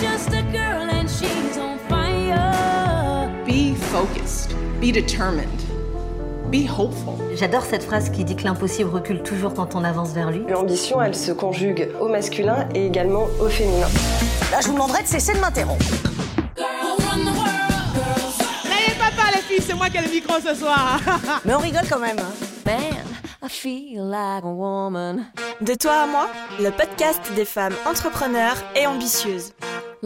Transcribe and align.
Just 0.00 0.28
a 0.34 0.42
girl 0.52 0.88
and 0.90 1.08
she's 1.08 1.56
on 1.58 1.78
fire. 1.88 3.30
Be 3.46 3.74
focused. 3.74 4.54
Be 4.80 4.92
determined. 4.92 5.48
Be 6.50 6.66
hopeful. 6.66 7.14
J'adore 7.34 7.64
cette 7.64 7.82
phrase 7.82 8.10
qui 8.10 8.24
dit 8.24 8.36
que 8.36 8.44
l'impossible 8.44 8.90
recule 8.90 9.22
toujours 9.22 9.54
quand 9.54 9.74
on 9.74 9.84
avance 9.84 10.10
vers 10.12 10.30
lui. 10.30 10.42
L'ambition, 10.48 11.00
elle 11.02 11.14
se 11.14 11.32
conjugue 11.32 11.88
au 12.00 12.08
masculin 12.08 12.68
et 12.74 12.86
également 12.86 13.26
au 13.40 13.48
féminin. 13.48 13.88
Là, 14.52 14.60
je 14.60 14.66
vous 14.68 14.74
demanderai 14.74 15.02
de 15.02 15.08
cesser 15.08 15.32
de 15.34 15.38
m'interrompre. 15.40 15.84
N'ayez 18.64 18.94
pas 18.98 19.10
peur 19.16 19.30
les 19.34 19.40
filles, 19.42 19.62
c'est 19.66 19.74
moi 19.74 19.88
qui 19.90 19.96
ai 19.98 20.02
le 20.02 20.10
micro 20.10 20.34
ce 20.40 20.54
soir. 20.54 21.00
Mais 21.44 21.54
on 21.54 21.58
rigole 21.58 21.86
quand 21.90 21.98
même. 21.98 22.18
hein. 22.18 22.32
Man, 22.64 23.04
I 23.42 23.48
feel 23.48 24.02
like 24.04 24.44
a 24.44 24.48
woman. 24.48 25.24
De 25.60 25.74
toi 25.74 26.02
à 26.02 26.06
moi, 26.06 26.28
le 26.60 26.70
podcast 26.70 27.20
des 27.34 27.44
femmes 27.44 27.74
entrepreneurs 27.88 28.56
et 28.74 28.86
ambitieuses. 28.86 29.52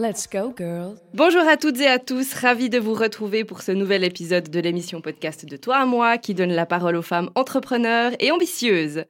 Let's 0.01 0.27
go, 0.27 0.51
girl. 0.57 0.95
Bonjour 1.13 1.41
à 1.47 1.57
toutes 1.57 1.79
et 1.79 1.85
à 1.85 1.99
tous, 1.99 2.33
ravi 2.33 2.71
de 2.71 2.79
vous 2.79 2.95
retrouver 2.95 3.43
pour 3.43 3.61
ce 3.61 3.71
nouvel 3.71 4.03
épisode 4.03 4.49
de 4.49 4.59
l'émission 4.59 4.99
podcast 4.99 5.45
de 5.45 5.57
Toi 5.57 5.75
à 5.75 5.85
moi 5.85 6.17
qui 6.17 6.33
donne 6.33 6.53
la 6.53 6.65
parole 6.65 6.95
aux 6.95 7.03
femmes 7.03 7.29
entrepreneurs 7.35 8.11
et 8.19 8.31
ambitieuses. 8.31 9.03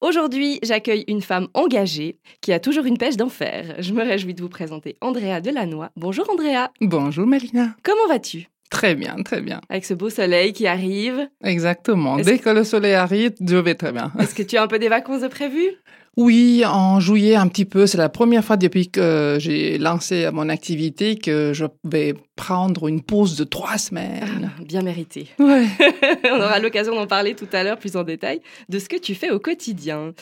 Aujourd'hui, 0.00 0.58
j'accueille 0.62 1.04
une 1.06 1.20
femme 1.20 1.48
engagée 1.52 2.18
qui 2.40 2.54
a 2.54 2.60
toujours 2.60 2.86
une 2.86 2.96
pêche 2.96 3.18
d'enfer. 3.18 3.74
Je 3.80 3.92
me 3.92 4.02
réjouis 4.02 4.32
de 4.32 4.40
vous 4.40 4.48
présenter 4.48 4.96
Andrea 5.02 5.42
Delannoy. 5.42 5.88
Bonjour 5.96 6.30
Andrea, 6.30 6.70
Bonjour 6.80 7.26
Marina. 7.26 7.74
comment 7.82 8.08
vas-tu? 8.08 8.46
Très 8.70 8.94
bien, 8.94 9.16
très 9.24 9.42
bien. 9.42 9.60
Avec 9.68 9.84
ce 9.84 9.92
beau 9.92 10.08
soleil 10.08 10.54
qui 10.54 10.66
arrive, 10.66 11.28
Exactement. 11.44 12.16
Dès 12.16 12.38
que 12.38 12.48
le 12.50 12.64
soleil 12.64 12.94
arrive, 12.94 13.32
je 13.40 13.56
vais 13.56 13.74
très 13.74 13.92
bien. 13.92 14.12
est-ce 14.18 14.34
que 14.34 14.42
tu 14.42 14.56
as 14.56 14.62
un 14.62 14.66
peu 14.66 14.78
des 14.78 14.88
vacances 14.88 15.22
de 15.22 15.28
prévues? 15.28 15.74
Oui, 16.20 16.64
en 16.66 16.98
juillet 16.98 17.36
un 17.36 17.46
petit 17.46 17.64
peu. 17.64 17.86
C'est 17.86 17.96
la 17.96 18.08
première 18.08 18.44
fois 18.44 18.56
depuis 18.56 18.90
que 18.90 19.36
j'ai 19.38 19.78
lancé 19.78 20.28
mon 20.32 20.48
activité 20.48 21.16
que 21.16 21.52
je 21.54 21.64
vais 21.84 22.12
prendre 22.34 22.88
une 22.88 23.02
pause 23.02 23.36
de 23.36 23.44
trois 23.44 23.78
semaines. 23.78 24.50
Bien 24.66 24.82
mérité. 24.82 25.28
Ouais. 25.38 25.68
On 26.24 26.40
aura 26.40 26.58
l'occasion 26.58 26.96
d'en 26.96 27.06
parler 27.06 27.36
tout 27.36 27.46
à 27.52 27.62
l'heure 27.62 27.78
plus 27.78 27.94
en 27.94 28.02
détail 28.02 28.40
de 28.68 28.80
ce 28.80 28.88
que 28.88 28.96
tu 28.96 29.14
fais 29.14 29.30
au 29.30 29.38
quotidien. 29.38 30.12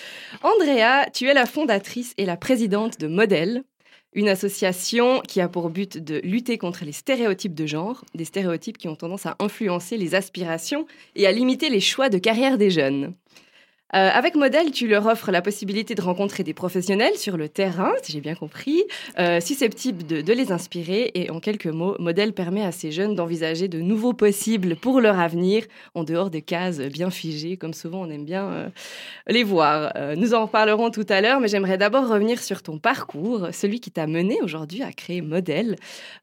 Andrea, 0.42 1.08
tu 1.14 1.28
es 1.28 1.32
la 1.32 1.46
fondatrice 1.46 2.12
et 2.18 2.26
la 2.26 2.36
présidente 2.36 3.00
de 3.00 3.06
Modèle, 3.06 3.62
une 4.12 4.28
association 4.28 5.22
qui 5.26 5.40
a 5.40 5.48
pour 5.48 5.70
but 5.70 5.96
de 5.96 6.20
lutter 6.22 6.58
contre 6.58 6.84
les 6.84 6.92
stéréotypes 6.92 7.54
de 7.54 7.64
genre, 7.64 8.04
des 8.14 8.26
stéréotypes 8.26 8.76
qui 8.76 8.88
ont 8.88 8.96
tendance 8.96 9.24
à 9.24 9.36
influencer 9.38 9.96
les 9.96 10.14
aspirations 10.14 10.84
et 11.14 11.26
à 11.26 11.32
limiter 11.32 11.70
les 11.70 11.80
choix 11.80 12.10
de 12.10 12.18
carrière 12.18 12.58
des 12.58 12.70
jeunes. 12.70 13.14
Euh, 13.94 14.10
avec 14.12 14.34
Modèle, 14.34 14.72
tu 14.72 14.88
leur 14.88 15.06
offres 15.06 15.30
la 15.30 15.40
possibilité 15.40 15.94
de 15.94 16.02
rencontrer 16.02 16.42
des 16.42 16.54
professionnels 16.54 17.16
sur 17.16 17.36
le 17.36 17.48
terrain, 17.48 17.92
si 18.02 18.10
j'ai 18.10 18.20
bien 18.20 18.34
compris, 18.34 18.82
euh, 19.20 19.40
susceptibles 19.40 20.04
de, 20.04 20.32
les 20.32 20.50
inspirer. 20.50 21.12
Et 21.14 21.30
en 21.30 21.38
quelques 21.38 21.66
mots, 21.66 21.94
Modèle 22.00 22.32
permet 22.32 22.64
à 22.64 22.72
ces 22.72 22.90
jeunes 22.90 23.14
d'envisager 23.14 23.68
de 23.68 23.80
nouveaux 23.80 24.12
possibles 24.12 24.74
pour 24.74 25.00
leur 25.00 25.20
avenir, 25.20 25.62
en 25.94 26.02
dehors 26.02 26.30
de 26.30 26.40
cases 26.40 26.80
bien 26.80 27.10
figées, 27.10 27.56
comme 27.56 27.74
souvent 27.74 28.02
on 28.02 28.10
aime 28.10 28.24
bien 28.24 28.46
euh, 28.48 28.68
les 29.28 29.44
voir. 29.44 29.92
Euh, 29.94 30.16
nous 30.16 30.34
en 30.34 30.46
reparlerons 30.46 30.90
tout 30.90 31.06
à 31.08 31.20
l'heure, 31.20 31.38
mais 31.38 31.46
j'aimerais 31.46 31.78
d'abord 31.78 32.08
revenir 32.08 32.42
sur 32.42 32.64
ton 32.64 32.78
parcours, 32.78 33.48
celui 33.52 33.78
qui 33.78 33.92
t'a 33.92 34.08
mené 34.08 34.38
aujourd'hui 34.42 34.82
à 34.82 34.92
créer 34.92 35.20
Modèle, 35.20 35.76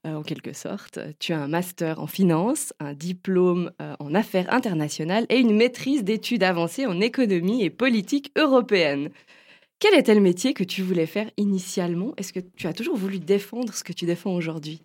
en 0.03 0.21
quelque 0.21 0.53
sorte. 0.53 0.99
Tu 1.19 1.31
as 1.31 1.39
un 1.39 1.47
master 1.47 2.01
en 2.01 2.07
finance, 2.07 2.73
un 2.79 2.93
diplôme 2.93 3.71
en 3.99 4.13
affaires 4.13 4.51
internationales 4.53 5.25
et 5.29 5.39
une 5.39 5.55
maîtrise 5.55 6.03
d'études 6.03 6.43
avancées 6.43 6.85
en 6.85 6.99
économie 6.99 7.52
et 7.61 7.69
politique 7.69 8.31
européenne. 8.37 9.09
Quel 9.79 9.99
était 9.99 10.15
le 10.15 10.21
métier 10.21 10.53
que 10.53 10.63
tu 10.63 10.81
voulais 10.81 11.05
faire 11.05 11.29
initialement? 11.37 12.13
Est-ce 12.17 12.31
que 12.31 12.39
tu 12.39 12.67
as 12.67 12.73
toujours 12.73 12.95
voulu 12.95 13.19
défendre 13.19 13.73
ce 13.73 13.83
que 13.83 13.93
tu 13.93 14.05
défends 14.05 14.33
aujourd'hui? 14.33 14.81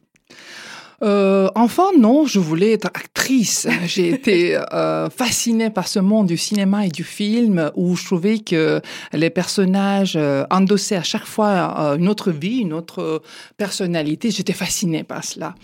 Euh, 1.05 1.49
enfant, 1.55 1.97
non, 1.97 2.27
je 2.27 2.41
voulais 2.41 2.73
être 2.73 2.87
actrice. 2.87 3.69
J'ai 3.87 4.09
été 4.09 4.57
euh, 4.57 5.09
fascinée 5.11 5.71
par 5.71 5.87
ce 5.87 6.01
monde 6.01 6.27
du 6.27 6.37
cinéma 6.37 6.87
et 6.87 6.89
du 6.89 7.05
film 7.05 7.71
où 7.77 7.95
je 7.95 8.05
trouvais 8.05 8.41
que 8.41 8.81
les 9.13 9.31
personnages 9.31 10.17
euh, 10.17 10.45
endossaient 10.51 10.97
à 10.97 11.05
chaque 11.05 11.27
fois 11.27 11.75
euh, 11.79 11.97
une 11.97 12.09
autre 12.09 12.33
vie, 12.33 12.59
une 12.59 12.73
autre 12.73 13.23
personnalité. 13.57 14.31
J'étais 14.31 14.53
fascinée 14.53 15.05
par 15.05 15.23
cela. 15.23 15.55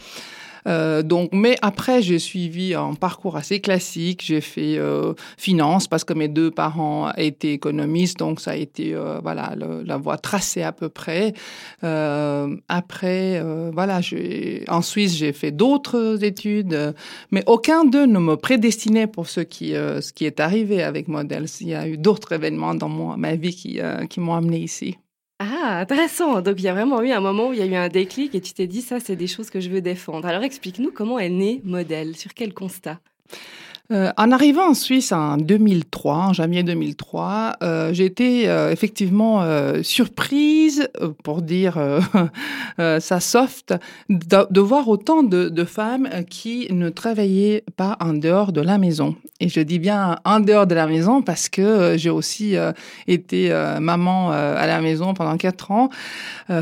Euh, 0.66 1.02
donc, 1.02 1.30
mais 1.32 1.56
après, 1.62 2.02
j'ai 2.02 2.18
suivi 2.18 2.74
un 2.74 2.94
parcours 2.94 3.36
assez 3.36 3.60
classique. 3.60 4.22
J'ai 4.24 4.40
fait 4.40 4.76
euh, 4.78 5.14
finance 5.36 5.88
parce 5.88 6.04
que 6.04 6.14
mes 6.14 6.28
deux 6.28 6.50
parents 6.50 7.12
étaient 7.16 7.52
économistes, 7.52 8.18
donc 8.18 8.40
ça 8.40 8.52
a 8.52 8.56
été 8.56 8.94
euh, 8.94 9.20
voilà 9.22 9.54
la 9.56 9.96
voie 9.96 10.18
tracée 10.18 10.62
à 10.62 10.72
peu 10.72 10.88
près. 10.88 11.34
Euh, 11.82 12.56
après, 12.68 13.40
euh, 13.42 13.70
voilà, 13.72 14.00
en 14.68 14.82
Suisse 14.82 15.16
j'ai 15.16 15.32
fait 15.32 15.50
d'autres 15.50 16.24
études, 16.24 16.94
mais 17.30 17.42
aucun 17.46 17.84
d'eux 17.84 18.06
ne 18.06 18.18
me 18.18 18.36
prédestinait 18.36 19.06
pour 19.06 19.28
ce 19.28 19.40
qui 19.40 19.70
ce 19.70 20.12
qui 20.12 20.24
est 20.24 20.40
arrivé 20.40 20.82
avec 20.82 21.08
Models. 21.08 21.46
Il 21.60 21.68
y 21.68 21.74
a 21.74 21.88
eu 21.88 21.96
d'autres 21.96 22.32
événements 22.32 22.74
dans 22.74 22.88
mon, 22.88 23.16
ma 23.16 23.34
vie 23.36 23.54
qui 23.54 23.80
qui 24.08 24.20
m'ont 24.20 24.34
amené 24.34 24.58
ici. 24.58 24.96
Ah, 25.46 25.80
intéressant. 25.80 26.40
Donc 26.40 26.54
il 26.58 26.64
y 26.64 26.68
a 26.68 26.72
vraiment 26.72 27.02
eu 27.02 27.10
un 27.10 27.20
moment 27.20 27.48
où 27.48 27.52
il 27.52 27.58
y 27.58 27.62
a 27.62 27.66
eu 27.66 27.74
un 27.74 27.88
déclic 27.88 28.34
et 28.34 28.40
tu 28.40 28.54
t'es 28.54 28.66
dit 28.66 28.80
ça, 28.80 28.98
c'est 28.98 29.16
des 29.16 29.26
choses 29.26 29.50
que 29.50 29.60
je 29.60 29.68
veux 29.68 29.82
défendre. 29.82 30.26
Alors 30.26 30.42
explique-nous 30.42 30.90
comment 30.90 31.18
est 31.18 31.28
né 31.28 31.60
Modèle, 31.64 32.16
sur 32.16 32.32
quel 32.32 32.54
constat? 32.54 32.98
Euh, 33.92 34.10
en 34.16 34.32
arrivant 34.32 34.70
en 34.70 34.74
Suisse 34.74 35.12
en 35.12 35.36
2003, 35.36 36.14
en 36.16 36.32
janvier 36.32 36.62
2003, 36.62 37.56
euh, 37.62 37.92
j'ai 37.92 38.06
été 38.06 38.48
euh, 38.48 38.70
effectivement 38.72 39.44
surprise, 39.82 40.88
pour 41.22 41.42
dire 41.42 41.76
ça 42.78 43.20
soft, 43.20 43.74
de, 44.08 44.46
de 44.50 44.60
voir 44.60 44.88
autant 44.88 45.22
de, 45.22 45.50
de 45.50 45.64
femmes 45.64 46.08
qui 46.30 46.66
ne 46.70 46.88
travaillaient 46.88 47.62
pas 47.76 47.96
en 48.00 48.14
dehors 48.14 48.52
de 48.52 48.62
la 48.62 48.78
maison. 48.78 49.16
Et 49.40 49.48
je 49.48 49.60
dis 49.60 49.78
bien 49.78 50.16
en 50.24 50.40
dehors 50.40 50.66
de 50.66 50.74
la 50.74 50.86
maison 50.86 51.20
parce 51.20 51.48
que 51.50 51.94
j'ai 51.98 52.08
aussi 52.10 52.54
été 53.06 53.50
maman 53.80 54.30
à 54.30 54.66
la 54.66 54.80
maison 54.80 55.12
pendant 55.12 55.36
quatre 55.36 55.70
ans, 55.70 55.90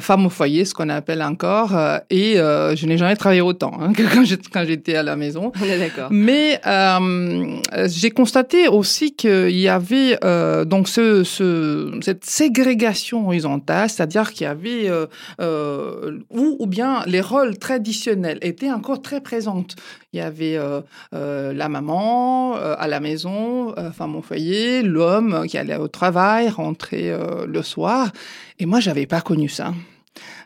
femme 0.00 0.26
au 0.26 0.30
foyer, 0.30 0.64
ce 0.64 0.74
qu'on 0.74 0.88
appelle 0.88 1.22
encore, 1.22 1.72
et 2.10 2.34
je 2.36 2.86
n'ai 2.86 2.98
jamais 2.98 3.14
travaillé 3.16 3.42
autant 3.42 3.72
hein, 3.80 3.92
que 3.96 4.02
quand 4.02 4.24
j'étais- 4.24 4.50
quand 4.52 4.64
j'étais 4.66 4.96
à 4.96 5.02
la 5.02 5.16
maison. 5.16 5.52
On 5.60 5.64
est 5.64 5.78
d'accord. 5.78 6.08
Mais 6.10 6.60
euh, 7.72 7.88
j'ai 7.88 8.10
constaté 8.10 8.68
aussi 8.68 9.14
qu'il 9.14 9.50
y 9.50 9.68
avait 9.68 10.18
euh, 10.24 10.64
donc 10.64 10.88
ce, 10.88 11.24
ce, 11.24 11.98
cette 12.02 12.24
ségrégation 12.24 13.26
horizontale, 13.26 13.90
c'est-à-dire 13.90 14.32
qu'il 14.32 14.44
y 14.44 14.50
avait 14.50 14.88
euh, 14.88 15.06
euh, 15.40 16.18
ou, 16.30 16.66
bien 16.66 17.02
les 17.06 17.20
rôles 17.20 17.58
traditionnels 17.58 18.38
étaient 18.42 18.70
encore 18.70 19.02
très 19.02 19.20
présentes. 19.20 19.76
Il 20.12 20.18
y 20.18 20.20
avait 20.20 20.56
euh, 20.56 20.80
euh, 21.14 21.52
la 21.52 21.68
maman 21.68 22.56
euh, 22.56 22.74
à 22.78 22.88
la 22.88 23.00
maison, 23.00 23.74
euh, 23.78 23.90
femme 23.92 24.16
au 24.16 24.22
foyer, 24.22 24.82
l'homme 24.82 25.46
qui 25.48 25.58
allait 25.58 25.76
au 25.76 25.88
travail, 25.88 26.48
rentrait 26.48 27.10
euh, 27.10 27.46
le 27.46 27.62
soir. 27.62 28.12
Et 28.58 28.66
moi, 28.66 28.80
j'avais 28.80 29.06
pas 29.06 29.20
connu 29.20 29.48
ça. 29.48 29.72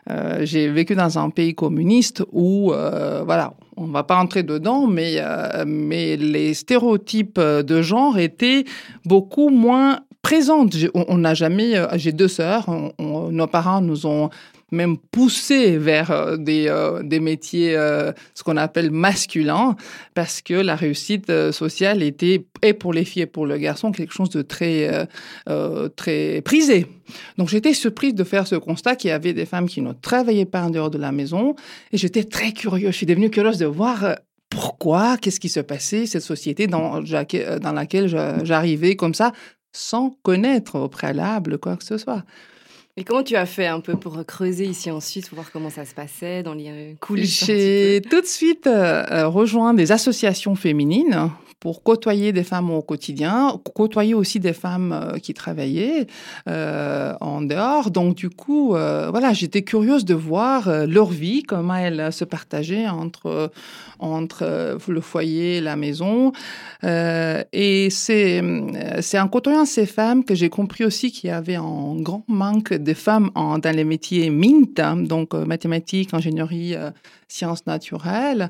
Euh, 0.09 0.39
j'ai 0.43 0.69
vécu 0.69 0.95
dans 0.95 1.19
un 1.19 1.29
pays 1.29 1.53
communiste 1.53 2.23
où, 2.31 2.71
euh, 2.71 3.23
voilà, 3.25 3.53
on 3.75 3.85
va 3.85 4.03
pas 4.03 4.17
entrer 4.17 4.43
dedans, 4.43 4.87
mais, 4.87 5.15
euh, 5.17 5.65
mais 5.67 6.15
les 6.15 6.53
stéréotypes 6.53 7.39
de 7.39 7.81
genre 7.81 8.17
étaient 8.17 8.63
beaucoup 9.05 9.49
moins 9.49 9.99
présentes. 10.21 10.75
On 10.93 11.17
n'a 11.17 11.33
jamais, 11.33 11.73
j'ai 11.95 12.11
deux 12.11 12.27
sœurs, 12.27 12.67
nos 12.99 13.47
parents 13.47 13.81
nous 13.81 14.05
ont 14.05 14.29
même 14.71 14.97
poussé 14.97 15.77
vers 15.77 16.11
euh, 16.11 16.37
des, 16.37 16.67
euh, 16.67 17.01
des 17.01 17.19
métiers, 17.19 17.75
euh, 17.75 18.11
ce 18.33 18.43
qu'on 18.43 18.57
appelle 18.57 18.91
masculins, 18.91 19.75
parce 20.13 20.41
que 20.41 20.53
la 20.53 20.75
réussite 20.75 21.31
sociale 21.51 22.03
était, 22.03 22.45
et 22.61 22.73
pour 22.73 22.93
les 22.93 23.05
filles 23.05 23.23
et 23.23 23.27
pour 23.27 23.45
le 23.45 23.57
garçon, 23.57 23.91
quelque 23.91 24.13
chose 24.13 24.29
de 24.29 24.41
très, 24.41 25.07
très 25.95 26.41
prisé. 26.41 26.87
Donc 27.37 27.49
j'étais 27.49 27.73
surprise 27.73 28.13
de 28.13 28.23
faire 28.23 28.47
ce 28.47 28.55
constat 28.55 28.95
qu'il 28.95 29.09
y 29.09 29.13
avait 29.13 29.33
des 29.33 29.45
femmes 29.45 29.67
qui 29.67 29.81
ne 29.81 29.93
travaillaient 29.93 30.45
pas 30.45 30.63
en 30.63 30.69
dehors 30.69 30.89
de 30.89 30.97
la 30.97 31.11
maison, 31.11 31.55
et 31.91 31.97
j'étais 31.97 32.23
très 32.23 32.51
curieuse. 32.51 32.91
Je 32.91 32.97
suis 32.97 33.05
devenue 33.05 33.29
curieuse 33.29 33.57
de 33.57 33.65
voir 33.65 34.15
pourquoi, 34.49 35.17
qu'est-ce 35.17 35.39
qui 35.39 35.49
se 35.49 35.59
passait, 35.59 36.05
cette 36.05 36.23
société 36.23 36.67
dans, 36.67 37.01
dans 37.01 37.73
laquelle 37.73 38.07
j'arrivais 38.43 38.95
comme 38.95 39.13
ça, 39.13 39.31
sans 39.71 40.17
connaître 40.23 40.79
au 40.79 40.87
préalable 40.87 41.57
quoi 41.57 41.77
que 41.77 41.83
ce 41.83 41.97
soit. 41.97 42.23
Et 42.99 43.03
comment 43.03 43.21
tu 43.21 43.35
as 43.35 43.45
fait 43.45 43.67
un 43.67 43.79
peu 43.79 43.95
pour 43.95 44.25
creuser 44.25 44.65
ici 44.65 44.89
en 44.89 44.99
Suisse 44.99 45.29
pour 45.29 45.35
voir 45.35 45.51
comment 45.51 45.69
ça 45.69 45.85
se 45.85 45.93
passait 45.93 46.41
dans 46.41 46.55
les 46.55 46.97
coulisses 46.99 47.45
J'ai 47.45 48.01
tout 48.09 48.21
de 48.21 48.25
suite 48.25 48.65
euh, 48.65 49.27
rejoint 49.27 49.75
des 49.75 49.91
associations 49.91 50.55
féminines 50.55 51.29
pour 51.59 51.81
côtoyer 51.81 52.31
des 52.33 52.43
femmes 52.43 52.69
au 52.69 52.81
quotidien, 52.81 53.59
côtoyer 53.73 54.13
aussi 54.13 54.39
des 54.39 54.53
femmes 54.53 54.91
euh, 54.91 55.17
qui 55.17 55.33
travaillaient 55.33 56.05
euh, 56.47 57.13
en 57.19 57.41
dehors. 57.41 57.89
Donc 57.89 58.15
du 58.15 58.29
coup, 58.29 58.75
euh, 58.75 59.09
voilà, 59.09 59.33
j'étais 59.33 59.63
curieuse 59.63 60.05
de 60.05 60.13
voir 60.13 60.69
leur 60.85 61.09
vie, 61.09 61.43
comment 61.43 61.75
elles 61.75 62.13
se 62.13 62.25
partageaient 62.25 62.87
entre 62.87 63.51
entre 63.99 64.77
le 64.87 65.01
foyer 65.01 65.59
la 65.59 65.75
maison. 65.75 66.31
Et 66.83 67.87
c'est 67.89 68.43
c'est 69.01 69.19
en 69.19 69.27
côtoyant 69.27 69.65
ces 69.65 69.85
femmes 69.85 70.23
que 70.23 70.35
j'ai 70.35 70.49
compris 70.49 70.83
aussi 70.83 71.11
qu'il 71.11 71.29
y 71.29 71.33
avait 71.33 71.55
un 71.55 71.95
grand 71.99 72.23
manque 72.27 72.73
des 72.73 72.93
femmes 72.93 73.31
dans 73.35 73.75
les 73.75 73.83
métiers 73.83 74.29
MINT, 74.29 74.79
hein, 74.79 74.97
donc 74.97 75.33
mathématiques, 75.33 76.13
ingénierie, 76.13 76.75
sciences 77.27 77.65
naturelles. 77.65 78.49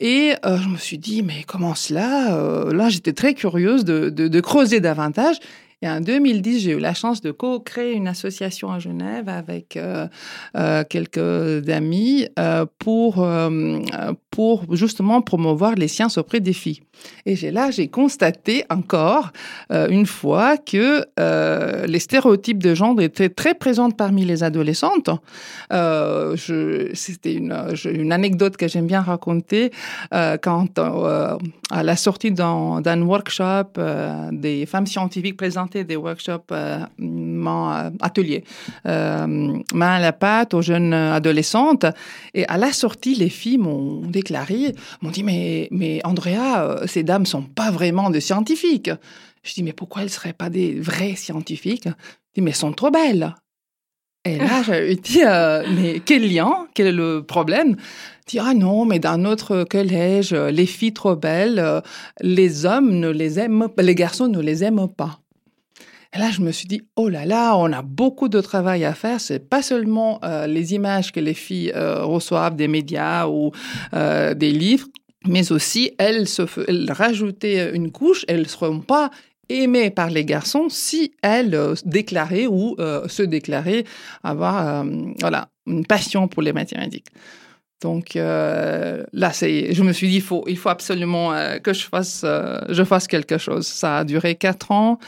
Et 0.00 0.32
euh, 0.46 0.56
je 0.56 0.68
me 0.68 0.78
suis 0.78 0.98
dit, 0.98 1.22
mais 1.22 1.44
comment 1.46 1.74
cela 1.74 2.34
euh, 2.34 2.72
Là, 2.72 2.88
j'étais 2.88 3.12
très 3.12 3.34
curieuse 3.34 3.84
de, 3.84 4.08
de, 4.08 4.28
de 4.28 4.40
creuser 4.40 4.80
davantage. 4.80 5.36
Et 5.82 5.88
en 5.88 6.00
2010, 6.00 6.60
j'ai 6.60 6.72
eu 6.72 6.78
la 6.78 6.92
chance 6.92 7.22
de 7.22 7.30
co-créer 7.30 7.94
une 7.94 8.06
association 8.06 8.70
à 8.70 8.78
Genève 8.78 9.30
avec 9.30 9.76
euh, 9.76 10.08
euh, 10.54 10.84
quelques 10.88 11.68
amis 11.70 12.28
euh, 12.38 12.66
pour, 12.78 13.24
euh, 13.24 13.80
pour 14.30 14.64
justement 14.76 15.22
promouvoir 15.22 15.74
les 15.74 15.88
sciences 15.88 16.18
auprès 16.18 16.40
des 16.40 16.52
filles. 16.52 16.80
Et 17.26 17.50
là, 17.50 17.70
j'ai 17.70 17.88
constaté 17.88 18.64
encore 18.70 19.30
euh, 19.72 19.88
une 19.88 20.06
fois 20.06 20.56
que 20.56 21.04
euh, 21.18 21.86
les 21.86 21.98
stéréotypes 21.98 22.62
de 22.62 22.74
genre 22.74 23.00
étaient 23.00 23.30
très 23.30 23.54
présents 23.54 23.90
parmi 23.90 24.24
les 24.24 24.42
adolescentes. 24.42 25.10
Euh, 25.72 26.36
C'était 26.94 27.34
une, 27.34 27.56
une 27.84 28.12
anecdote 28.12 28.56
que 28.56 28.68
j'aime 28.68 28.86
bien 28.86 29.00
raconter 29.00 29.70
quand 30.42 30.78
à 31.70 31.82
la 31.82 31.96
sortie 31.96 32.32
d'un 32.32 33.02
workshop, 33.02 33.80
des 34.32 34.66
femmes 34.66 34.86
scientifiques 34.86 35.36
présentaient 35.36 35.84
des 35.84 35.96
workshops 35.96 36.52
mon 36.98 37.92
atelier 38.00 38.44
euh, 38.86 39.26
main 39.74 39.94
à 39.94 40.00
la 40.00 40.12
pâte 40.12 40.54
aux 40.54 40.62
jeunes 40.62 40.94
adolescentes. 40.94 41.86
Et 42.34 42.46
à 42.46 42.56
la 42.58 42.72
sortie, 42.72 43.14
les 43.14 43.28
filles 43.28 43.58
m'ont 43.58 44.02
déclaré, 44.20 44.74
m'ont 45.00 45.10
dit 45.10 45.24
mais 45.24 45.68
mais 45.70 46.00
Andrea, 46.04 46.62
euh, 46.62 46.86
ces 46.86 47.02
dames 47.02 47.26
sont 47.26 47.42
pas 47.42 47.70
vraiment 47.70 48.10
des 48.10 48.20
scientifiques. 48.20 48.90
Je 49.42 49.54
dis 49.54 49.62
mais 49.62 49.72
pourquoi 49.72 50.02
elles 50.02 50.10
seraient 50.10 50.32
pas 50.34 50.50
des 50.50 50.78
vrais 50.78 51.16
scientifiques? 51.16 51.86
Je 51.86 52.34
dis 52.34 52.40
mais 52.42 52.50
elles 52.50 52.56
sont 52.56 52.72
trop 52.72 52.90
belles. 52.90 53.34
Et 54.26 54.36
là, 54.36 54.62
j'ai 54.66 54.96
dit, 54.96 55.22
euh, 55.24 55.64
mais 55.74 56.00
quel 56.00 56.30
lien? 56.30 56.66
Quel 56.74 56.88
est 56.88 56.92
le 56.92 57.22
problème? 57.22 57.76
Dit, 58.26 58.38
ah 58.38 58.52
non, 58.52 58.84
mais 58.84 58.98
dans 58.98 59.16
notre 59.16 59.64
collège, 59.64 60.34
euh, 60.34 60.50
les 60.50 60.66
filles 60.66 60.92
trop 60.92 61.16
belles, 61.16 61.82
les 62.20 62.66
hommes 62.66 62.92
ne 62.98 63.08
les 63.08 63.38
aiment, 63.38 63.68
les 63.78 63.94
garçons 63.94 64.28
ne 64.28 64.40
les 64.40 64.62
aiment 64.62 64.88
pas. 64.88 65.19
Et 66.14 66.18
là, 66.18 66.30
je 66.32 66.40
me 66.40 66.50
suis 66.50 66.66
dit, 66.66 66.82
oh 66.96 67.08
là 67.08 67.24
là, 67.24 67.56
on 67.56 67.72
a 67.72 67.82
beaucoup 67.82 68.28
de 68.28 68.40
travail 68.40 68.84
à 68.84 68.94
faire. 68.94 69.20
C'est 69.20 69.48
pas 69.48 69.62
seulement 69.62 70.18
euh, 70.24 70.46
les 70.46 70.74
images 70.74 71.12
que 71.12 71.20
les 71.20 71.34
filles 71.34 71.72
euh, 71.76 72.04
reçoivent 72.04 72.56
des 72.56 72.66
médias 72.66 73.28
ou 73.28 73.52
euh, 73.94 74.34
des 74.34 74.50
livres, 74.50 74.88
mais 75.26 75.52
aussi 75.52 75.92
elles, 75.98 76.26
se, 76.26 76.42
rajoutaient 76.90 77.70
une 77.74 77.92
couche, 77.92 78.24
elles 78.26 78.40
ne 78.40 78.48
seront 78.48 78.80
pas 78.80 79.10
aimées 79.48 79.90
par 79.90 80.10
les 80.10 80.24
garçons 80.24 80.68
si 80.68 81.12
elles 81.22 81.56
déclaraient 81.84 82.46
ou 82.46 82.76
se 82.78 83.22
déclaraient 83.22 83.84
avoir 84.22 84.84
voilà, 85.18 85.48
une 85.66 85.84
passion 85.84 86.28
pour 86.28 86.40
les 86.42 86.52
mathématiques. 86.52 87.08
Donc 87.82 88.14
là, 88.14 89.32
c'est, 89.32 89.74
je 89.74 89.82
me 89.82 89.92
suis 89.92 90.08
dit, 90.08 90.16
il 90.16 90.22
faut, 90.22 90.44
il 90.46 90.56
faut 90.56 90.68
absolument 90.68 91.32
que 91.64 91.72
je 91.72 91.84
fasse, 91.84 92.24
je 92.24 92.84
fasse 92.84 93.08
quelque 93.08 93.38
chose. 93.38 93.66
Ça 93.66 93.98
a 93.98 94.04
duré 94.04 94.36
quatre 94.36 94.70
ans. 94.70 95.00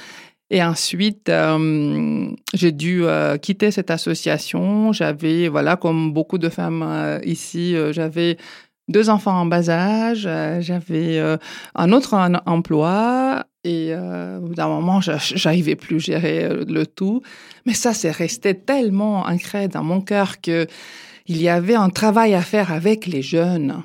Et 0.54 0.62
ensuite, 0.62 1.30
euh, 1.30 2.28
j'ai 2.52 2.72
dû 2.72 3.04
euh, 3.04 3.38
quitter 3.38 3.70
cette 3.70 3.90
association. 3.90 4.92
J'avais, 4.92 5.48
voilà, 5.48 5.76
comme 5.76 6.12
beaucoup 6.12 6.36
de 6.36 6.50
femmes 6.50 6.82
euh, 6.86 7.18
ici, 7.24 7.74
j'avais 7.92 8.36
deux 8.88 9.08
enfants 9.08 9.32
en 9.32 9.46
bas 9.46 9.70
âge, 9.70 10.28
j'avais 10.60 11.18
un 11.74 11.92
autre 11.92 12.14
emploi 12.44 13.46
et 13.64 13.94
au 13.94 14.40
bout 14.40 14.54
d'un 14.54 14.68
moment, 14.68 15.00
j'a- 15.00 15.16
j'arrivais 15.16 15.76
plus 15.76 15.96
à 15.96 15.98
gérer 16.00 16.48
le 16.66 16.84
tout. 16.84 17.22
Mais 17.64 17.72
ça, 17.72 17.94
c'est 17.94 18.10
resté 18.10 18.54
tellement 18.54 19.22
ancré 19.22 19.68
dans 19.68 19.84
mon 19.84 20.02
cœur 20.02 20.42
que 20.42 20.66
il 21.28 21.40
y 21.40 21.48
avait 21.48 21.76
un 21.76 21.88
travail 21.88 22.34
à 22.34 22.42
faire 22.42 22.72
avec 22.72 23.06
les 23.06 23.22
jeunes. 23.22 23.82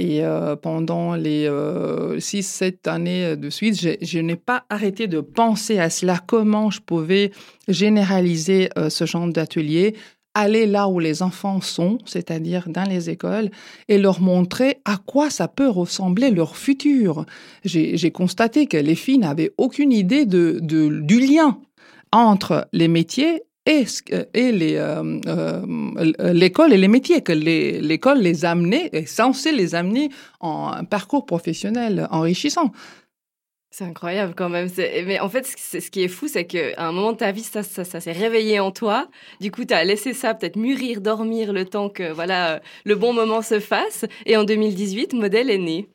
Et 0.00 0.24
euh, 0.24 0.54
pendant 0.54 1.16
les 1.16 1.48
euh, 1.48 2.20
six, 2.20 2.44
sept 2.44 2.86
années 2.86 3.36
de 3.36 3.50
suite, 3.50 3.74
je, 4.00 4.18
n'ai 4.20 4.36
pas 4.36 4.64
arrêté 4.70 5.08
de 5.08 5.20
penser 5.20 5.80
à 5.80 5.90
cela, 5.90 6.20
comment 6.24 6.70
je 6.70 6.80
pouvais 6.80 7.32
généraliser 7.66 8.70
euh, 8.78 8.90
ce 8.90 9.06
genre 9.06 9.26
d'atelier, 9.26 9.96
aller 10.34 10.66
là 10.66 10.88
où 10.88 11.00
les 11.00 11.20
enfants 11.20 11.60
sont, 11.60 11.98
c'est-à-dire 12.04 12.68
dans 12.68 12.88
les 12.88 13.10
écoles, 13.10 13.50
et 13.88 13.98
leur 13.98 14.20
montrer 14.20 14.76
à 14.84 14.98
quoi 14.98 15.30
ça 15.30 15.48
peut 15.48 15.68
ressembler 15.68 16.30
leur 16.30 16.56
futur. 16.56 17.26
J'ai 17.64 18.12
constaté 18.12 18.66
que 18.66 18.76
les 18.76 18.94
filles 18.94 19.18
n'avaient 19.18 19.50
aucune 19.58 19.90
idée 19.90 20.26
du 20.26 21.18
lien 21.18 21.58
entre 22.12 22.68
les 22.72 22.86
métiers 22.86 23.42
et, 23.68 23.84
et 24.32 24.78
euh, 24.78 25.20
euh, 25.26 26.32
l'école 26.32 26.72
et 26.72 26.78
les 26.78 26.88
métiers, 26.88 27.20
que 27.20 27.32
l'école 27.32 28.18
les 28.18 28.46
amenait, 28.46 28.88
est 28.92 29.06
censée 29.06 29.52
les 29.52 29.74
amener 29.74 30.08
en 30.40 30.72
un 30.72 30.84
parcours 30.84 31.26
professionnel 31.26 32.08
enrichissant. 32.10 32.72
C'est 33.70 33.84
incroyable 33.84 34.32
quand 34.34 34.48
même. 34.48 34.68
Mais 35.06 35.20
en 35.20 35.28
fait, 35.28 35.46
ce 35.46 35.90
qui 35.90 36.02
est 36.02 36.08
fou, 36.08 36.26
c'est 36.26 36.46
qu'à 36.46 36.72
un 36.78 36.92
moment 36.92 37.12
de 37.12 37.18
ta 37.18 37.30
vie, 37.30 37.42
ça, 37.42 37.62
s'est 37.62 38.12
réveillé 38.12 38.58
en 38.58 38.70
toi. 38.70 39.08
Du 39.42 39.50
coup, 39.50 39.66
tu 39.66 39.74
as 39.74 39.84
laissé 39.84 40.14
ça 40.14 40.32
peut-être 40.32 40.56
mûrir, 40.56 41.02
dormir 41.02 41.52
le 41.52 41.66
temps 41.66 41.90
que 41.90 42.10
voilà 42.10 42.62
le 42.84 42.96
bon 42.96 43.12
moment 43.12 43.42
se 43.42 43.60
fasse. 43.60 44.06
Et 44.24 44.38
en 44.38 44.44
2018, 44.44 45.12
Modèle 45.12 45.50
est 45.50 45.58
né. 45.58 45.88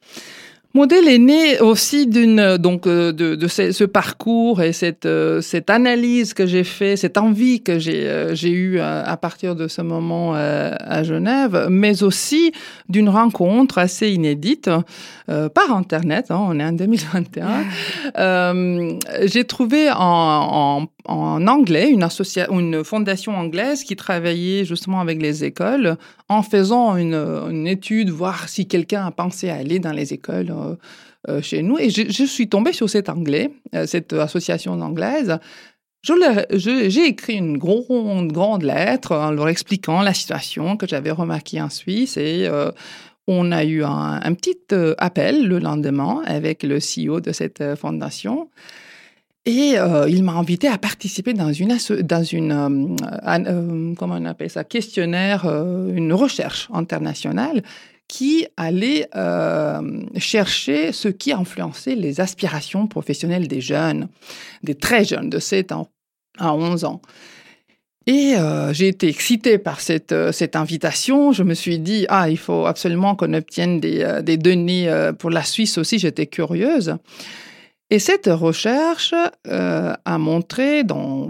Modèle 0.75 1.07
est 1.07 1.19
né 1.19 1.59
aussi 1.59 2.07
d'une 2.07 2.57
donc 2.57 2.87
euh, 2.87 3.11
de, 3.11 3.35
de 3.35 3.47
ce, 3.47 3.71
ce 3.71 3.83
parcours 3.83 4.63
et 4.63 4.73
cette 4.73 5.05
euh, 5.05 5.39
cette 5.39 5.69
analyse 5.69 6.33
que 6.33 6.47
j'ai 6.47 6.63
fait, 6.63 6.95
cette 6.95 7.19
envie 7.19 7.61
que 7.61 7.77
j'ai 7.77 8.09
euh, 8.09 8.33
j'ai 8.33 8.49
eu 8.49 8.79
à, 8.79 9.01
à 9.03 9.15
partir 9.15 9.55
de 9.55 9.67
ce 9.67 9.83
moment 9.83 10.35
euh, 10.35 10.73
à 10.79 11.03
Genève, 11.03 11.67
mais 11.69 12.01
aussi 12.01 12.53
d'une 12.89 13.07
rencontre 13.07 13.77
assez 13.77 14.09
inédite 14.09 14.71
euh, 15.29 15.47
par 15.47 15.71
internet. 15.75 16.31
hein, 16.31 16.39
on 16.41 16.59
est 16.59 16.65
en 16.65 16.71
2021. 16.73 17.65
Euh, 18.17 18.93
j'ai 19.25 19.43
trouvé 19.43 19.91
en, 19.91 19.97
en, 20.81 20.87
en 21.05 21.47
anglais 21.47 21.89
une, 21.89 22.07
une 22.51 22.83
fondation 22.83 23.35
anglaise 23.35 23.83
qui 23.83 23.95
travaillait 23.95 24.65
justement 24.65 25.01
avec 25.01 25.21
les 25.21 25.43
écoles 25.43 25.97
en 26.29 26.43
faisant 26.43 26.95
une, 26.95 27.67
étude, 27.67 28.09
voir 28.09 28.47
si 28.49 28.67
quelqu'un 28.67 29.05
a 29.05 29.11
pensé 29.11 29.49
à 29.49 29.55
aller 29.55 29.79
dans 29.79 29.91
les 29.91 30.13
écoles 30.13 30.51
euh, 30.51 30.75
euh, 31.29 31.41
chez 31.41 31.61
nous. 31.61 31.77
Et 31.77 31.89
je, 31.89 32.23
suis 32.23 32.47
tombée 32.47 32.73
sur 32.73 32.89
cet 32.89 33.09
anglais, 33.09 33.51
euh, 33.75 33.85
cette 33.85 34.13
association 34.13 34.73
anglaise. 34.73 35.37
J'ai 36.51 37.05
écrit 37.05 37.35
une 37.35 37.57
grande, 37.57 38.31
grande 38.31 38.63
lettre 38.63 39.15
en 39.15 39.31
leur 39.31 39.47
expliquant 39.47 40.01
la 40.01 40.13
situation 40.13 40.75
que 40.75 40.87
j'avais 40.87 41.11
remarquée 41.11 41.61
en 41.61 41.69
Suisse 41.69 42.17
et 42.17 42.49
on 43.25 43.53
a 43.53 43.63
eu 43.63 43.85
un, 43.85 44.33
petit 44.33 44.57
appel 44.97 45.47
le 45.47 45.59
lendemain 45.59 46.21
avec 46.25 46.63
le 46.63 46.79
CEO 46.79 47.21
de 47.21 47.31
cette 47.31 47.63
fondation. 47.77 48.49
Et 49.45 49.73
euh, 49.77 50.07
il 50.09 50.23
m'a 50.23 50.33
invité 50.33 50.69
à 50.69 50.77
participer 50.77 51.33
dans 51.33 51.51
une, 51.51 51.77
dans 52.03 52.23
une 52.23 52.51
euh, 52.53 52.95
an- 53.25 53.45
euh, 53.45 53.93
comment 53.95 54.15
on 54.17 54.25
appelle 54.25 54.49
ça, 54.49 54.63
questionnaire, 54.63 55.45
euh, 55.45 55.93
une 55.93 56.13
recherche 56.13 56.69
internationale 56.73 57.61
qui 58.07 58.45
allait 58.55 59.07
euh, 59.15 59.81
chercher 60.17 60.93
ce 60.93 61.09
qui 61.09 61.33
influençait 61.33 61.95
les 61.95 62.21
aspirations 62.21 62.87
professionnelles 62.87 63.47
des 63.49 63.59
jeunes, 63.59 64.07
des 64.61 64.75
très 64.75 65.03
jeunes, 65.03 65.29
de 65.29 65.39
7 65.39 65.73
ans 65.73 65.89
à 66.37 66.53
11 66.53 66.85
ans. 66.85 67.01
Et 68.05 68.35
euh, 68.37 68.73
j'ai 68.73 68.89
été 68.89 69.07
excitée 69.07 69.57
par 69.57 69.81
cette, 69.81 70.13
cette 70.31 70.55
invitation. 70.55 71.31
Je 71.33 71.43
me 71.43 71.53
suis 71.53 71.79
dit, 71.79 72.05
ah, 72.09 72.29
il 72.29 72.37
faut 72.37 72.65
absolument 72.65 73.15
qu'on 73.15 73.33
obtienne 73.33 73.79
des, 73.79 74.19
des 74.23 74.37
données 74.37 74.89
pour 75.19 75.29
la 75.29 75.43
Suisse 75.43 75.77
aussi. 75.77 75.99
J'étais 75.99 76.27
curieuse. 76.27 76.97
Et 77.89 77.99
cette 77.99 78.27
recherche 78.27 79.13
euh, 79.47 79.93
a 80.05 80.17
montré, 80.17 80.83
dans 80.83 81.27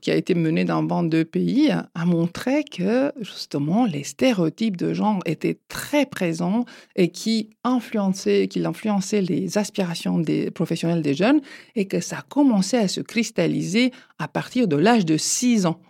qui 0.00 0.10
a 0.10 0.16
été 0.16 0.34
menée 0.34 0.64
dans 0.64 0.82
bande 0.82 1.08
de 1.10 1.22
pays, 1.22 1.70
a 1.70 2.04
montré 2.04 2.64
que 2.64 3.12
justement 3.20 3.84
les 3.84 4.02
stéréotypes 4.02 4.76
de 4.76 4.92
genre 4.92 5.20
étaient 5.24 5.58
très 5.68 6.06
présents 6.06 6.64
et 6.96 7.10
qui 7.10 7.50
influençaient, 7.64 8.48
influençaient 8.64 9.20
les 9.20 9.58
aspirations 9.58 10.18
des 10.18 10.50
professionnels 10.50 11.02
des 11.02 11.14
jeunes 11.14 11.40
et 11.76 11.86
que 11.86 12.00
ça 12.00 12.24
commençait 12.28 12.78
à 12.78 12.88
se 12.88 13.00
cristalliser 13.00 13.92
à 14.18 14.26
partir 14.26 14.66
de 14.66 14.76
l'âge 14.76 15.04
de 15.04 15.16
6 15.16 15.66
ans. 15.66 15.80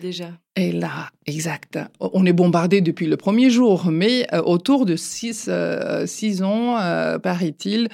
Déjà. 0.00 0.30
Et 0.56 0.72
là, 0.72 1.10
exact. 1.26 1.78
On 2.00 2.24
est 2.24 2.32
bombardé 2.32 2.80
depuis 2.80 3.06
le 3.06 3.16
premier 3.16 3.50
jour, 3.50 3.86
mais 3.90 4.26
euh, 4.32 4.42
autour 4.42 4.86
de 4.86 4.96
six, 4.96 5.46
euh, 5.48 6.06
six 6.06 6.42
ans, 6.42 6.78
euh, 6.78 7.18
paraît-il, 7.18 7.88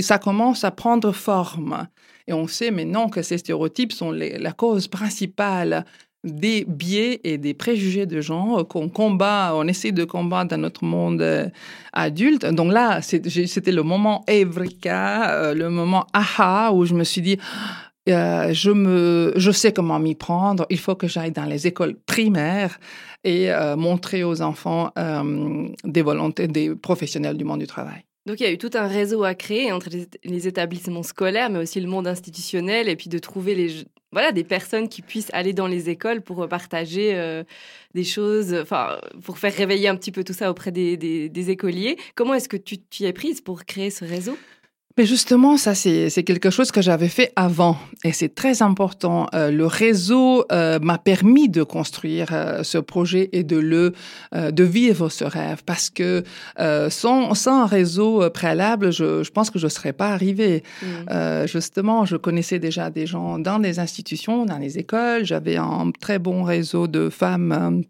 ça 0.00 0.18
commence 0.18 0.64
à 0.64 0.70
prendre 0.70 1.12
forme. 1.12 1.88
Et 2.26 2.32
on 2.32 2.46
sait 2.46 2.70
maintenant 2.70 3.08
que 3.08 3.22
ces 3.22 3.38
stéréotypes 3.38 3.92
sont 3.92 4.12
la 4.12 4.52
cause 4.52 4.86
principale 4.86 5.84
des 6.24 6.64
biais 6.66 7.20
et 7.24 7.38
des 7.38 7.54
préjugés 7.54 8.06
de 8.06 8.20
genre 8.20 8.66
qu'on 8.66 8.88
combat, 8.88 9.52
on 9.54 9.68
essaie 9.68 9.92
de 9.92 10.04
combattre 10.04 10.50
dans 10.50 10.58
notre 10.58 10.84
monde 10.84 11.22
euh, 11.22 11.48
adulte. 11.92 12.44
Donc 12.44 12.72
là, 12.72 13.00
c'était 13.02 13.72
le 13.72 13.82
moment 13.82 14.24
euh, 14.28 15.54
le 15.54 15.68
moment 15.68 16.06
aha, 16.12 16.72
où 16.72 16.84
je 16.84 16.94
me 16.94 17.04
suis 17.04 17.22
dit, 17.22 17.38
euh, 18.12 18.52
je 18.52 19.50
sais 19.50 19.72
comment 19.72 19.98
m'y 19.98 20.14
prendre. 20.14 20.66
Il 20.70 20.78
faut 20.78 20.94
que 20.94 21.06
j'aille 21.08 21.32
dans 21.32 21.44
les 21.44 21.66
écoles 21.66 21.96
primaires 22.06 22.78
et 23.24 23.50
euh, 23.50 23.76
montrer 23.76 24.24
aux 24.24 24.42
enfants 24.42 24.90
euh, 24.98 25.68
des 25.84 26.02
volontés, 26.02 26.48
des 26.48 26.74
professionnels 26.74 27.36
du 27.36 27.44
monde 27.44 27.60
du 27.60 27.66
travail. 27.66 28.04
Donc 28.26 28.40
il 28.40 28.42
y 28.42 28.46
a 28.46 28.52
eu 28.52 28.58
tout 28.58 28.70
un 28.74 28.86
réseau 28.86 29.24
à 29.24 29.34
créer 29.34 29.72
entre 29.72 29.88
les, 30.22 30.46
établissements 30.46 31.02
scolaires, 31.02 31.48
mais 31.48 31.60
aussi 31.60 31.80
le 31.80 31.88
monde 31.88 32.06
institutionnel, 32.06 32.88
et 32.88 32.94
puis 32.94 33.08
de 33.08 33.18
trouver 33.18 33.86
des 34.34 34.44
personnes 34.44 34.90
qui 34.90 35.00
puissent 35.00 35.30
aller 35.32 35.54
dans 35.54 35.66
les 35.66 35.88
écoles 35.88 36.20
pour 36.20 36.46
partager 36.46 37.14
euh, 37.14 37.42
des 37.94 38.04
choses, 38.04 38.52
enfin, 38.52 39.00
pour 39.24 39.38
faire 39.38 39.54
réveiller 39.54 39.88
un 39.88 39.96
petit 39.96 40.12
peu 40.12 40.24
tout 40.24 40.34
ça 40.34 40.50
auprès 40.50 40.72
des 40.72 41.50
écoliers. 41.50 41.96
Comment 42.14 42.34
est-ce 42.34 42.50
que 42.50 42.58
tu 42.58 42.76
t'y 42.76 43.06
es 43.06 43.14
prise 43.14 43.40
pour 43.40 43.64
créer 43.64 43.88
ce 43.90 44.04
réseau? 44.04 44.36
Mais 44.98 45.06
justement, 45.06 45.56
ça, 45.56 45.76
c'est 45.76 46.24
quelque 46.24 46.50
chose 46.50 46.72
que 46.72 46.82
j'avais 46.82 47.06
fait 47.08 47.32
avant. 47.36 47.76
Et 48.02 48.10
c'est 48.10 48.34
très 48.34 48.62
important. 48.62 49.28
Euh, 49.32 49.52
le 49.52 49.64
réseau 49.64 50.44
euh, 50.50 50.80
m'a 50.80 50.98
permis 50.98 51.48
de 51.48 51.62
construire 51.62 52.30
euh, 52.32 52.64
ce 52.64 52.78
projet 52.78 53.28
et 53.32 53.44
de 53.44 53.56
le, 53.56 53.92
euh, 54.34 54.50
de 54.50 54.64
vivre 54.64 55.08
ce 55.08 55.22
rêve. 55.22 55.62
Parce 55.64 55.88
que 55.88 56.24
euh, 56.58 56.90
sans, 56.90 57.34
sans 57.34 57.62
un 57.62 57.66
réseau 57.66 58.28
préalable, 58.30 58.90
je, 58.90 59.22
je 59.22 59.30
pense 59.30 59.50
que 59.50 59.60
je 59.60 59.66
ne 59.66 59.70
serais 59.70 59.92
pas 59.92 60.08
arrivée. 60.08 60.64
Mm. 60.82 61.46
justement, 61.46 62.04
je 62.04 62.16
connaissais 62.16 62.58
déjà 62.58 62.90
des 62.90 63.06
gens 63.06 63.38
dans 63.38 63.60
des 63.60 63.78
institutions, 63.78 64.46
dans 64.46 64.58
les 64.58 64.78
écoles. 64.78 65.24
J'avais 65.24 65.56
un 65.56 65.92
très 66.00 66.18
bon 66.18 66.42
réseau 66.42 66.88
de 66.88 67.08
femmes 67.08 67.84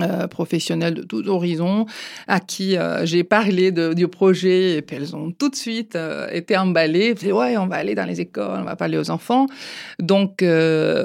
euh, 0.00 0.26
professionnels 0.26 0.94
de 0.94 1.02
tout 1.02 1.28
horizon 1.28 1.84
à 2.26 2.40
qui 2.40 2.78
euh, 2.78 3.04
j'ai 3.04 3.24
parlé 3.24 3.72
de, 3.72 3.92
du 3.92 4.08
projet 4.08 4.78
et 4.78 4.80
puis 4.80 4.96
elles 4.96 5.14
ont 5.14 5.32
tout 5.32 5.50
de 5.50 5.54
suite 5.54 5.96
euh, 5.96 6.30
été 6.32 6.56
emballées. 6.56 7.12
Dit, 7.12 7.30
ouais, 7.30 7.58
on 7.58 7.66
va 7.66 7.76
aller 7.76 7.94
dans 7.94 8.06
les 8.06 8.18
écoles, 8.18 8.60
on 8.60 8.64
va 8.64 8.74
parler 8.74 8.96
aux 8.96 9.10
enfants. 9.10 9.48
Donc 9.98 10.42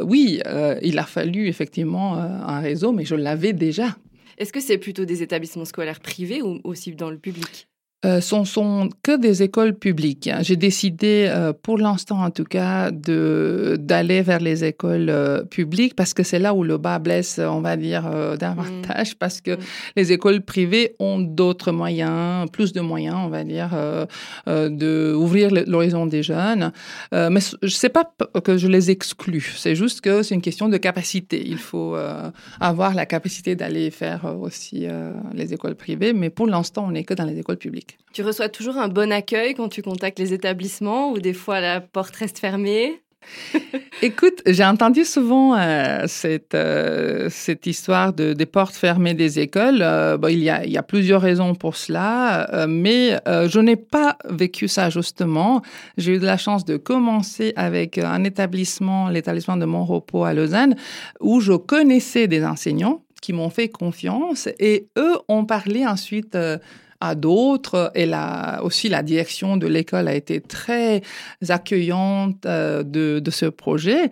oui, 0.04 0.42
il 0.82 1.00
a 1.00 1.04
fallu 1.04 1.50
effectivement 1.50 2.16
un 2.16 2.62
réseau, 2.62 2.94
mais 2.94 3.04
je 3.04 3.16
l'avais 3.16 3.52
déjà. 3.52 3.98
Est-ce 4.38 4.54
que 4.54 4.62
c'est 4.62 4.78
plutôt 4.78 5.04
des 5.04 5.22
établissements 5.22 5.66
scolaires 5.66 6.00
privés 6.00 6.42
ou 6.42 6.62
aussi 6.64 6.94
dans 6.94 7.10
le 7.10 7.18
public? 7.18 7.68
Euh, 8.08 8.22
sont, 8.22 8.46
sont 8.46 8.90
que 9.04 9.18
des 9.18 9.44
écoles 9.44 9.74
publiques. 9.74 10.30
J'ai 10.42 10.56
décidé, 10.56 11.28
euh, 11.30 11.54
pour 11.54 11.78
l'instant 11.78 12.24
en 12.24 12.32
tout 12.32 12.46
cas, 12.46 12.92
de 12.92 13.78
d'aller 13.80 14.22
vers 14.22 14.40
les 14.40 14.64
écoles 14.64 15.10
euh, 15.10 15.44
publiques 15.44 15.96
parce 15.96 16.14
que 16.14 16.24
c'est 16.24 16.40
là 16.40 16.54
où 16.54 16.64
le 16.64 16.78
bas 16.78 17.00
blesse, 17.00 17.40
on 17.40 17.62
va 17.62 17.76
dire, 17.76 18.08
euh, 18.08 18.38
davantage, 18.38 19.16
parce 19.20 19.42
que 19.42 19.58
Mm. 19.58 19.64
les 19.96 20.12
écoles 20.12 20.42
privées 20.42 20.96
ont 21.00 21.20
d'autres 21.20 21.72
moyens, 21.72 22.50
plus 22.52 22.74
de 22.74 22.82
moyens, 22.82 23.18
on 23.20 23.30
va 23.30 23.44
dire, 23.44 23.72
euh, 23.74 24.06
euh, 24.48 24.70
de 24.70 25.14
ouvrir 25.16 25.50
l'horizon 25.52 26.06
des 26.06 26.24
jeunes. 26.24 26.72
Euh, 27.14 27.30
mais 27.30 27.40
je 27.62 27.68
sais 27.68 27.90
pas 27.90 28.12
que 28.44 28.58
je 28.58 28.68
les 28.68 28.92
exclus. 28.92 29.54
C'est 29.58 29.76
juste 29.76 30.02
que 30.02 30.24
c'est 30.24 30.36
une 30.36 30.42
question 30.42 30.70
de 30.70 30.78
capacité. 30.78 31.44
Il 31.46 31.58
faut 31.58 31.96
euh, 31.96 32.30
avoir 32.60 32.94
la 32.94 33.06
capacité 33.06 33.56
d'aller 33.56 33.92
faire 33.92 34.26
aussi 34.40 34.86
euh, 34.86 35.14
les 35.34 35.54
écoles 35.54 35.76
privées, 35.76 36.14
mais 36.14 36.30
pour 36.30 36.48
l'instant, 36.48 36.86
on 36.88 36.92
n'est 36.92 37.04
que 37.04 37.14
dans 37.14 37.26
les 37.26 37.38
écoles 37.40 37.58
publiques. 37.58 37.97
Tu 38.14 38.24
reçois 38.24 38.50
toujours 38.50 38.78
un 38.78 38.88
bon 38.88 39.12
accueil 39.12 39.54
quand 39.54 39.70
tu 39.70 39.82
contactes 39.82 40.20
les 40.20 40.34
établissements 40.34 41.12
ou 41.12 41.20
des 41.20 41.34
fois 41.34 41.60
la 41.60 41.82
porte 41.82 42.16
reste 42.16 42.40
fermée? 42.40 43.02
Écoute, 44.02 44.42
j'ai 44.46 44.64
entendu 44.64 45.04
souvent 45.04 45.56
euh, 45.56 46.04
cette, 46.08 46.54
euh, 46.54 47.28
cette 47.30 47.66
histoire 47.66 48.14
de, 48.14 48.34
des 48.34 48.46
portes 48.46 48.76
fermées 48.76 49.14
des 49.14 49.40
écoles. 49.40 49.82
Euh, 49.82 50.18
il, 50.30 50.40
y 50.40 50.50
a, 50.50 50.66
il 50.66 50.72
y 50.72 50.78
a 50.78 50.84
plusieurs 50.84 51.22
raisons 51.22 51.56
pour 51.56 51.76
cela, 51.76 52.66
mais 52.68 53.20
je 53.28 53.60
n'ai 53.60 53.76
pas 53.76 54.18
vécu 54.30 54.68
ça 54.68 54.90
justement. 54.90 55.62
J'ai 55.98 56.14
eu 56.14 56.20
de 56.20 56.26
la 56.26 56.38
chance 56.38 56.66
de 56.66 56.78
commencer 56.78 57.54
avec 57.56 57.98
un 57.98 58.24
établissement, 58.24 59.10
l'établissement 59.10 59.58
de 59.58 59.66
Montrepos 59.66 60.24
à 60.24 60.34
Lausanne, 60.34 60.76
où 61.20 61.40
je 61.40 61.54
connaissais 61.54 62.28
des 62.28 62.44
enseignants 62.46 63.02
qui 63.22 63.34
m'ont 63.34 63.50
fait 63.50 63.68
confiance 63.68 64.48
et 64.60 64.88
eux 64.98 65.16
ont 65.28 65.46
parlé 65.46 65.86
ensuite 65.86 66.38
à 67.00 67.16
d'autres 67.16 67.92
et 67.96 68.06
la, 68.06 68.62
aussi 68.64 68.90
la 68.90 69.04
direction 69.04 69.58
de 69.58 69.68
l'école 69.68 70.08
a 70.08 70.16
été 70.16 70.42
très 70.42 71.02
accueillante 71.50 72.46
euh, 72.46 72.84
de, 72.84 73.20
de 73.20 73.32
ce 73.32 73.46
projet. 73.46 74.12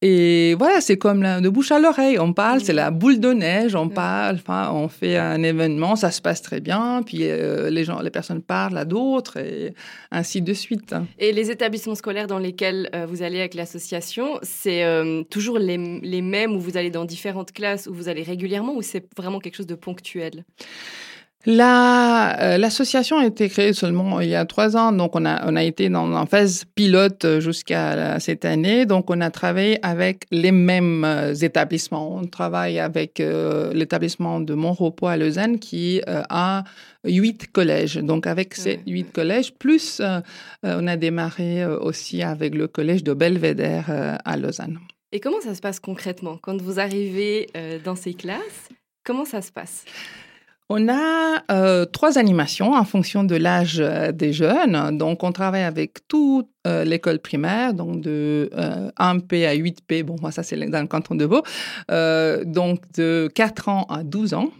Et 0.00 0.54
voilà, 0.54 0.80
c'est 0.80 0.96
comme 0.96 1.22
la, 1.22 1.40
de 1.40 1.48
bouche 1.48 1.72
à 1.72 1.80
l'oreille. 1.80 2.18
On 2.18 2.32
parle, 2.32 2.60
c'est 2.60 2.72
la 2.72 2.90
boule 2.90 3.18
de 3.18 3.32
neige, 3.32 3.74
on 3.74 3.88
parle, 3.88 4.36
enfin, 4.36 4.70
on 4.72 4.88
fait 4.88 5.16
un 5.16 5.42
événement, 5.42 5.96
ça 5.96 6.10
se 6.10 6.20
passe 6.20 6.40
très 6.40 6.60
bien, 6.60 7.02
puis 7.04 7.22
euh, 7.22 7.68
les 7.68 7.82
gens, 7.82 8.00
les 8.00 8.10
personnes 8.10 8.42
parlent 8.42 8.78
à 8.78 8.84
d'autres 8.84 9.38
et 9.38 9.74
ainsi 10.12 10.40
de 10.40 10.52
suite. 10.52 10.94
Et 11.18 11.32
les 11.32 11.50
établissements 11.50 11.96
scolaires 11.96 12.28
dans 12.28 12.38
lesquels 12.38 12.88
euh, 12.94 13.06
vous 13.06 13.22
allez 13.22 13.40
avec 13.40 13.54
l'association, 13.54 14.38
c'est 14.42 14.84
toujours 15.30 15.58
les, 15.58 15.76
les 16.02 16.22
mêmes 16.22 16.54
où 16.54 16.60
vous 16.60 16.76
allez 16.76 16.90
dans 16.90 17.04
différentes 17.04 17.52
classes, 17.52 17.86
où 17.88 17.94
vous 17.94 18.08
allez 18.08 18.22
régulièrement, 18.22 18.74
ou 18.74 18.82
c'est 18.82 19.06
vraiment 19.16 19.40
quelque 19.40 19.56
chose 19.56 19.66
de 19.66 19.74
ponctuel? 19.74 20.44
La, 21.46 22.36
euh, 22.42 22.58
l'association 22.58 23.18
a 23.18 23.24
été 23.24 23.48
créée 23.48 23.72
seulement 23.72 24.20
il 24.20 24.28
y 24.28 24.34
a 24.34 24.44
trois 24.44 24.76
ans, 24.76 24.90
donc 24.90 25.14
on 25.14 25.24
a, 25.24 25.48
on 25.50 25.54
a 25.54 25.62
été 25.62 25.88
dans 25.88 26.12
en 26.12 26.26
phase 26.26 26.64
pilote 26.74 27.24
jusqu'à 27.38 27.94
la- 27.94 28.20
cette 28.20 28.44
année. 28.44 28.86
Donc 28.86 29.08
on 29.08 29.20
a 29.20 29.30
travaillé 29.30 29.78
avec 29.86 30.24
les 30.32 30.50
mêmes 30.50 31.04
euh, 31.04 31.32
établissements. 31.34 32.16
On 32.16 32.26
travaille 32.26 32.80
avec 32.80 33.20
euh, 33.20 33.72
l'établissement 33.72 34.40
de 34.40 34.52
Montrepos 34.54 35.06
à 35.06 35.16
Lausanne 35.16 35.60
qui 35.60 36.02
euh, 36.08 36.22
a 36.28 36.64
huit 37.04 37.50
collèges. 37.52 37.96
Donc 37.96 38.26
avec 38.26 38.54
ces 38.54 38.80
huit 38.86 39.10
collèges, 39.12 39.54
plus 39.54 40.00
euh, 40.00 40.20
euh, 40.66 40.78
on 40.80 40.88
a 40.88 40.96
démarré 40.96 41.62
euh, 41.62 41.78
aussi 41.78 42.20
avec 42.22 42.54
le 42.54 42.66
collège 42.66 43.04
de 43.04 43.14
Belvédère 43.14 43.86
euh, 43.90 44.16
à 44.24 44.36
Lausanne. 44.36 44.80
Et 45.12 45.20
comment 45.20 45.40
ça 45.40 45.54
se 45.54 45.60
passe 45.60 45.78
concrètement? 45.78 46.36
Quand 46.42 46.60
vous 46.60 46.80
arrivez 46.80 47.46
euh, 47.56 47.78
dans 47.82 47.96
ces 47.96 48.12
classes, 48.12 48.68
comment 49.04 49.24
ça 49.24 49.40
se 49.40 49.52
passe? 49.52 49.84
On 50.70 50.88
a 50.88 51.42
euh, 51.50 51.86
trois 51.86 52.18
animations 52.18 52.74
en 52.74 52.84
fonction 52.84 53.24
de 53.24 53.36
l'âge 53.36 53.78
euh, 53.80 54.12
des 54.12 54.34
jeunes. 54.34 54.98
Donc, 54.98 55.24
on 55.24 55.32
travaille 55.32 55.62
avec 55.62 56.06
toute 56.08 56.48
euh, 56.66 56.84
l'école 56.84 57.20
primaire, 57.20 57.72
donc 57.72 58.02
de 58.02 58.50
euh, 58.52 58.90
1P 58.98 59.46
à 59.46 59.54
8P. 59.54 60.02
Bon, 60.02 60.16
moi, 60.20 60.30
ça, 60.30 60.42
c'est 60.42 60.56
dans 60.56 60.80
le 60.80 60.86
canton 60.86 61.14
de 61.14 61.24
Vaud. 61.24 61.42
Euh, 61.90 62.44
donc, 62.44 62.80
de 62.96 63.30
4 63.34 63.68
ans 63.70 63.86
à 63.88 64.02
12 64.02 64.34
ans. 64.34 64.50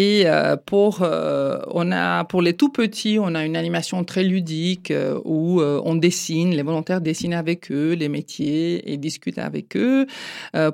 Et 0.00 0.22
euh, 0.26 0.54
pour, 0.54 1.00
euh, 1.02 1.58
on 1.72 1.90
a, 1.90 2.22
pour 2.22 2.40
les 2.40 2.52
tout 2.52 2.68
petits, 2.68 3.18
on 3.20 3.34
a 3.34 3.44
une 3.44 3.56
animation 3.56 4.04
très 4.04 4.22
ludique 4.22 4.92
euh, 4.92 5.18
où 5.24 5.60
on 5.60 5.96
dessine, 5.96 6.50
les 6.54 6.62
volontaires 6.62 7.00
dessinent 7.00 7.34
avec 7.34 7.72
eux 7.72 7.94
les 7.94 8.08
métiers 8.08 8.92
et 8.92 8.96
discutent 8.96 9.40
avec 9.40 9.76
eux. 9.76 10.06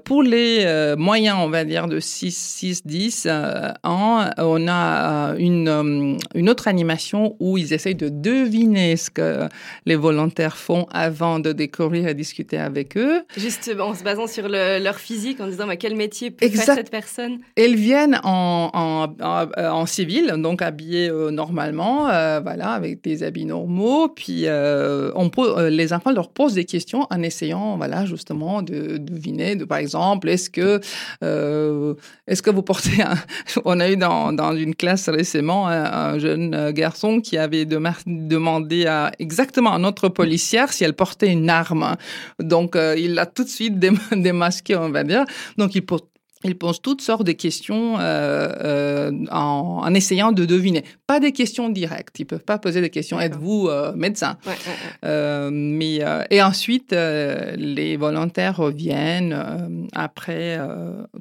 Pour 0.04 0.23
les 0.23 0.95
moyens, 0.99 1.38
on 1.40 1.49
va 1.49 1.64
dire 1.64 1.87
de 1.88 2.00
6, 2.00 2.37
6 2.37 2.87
10 2.87 3.26
euh, 3.31 3.71
ans, 3.83 4.26
on 4.37 4.69
a 4.69 5.35
une, 5.38 6.19
une 6.35 6.50
autre 6.50 6.69
animation 6.69 7.35
où 7.40 7.57
ils 7.57 7.73
essayent 7.73 7.95
de 7.95 8.11
deviner 8.11 8.97
ce 8.97 9.09
que 9.11 9.49
les 9.87 9.97
volontaires 9.97 10.57
font 10.59 10.87
avant 10.93 11.38
de 11.38 11.52
découvrir 11.52 12.09
et 12.09 12.14
discuter 12.14 12.59
avec 12.59 12.99
eux. 12.99 13.23
Juste 13.38 13.69
euh, 13.75 13.81
en 13.81 13.95
se 13.95 14.02
basant 14.02 14.26
sur 14.26 14.49
le- 14.49 14.83
leur 14.83 14.97
physique, 14.97 15.40
en 15.40 15.47
disant 15.47 15.66
bah, 15.66 15.76
quel 15.76 15.97
métier 15.97 16.31
peut 16.31 16.45
Exact. 16.45 16.64
faire 16.66 16.75
cette 16.75 16.90
personne? 16.90 17.38
Elles 17.57 17.76
viennent 17.76 18.21
en, 18.23 18.71
en, 18.75 19.13
en, 19.23 19.47
en 19.56 19.87
civil, 19.87 20.33
donc 20.38 20.62
habillées 20.62 21.09
euh, 21.11 21.30
normalement, 21.30 22.09
euh, 22.09 22.40
voilà, 22.42 22.71
avec 22.71 23.02
des 23.02 23.23
habits 23.23 23.44
normaux. 23.47 24.09
Puis 24.09 24.42
euh, 24.47 25.11
on 25.14 25.30
euh, 25.38 25.71
les 25.71 25.92
enfants 25.92 26.12
leur 26.12 26.30
posent 26.30 26.54
des 26.54 26.64
questions 26.64 27.06
en 27.11 27.23
essayant, 27.23 27.76
voilà, 27.76 28.06
justement, 28.06 28.62
de, 28.62 28.99
de 28.99 28.99
deviner, 28.99 29.56
de 29.56 29.64
par 29.64 29.78
exemple, 29.78 30.28
est-ce 30.28 30.50
que 30.50 30.80
euh, 31.23 31.94
est-ce 32.26 32.42
que 32.42 32.50
vous 32.50 32.62
portez 32.62 33.02
un... 33.02 33.14
On 33.64 33.80
a 33.80 33.90
eu 33.90 33.97
dans, 33.97 34.33
dans 34.33 34.54
une 34.56 34.75
classe 34.75 35.09
récemment 35.09 35.68
un, 35.68 35.85
un 35.85 36.18
jeune 36.18 36.54
euh, 36.54 36.73
garçon 36.73 37.21
qui 37.21 37.37
avait 37.38 37.64
demandé 37.64 38.87
à 38.87 39.12
exactement 39.18 39.73
à 39.73 39.78
notre 39.78 40.09
policière 40.09 40.73
si 40.73 40.85
elle 40.85 40.94
portait 40.94 41.30
une 41.30 41.50
arme. 41.50 41.97
Donc 42.40 42.76
euh, 42.76 42.94
il 42.99 43.14
l'a 43.14 43.26
tout 43.26 43.44
de 43.44 43.49
suite 43.49 43.78
dém- 43.78 43.99
démasqué, 44.23 44.76
on 44.76 44.90
va 44.90 45.04
dire. 45.04 45.25
Donc 45.59 45.75
il 45.75 45.83
pose 45.85 46.02
il 46.45 46.57
pose 46.57 46.81
toutes 46.81 47.01
sortes 47.01 47.25
de 47.25 47.33
questions 47.33 47.99
euh, 47.99 48.49
euh, 48.63 49.11
en, 49.31 49.81
en 49.83 49.95
essayant 49.95 50.31
de 50.33 50.45
deviner. 50.45 50.85
Pas 51.07 51.19
des 51.19 51.33
questions 51.33 51.71
directes. 51.71 52.19
Ils 52.19 52.27
peuvent 52.27 52.45
pas 52.45 52.59
poser 52.59 52.81
des 52.81 52.91
questions. 52.91 53.19
Êtes-vous 53.19 53.69
euh, 53.69 53.93
médecin? 53.95 54.37
Ouais, 54.47 54.53
ouais, 54.53 55.11
ouais. 55.11 55.51
Mais 55.51 56.01
et 56.31 56.43
ensuite 56.43 56.93
les 56.93 57.97
volontaires 57.97 58.57
reviennent 58.57 59.89
après 59.93 60.59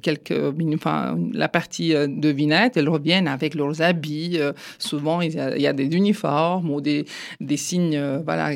quelques 0.01 0.31
minutes. 0.31 0.79
Enfin, 0.79 1.17
la 1.33 1.47
partie 1.47 1.93
devinette, 1.93 2.73
ils 2.75 2.89
reviennent 2.89 3.27
avec 3.27 3.55
leurs 3.55 3.81
habits. 3.81 4.39
Souvent, 4.77 5.21
il 5.21 5.33
y, 5.33 5.39
a, 5.39 5.55
il 5.55 5.61
y 5.61 5.67
a 5.67 5.73
des 5.73 5.85
uniformes 5.85 6.69
ou 6.69 6.81
des 6.81 7.05
des 7.39 7.57
signes. 7.57 8.01
voilà. 8.25 8.51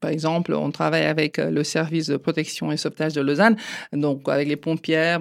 par 0.00 0.10
exemple, 0.10 0.54
on 0.54 0.70
travaille 0.70 1.04
avec 1.04 1.38
le 1.38 1.64
service 1.64 2.08
de 2.08 2.16
protection 2.16 2.72
et 2.72 2.76
sauvetage 2.76 3.14
de 3.14 3.20
Lausanne, 3.20 3.56
donc 3.92 4.28
avec 4.28 4.48
les 4.48 4.56
pompières, 4.56 5.20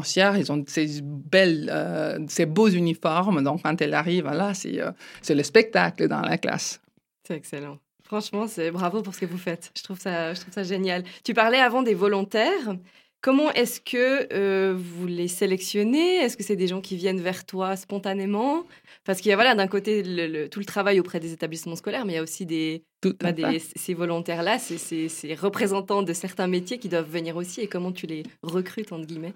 ils 0.00 0.50
ont 0.52 0.64
ces 0.66 1.00
belles, 1.02 1.70
euh, 1.72 2.18
ces 2.28 2.46
beaux 2.46 2.68
uniformes. 2.68 3.42
Donc 3.42 3.62
quand 3.62 3.80
elle 3.82 3.94
arrive, 3.94 4.24
là, 4.24 4.54
c'est 4.54 4.80
euh, 4.80 4.92
c'est 5.20 5.34
le 5.34 5.42
spectacle 5.42 6.08
dans 6.08 6.20
la 6.22 6.38
classe. 6.38 6.80
C'est 7.26 7.36
excellent. 7.36 7.78
Franchement, 8.04 8.46
c'est 8.46 8.70
bravo 8.70 9.00
pour 9.02 9.14
ce 9.14 9.20
que 9.20 9.26
vous 9.26 9.38
faites. 9.38 9.70
Je 9.76 9.82
trouve 9.82 9.98
ça, 9.98 10.34
je 10.34 10.40
trouve 10.40 10.52
ça 10.52 10.62
génial. 10.64 11.04
Tu 11.24 11.34
parlais 11.34 11.58
avant 11.60 11.82
des 11.82 11.94
volontaires. 11.94 12.76
Comment 13.22 13.52
est-ce 13.52 13.80
que 13.80 14.26
euh, 14.34 14.74
vous 14.76 15.06
les 15.06 15.28
sélectionnez? 15.28 16.16
Est-ce 16.16 16.36
que 16.36 16.42
c'est 16.42 16.56
des 16.56 16.66
gens 16.66 16.80
qui 16.80 16.96
viennent 16.96 17.20
vers 17.20 17.46
toi 17.46 17.76
spontanément? 17.76 18.64
Parce 19.04 19.20
qu'il 19.20 19.30
y 19.30 19.32
a 19.32 19.36
voilà, 19.36 19.54
d'un 19.54 19.68
côté 19.68 20.02
le- 20.02 20.26
le- 20.26 20.48
tout 20.48 20.58
le 20.58 20.64
travail 20.64 20.98
auprès 20.98 21.20
des 21.20 21.32
établissements 21.32 21.76
scolaires, 21.76 22.04
mais 22.04 22.14
il 22.14 22.16
y 22.16 22.18
a 22.18 22.22
aussi 22.22 22.44
des, 22.46 22.82
bah, 23.20 23.30
des- 23.30 23.60
ces 23.60 23.94
volontaires-là, 23.94 24.58
ces, 24.58 24.76
ces- 24.76 25.08
ces 25.08 25.34
représentants 25.34 26.02
de 26.02 26.12
certains 26.12 26.48
métiers 26.48 26.78
qui 26.78 26.88
doivent 26.88 27.08
venir 27.08 27.36
aussi. 27.36 27.60
Et 27.60 27.68
comment 27.68 27.92
tu 27.92 28.06
les 28.06 28.24
recrutes, 28.42 28.92
entre 28.92 29.06
guillemets? 29.06 29.34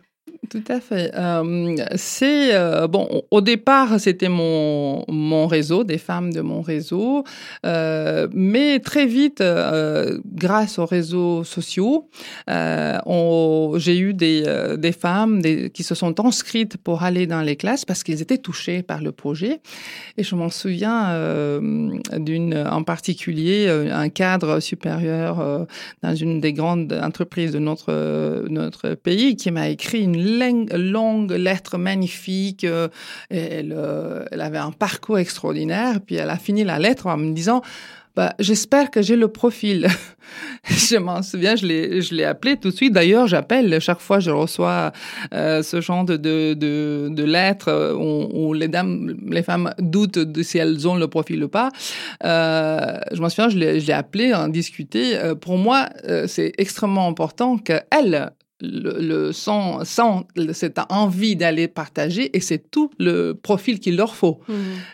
Tout 0.51 0.63
à 0.69 0.81
fait. 0.81 1.11
Euh, 1.15 1.77
c'est 1.97 2.55
euh, 2.55 2.87
bon. 2.87 3.23
au- 3.31 3.41
départ, 3.41 3.99
c'était 4.01 4.29
mon 4.29 5.05
mon 5.09 5.47
réseau, 5.47 5.83
des 5.85 5.99
femmes 5.99 6.33
de 6.33 6.41
mon 6.41 6.61
réseau, 6.63 7.25
Euh, 7.65 8.29
mais 8.33 8.79
très 8.81 9.07
vite, 9.07 9.43
grâce 10.45 10.79
aux 10.79 10.87
réseaux 10.87 11.43
sociaux, 11.45 12.09
j'ai 12.49 13.99
eu 13.99 14.15
des 14.15 14.45
des 14.79 14.93
femmes 14.93 15.41
qui 15.75 15.83
se 15.83 15.95
sont 15.95 16.15
inscrites 16.25 16.77
pour 16.77 17.03
aller 17.03 17.27
dans 17.27 17.41
les 17.43 17.57
classes 17.57 17.85
parce 17.85 18.03
qu'ils 18.03 18.21
étaient 18.23 18.39
touchés 18.39 18.83
par 18.83 19.01
le 19.03 19.13
projet. 19.13 19.61
Et 20.19 20.23
je 20.23 20.35
m'en 20.35 20.51
souviens 20.51 21.01
d'une 22.29 22.57
en 22.79 22.83
particulier, 22.83 23.69
un 24.05 24.09
cadre 24.09 24.61
supérieur 24.61 25.67
dans 26.03 26.15
une 26.15 26.41
des 26.41 26.53
grandes 26.53 26.93
entreprises 26.93 27.53
de 27.53 27.59
notre 27.59 27.93
notre 28.49 28.95
pays 28.95 29.37
qui 29.37 29.51
m'a 29.51 29.69
écrit 29.69 30.03
une 30.03 30.36
longue, 30.39 31.33
lettre 31.33 31.79
magnifique. 31.79 32.65
euh, 32.65 32.89
euh, 33.33 34.25
elle 34.31 34.41
avait 34.41 34.59
un 34.59 34.73
parcours 34.73 35.19
extraordinaire. 35.19 36.01
Puis 36.01 36.17
elle 36.17 36.31
a 36.31 36.37
fini 36.37 36.65
la 36.65 36.79
lettre 36.79 37.07
en 37.07 37.17
me 37.17 37.33
disant. 37.33 37.63
Bah, 38.15 38.33
j'espère 38.39 38.91
que 38.91 39.03
j'ai 39.03 39.15
le 39.15 39.29
profil. 39.29 39.89
je 40.65 40.97
m'en 40.97 41.21
souviens, 41.21 41.55
je 41.55 41.67
l'ai, 41.67 42.25
appelé 42.25 42.57
tout 42.57 42.71
de 42.71 42.75
suite. 42.75 42.95
D'ailleurs, 42.95 43.27
j'appelle 43.27 43.79
chaque 43.79 44.01
fois 44.01 44.21
je 44.21 44.31
reçois 44.31 44.93
euh, 45.35 45.63
ce 45.63 45.83
genre 45.83 46.03
de, 46.03 46.17
de, 46.17 47.23
lettres 47.25 47.95
où, 47.95 48.55
les 48.55 48.69
dames, 48.69 49.15
les 49.29 49.43
femmes 49.43 49.75
doutent 49.79 50.19
de 50.19 50.43
si 50.43 50.57
elles 50.57 50.89
ont 50.89 50.95
le 50.95 51.09
profil 51.09 51.45
ou 51.45 51.49
pas. 51.49 51.69
Je 52.23 53.21
m'en 53.21 53.29
souviens, 53.29 53.51
je 53.51 53.59
l'ai, 53.59 53.81
je 53.81 53.87
l'ai 53.87 53.93
appelé, 53.93 54.33
en 54.33 54.49
discuté. 54.49 55.19
Pour 55.43 55.59
moi, 55.59 55.91
c'est 56.27 56.53
extrêmement 56.57 57.09
important 57.09 57.59
qu'elle 57.59 58.33
le, 58.61 59.01
le 59.01 59.33
sent 59.33 59.85
cette 60.53 60.81
envie 60.89 61.37
d'aller 61.37 61.69
partager 61.69 62.35
et 62.37 62.41
c'est 62.41 62.71
tout 62.71 62.91
le 62.99 63.33
profil 63.35 63.81
qu'il 63.81 63.97
leur 63.97 64.15
faut. 64.15 64.41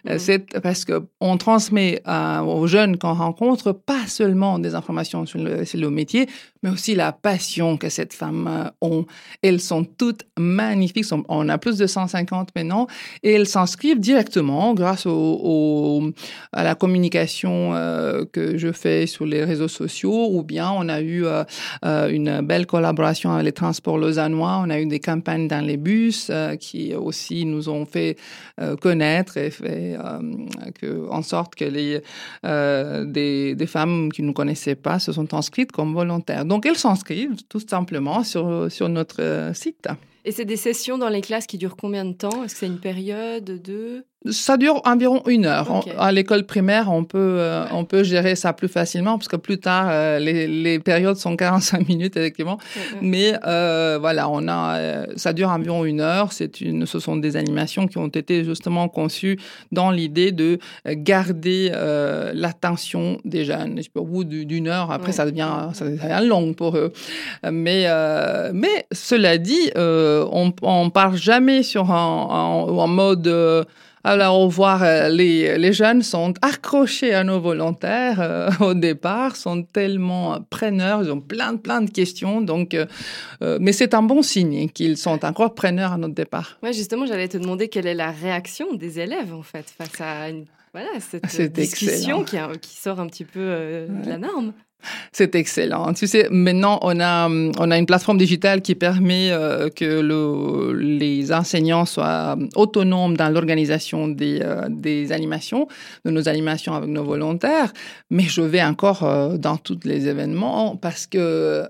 Euh, 0.09 0.19
C'est 0.19 0.61
parce 0.61 0.85
que 0.85 1.05
on 1.21 1.37
transmet 1.37 2.03
euh, 2.09 2.41
aux 2.41 2.67
jeunes 2.67 2.97
qu'on 2.99 3.15
rencontre 3.15 3.73
pas 3.73 4.07
seulement 4.07 4.59
des 4.59 4.75
informations 4.75 5.27
sur 5.27 5.39
le, 5.39 5.65
sur 5.65 5.79
le 5.81 5.91
métier, 5.91 6.27
mais 6.63 6.71
aussi 6.71 6.95
la 6.95 7.13
passion 7.13 7.77
que 7.77 7.89
cette 7.89 8.13
femme 8.13 8.49
euh, 8.49 8.69
ont. 8.81 9.07
Elles 9.43 9.61
sont 9.61 9.85
toutes 9.85 10.25
magnifiques. 10.39 11.07
On 11.29 11.49
a 11.49 11.59
plus 11.59 11.79
de 11.79 11.87
150 11.87 12.51
maintenant 12.57 12.87
et 13.23 13.33
elles 13.33 13.47
s'inscrivent 13.47 14.01
directement 14.01 14.75
grâce 14.75 15.07
au, 15.07 15.11
au- 15.13 16.11
à 16.53 16.65
la 16.65 16.75
communication 16.75 17.75
euh, 17.75 18.25
que 18.33 18.57
je 18.59 18.73
fais 18.73 19.07
sur 19.07 19.27
les 19.27 19.45
réseaux 19.45 19.69
sociaux 19.69 20.29
ou 20.33 20.43
bien 20.43 20.71
on 20.71 20.89
a 20.89 21.01
eu 21.01 21.25
euh, 21.25 22.09
une 22.09 22.41
belle 22.41 22.67
collaboration 22.67 23.31
avec 23.33 23.45
les 23.47 23.53
transports 23.63 23.99
lausannois. 23.99 24.61
On 24.65 24.71
a 24.71 24.81
eu 24.81 24.87
des 24.87 24.99
campagnes 24.99 25.47
dans 25.47 25.65
les 25.65 25.77
bus 25.77 26.29
euh, 26.31 26.57
qui 26.57 26.95
aussi 26.95 27.45
nous 27.45 27.69
ont 27.69 27.87
fait 27.87 28.17
euh, 28.61 28.77
connaître 28.77 29.37
et 29.37 29.51
fait 29.51 29.97
euh, 29.97 31.07
en 31.09 31.23
sorte 31.23 31.55
que 31.55 31.65
les, 31.65 32.01
des, 32.43 33.55
des 33.55 33.67
femmes 33.67 34.11
qui 34.11 34.23
ne 34.23 34.33
connaissaient 34.33 34.81
pas 34.89 34.99
se 34.99 35.13
sont 35.13 35.33
inscrites 35.35 35.71
comme 35.71 35.95
volontaires. 35.95 36.45
Donc 36.45 36.67
elles 36.67 36.77
s'inscrivent 36.77 37.37
tout 37.49 37.61
simplement 37.61 38.25
sur, 38.25 38.71
sur 38.71 38.89
notre 38.89 39.53
site. 39.55 39.89
Et 40.25 40.33
c'est 40.33 40.45
des 40.45 40.57
sessions 40.57 40.99
dans 40.99 41.09
les 41.09 41.21
classes 41.21 41.47
qui 41.47 41.59
durent 41.59 41.77
combien 41.77 42.05
de 42.05 42.13
temps? 42.13 42.45
Est-ce 42.45 42.55
que 42.55 42.61
c'est 42.61 42.67
une 42.67 42.81
période 42.81 43.45
de 43.45 44.05
Ça 44.31 44.57
dure 44.57 44.81
environ 44.85 45.23
une 45.27 45.47
heure. 45.47 45.69
On- 45.71 45.99
à 46.01 46.13
l'école 46.13 46.45
primaire, 46.45 46.93
on 46.93 47.03
peut, 47.05 47.19
euh, 47.19 47.65
on 47.73 47.85
peut 47.85 48.05
gérer 48.05 48.37
ça 48.37 48.53
plus 48.53 48.69
facilement 48.69 49.19
parce 49.19 49.27
que 49.27 49.35
plus 49.37 49.59
tard, 49.59 49.89
euh, 49.91 50.19
les, 50.21 50.47
les 50.47 50.79
périodes 50.79 51.17
sont 51.17 51.35
45 51.37 51.89
minutes, 51.89 52.17
effectivement. 52.17 52.59
Mais 53.01 53.33
euh, 53.47 53.99
voilà, 54.01 54.29
on 54.29 54.47
a, 54.47 54.77
euh, 54.79 55.07
ça 55.17 55.33
dure 55.33 55.49
environ 55.51 55.85
une 55.85 56.01
heure. 56.01 56.33
C'est 56.33 56.61
une, 56.61 56.87
ce 56.87 57.01
sont 57.01 57.17
des 57.17 57.37
animations 57.37 57.89
qui 57.89 57.99
ont 57.99 58.07
été 58.07 58.45
justement 58.45 58.89
conçues 58.89 59.39
dans 59.73 59.91
l'idée 59.91 60.31
de 60.31 60.59
garder 60.87 61.73
euh, 61.75 62.31
l'attention 62.35 63.19
des 63.25 63.45
jeunes. 63.45 63.81
Au 63.97 64.05
bout 64.05 64.23
du- 64.23 64.47
d'une 64.47 64.69
heure, 64.69 64.93
après, 64.93 65.09
Ouais. 65.09 65.13
ça 65.13 65.27
devient, 65.27 65.49
ça 65.73 65.85
devient 65.85 66.25
long 66.25 66.53
pour 66.55 66.77
eux. 66.77 66.93
Mais, 67.51 67.87
euh, 67.89 68.53
mais 68.55 68.87
cela 68.93 69.37
dit, 69.39 69.71
euh, 69.77 70.25
on, 70.31 70.53
on 70.63 70.91
part 70.91 71.17
jamais 71.17 71.65
sur 71.65 71.91
un, 71.91 72.67
un, 72.69 72.79
un 72.79 72.87
mode. 72.87 73.67
Alors, 74.05 74.41
au 74.41 74.47
revoir, 74.47 74.83
euh, 74.83 75.09
les, 75.09 75.57
les 75.59 75.73
jeunes 75.73 76.03
sont 76.03 76.35
accrochés 76.43 77.15
à 77.15 77.23
nos 77.23 77.41
volontaires 77.41 78.21
euh, 78.21 78.51
au 78.61 78.75
départ, 78.75 79.37
sont 79.37 79.63
tellement 79.63 80.41
preneurs, 80.51 81.03
ils 81.05 81.11
ont 81.11 81.21
plein, 81.21 81.57
plein 81.57 81.83
de 81.83 81.91
questions. 81.91 82.41
Donc, 82.41 82.75
euh, 82.75 82.87
euh, 83.43 83.59
mais 83.61 83.73
c'est 83.73 83.95
un 83.95 84.03
bon 84.03 84.23
signe 84.23 84.69
qu'ils 84.69 84.97
sont 84.97 85.25
encore 85.25 85.55
preneurs 85.55 85.93
à 85.93 85.99
notre 85.99 86.15
départ. 86.15 86.59
Ouais, 86.63 86.73
justement, 86.73 87.07
j'allais 87.07 87.29
te 87.29 87.37
demander 87.37 87.69
quelle 87.69 87.87
est 87.87 87.95
la 87.95 88.11
réaction 88.11 88.75
des 88.75 88.99
élèves 88.99 89.33
en 89.33 89.43
fait 89.43 89.67
face 89.79 90.01
à 90.01 90.31
une, 90.31 90.47
voilà, 90.73 90.89
cette 91.01 91.27
C'est 91.29 91.45
euh, 91.45 91.49
discussion 91.49 92.23
excellent. 92.23 92.25
qui, 92.25 92.37
a- 92.39 92.59
qui 92.59 92.77
sort 92.77 93.01
un 93.01 93.07
petit 93.07 93.25
peu 93.25 93.41
euh, 93.41 93.87
de 93.89 94.09
la 94.09 94.19
norme. 94.19 94.53
C'est 95.13 95.37
excellent. 95.37 95.93
Tu 95.95 96.09
sais, 96.09 96.27
maintenant, 96.33 96.81
on 96.83 96.99
a, 96.99 97.29
on 97.29 97.71
a 97.71 97.79
une 97.79 97.87
plateforme 97.87 98.19
digitale 98.19 98.63
qui 98.63 98.75
permet 98.75 99.31
euh, 99.31 99.69
que 99.69 99.85
le, 100.01 100.73
les 100.73 101.33
enseignants 101.33 101.85
soient 101.85 102.37
autonomes 102.57 103.17
dans 103.17 103.29
l'organisation 103.29 104.09
des, 104.09 104.41
euh, 104.43 104.67
des 104.69 105.13
animations, 105.13 105.69
de 106.05 106.11
nos 106.11 106.29
animations 106.29 106.75
avec 106.75 106.91
nos 106.91 107.05
volontaires. 107.05 107.73
Mais 108.11 108.25
je 108.25 108.41
vais 108.43 108.61
encore 108.63 109.05
euh, 109.05 109.37
dans 109.37 109.57
tous 109.57 109.79
les 109.85 110.09
événements 110.09 110.77
parce 110.77 111.07
que 111.07 111.65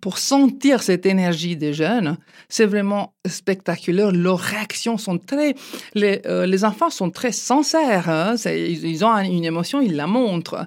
pour 0.00 0.18
sentir 0.18 0.82
cette 0.82 1.06
énergie 1.06 1.56
des 1.56 1.72
jeunes, 1.72 2.16
c'est 2.48 2.64
vraiment 2.64 3.12
spectaculaire. 3.26 4.12
Leurs 4.12 4.38
réactions 4.38 4.96
sont 4.96 5.18
très, 5.18 5.54
les, 5.94 6.22
euh, 6.26 6.46
les 6.46 6.64
enfants 6.64 6.90
sont 6.90 7.10
très 7.10 7.32
sincères. 7.32 8.08
Hein. 8.08 8.34
Ils, 8.46 8.84
ils 8.84 9.04
ont 9.04 9.14
une 9.18 9.44
émotion, 9.44 9.80
ils 9.80 9.96
la 9.96 10.06
montrent. 10.06 10.66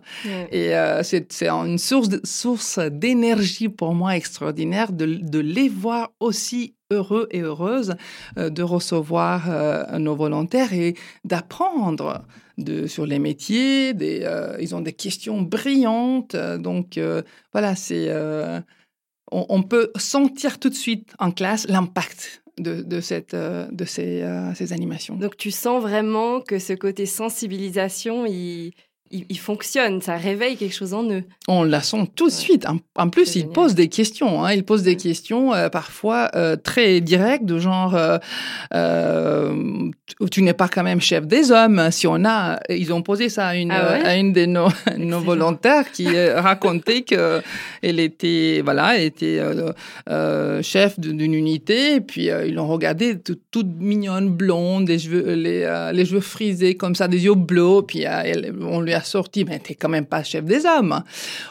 Et 0.51 0.75
euh, 0.75 1.01
c'est 1.03 1.43
une 1.43 1.77
source 1.77 2.09
source 2.23 2.79
d'énergie 2.79 3.69
pour 3.69 3.93
moi 3.93 4.15
extraordinaire 4.15 4.91
de, 4.91 5.05
de 5.05 5.39
les 5.39 5.69
voir 5.69 6.11
aussi 6.19 6.75
heureux 6.91 7.27
et 7.31 7.41
heureuses 7.41 7.95
euh, 8.37 8.49
de 8.49 8.61
recevoir 8.61 9.99
nos 9.99 10.15
volontaires 10.15 10.73
et 10.73 10.95
d'apprendre 11.23 12.21
de, 12.59 12.85
sur 12.85 13.05
les 13.05 13.19
métiers. 13.19 13.93
Des, 13.93 14.27
ils 14.59 14.75
ont 14.75 14.81
des 14.81 14.93
questions 14.93 15.41
brillantes. 15.41 16.35
donc 16.35 16.99
voilà, 17.51 17.75
c'est 17.75 18.09
on, 19.33 19.63
peut 19.63 19.91
sentir 19.95 20.59
tout 20.59 20.69
de 20.69 20.75
suite 20.75 21.13
en 21.19 21.31
classe 21.31 21.67
l'impact 21.67 22.43
de, 22.57 22.85
euh, 23.33 23.85
ces, 23.85 24.21
euh, 24.21 24.53
ces 24.53 24.73
animations. 24.73 25.15
Donc 25.15 25.37
tu 25.37 25.51
sens 25.51 25.81
vraiment 25.81 26.41
que 26.41 26.59
ce 26.59 26.73
côté 26.73 27.05
sensibilisation, 27.05 28.25
il, 28.25 28.73
il, 29.13 29.25
il 29.29 29.37
fonctionne, 29.39 30.01
ça 30.01 30.15
réveille 30.17 30.57
quelque 30.57 30.73
chose 30.75 30.93
en 30.93 31.03
eux. 31.09 31.23
On 31.47 31.63
la 31.63 31.81
sent 31.81 32.09
tout 32.15 32.27
de 32.27 32.31
suite. 32.33 32.65
En, 32.67 32.79
en 32.97 33.09
plus, 33.09 33.25
C'est 33.25 33.39
il 33.39 33.41
génial. 33.43 33.53
pose 33.53 33.75
des 33.75 33.87
questions. 33.87 34.43
Hein. 34.43 34.53
Il 34.53 34.63
pose 34.65 34.83
des 34.83 34.95
questions 34.97 35.53
euh, 35.53 35.69
parfois 35.69 36.29
euh, 36.35 36.55
très 36.55 36.99
directes, 36.99 37.45
de 37.45 37.59
genre 37.59 37.95
euh, 37.95 38.17
euh, 38.73 39.89
tu- 40.31 40.41
n'es 40.41 40.53
pas 40.53 40.67
quand 40.67 40.83
même 40.83 40.99
chef 41.01 41.25
des 41.27 41.51
hommes. 41.51 41.89
Si 41.91 42.07
on 42.07 42.25
a, 42.25 42.59
ils 42.69 42.91
ont 42.93 43.01
posé 43.01 43.29
ça 43.29 43.47
à 43.47 43.55
une, 43.55 43.71
Ah 43.71 43.93
ouais? 43.93 44.05
à 44.05 44.15
une 44.17 44.33
de 44.33 44.45
nos, 44.45 44.69
volontaires 45.19 45.91
qui 45.91 46.07
euh, 46.15 46.41
racontait 46.41 47.01
que 47.03 47.41
elle 47.81 47.99
était, 47.99 48.61
voilà, 48.63 48.97
elle 48.97 49.03
était 49.05 49.39
chef 50.61 50.99
d'une 50.99 51.33
unité. 51.33 51.95
Et 51.95 52.01
puis 52.01 52.29
ils 52.45 52.53
l'ont 52.55 52.67
regardée 52.67 53.19
tout- 53.19 53.37
toute 53.51 53.67
mignonne, 53.79 54.29
blonde, 54.29 54.87
les 54.89 54.99
cheveux, 54.99 55.33
les, 55.33 55.89
les 55.93 56.05
cheveux 56.05 56.19
frisés 56.21 56.75
comme 56.75 56.95
ça, 56.95 57.07
des 57.07 57.23
yeux 57.25 57.35
bleus. 57.35 57.81
Puis 57.87 58.01
elle- 58.03 58.53
on 58.61 58.81
lui 58.81 58.93
a 58.93 59.01
sorti, 59.03 59.45
mais 59.45 59.59
t'es 59.59 59.75
quand 59.75 59.89
même 59.89 60.05
pas 60.05 60.23
chef 60.23 60.45
des 60.45 60.65
hommes. 60.65 61.03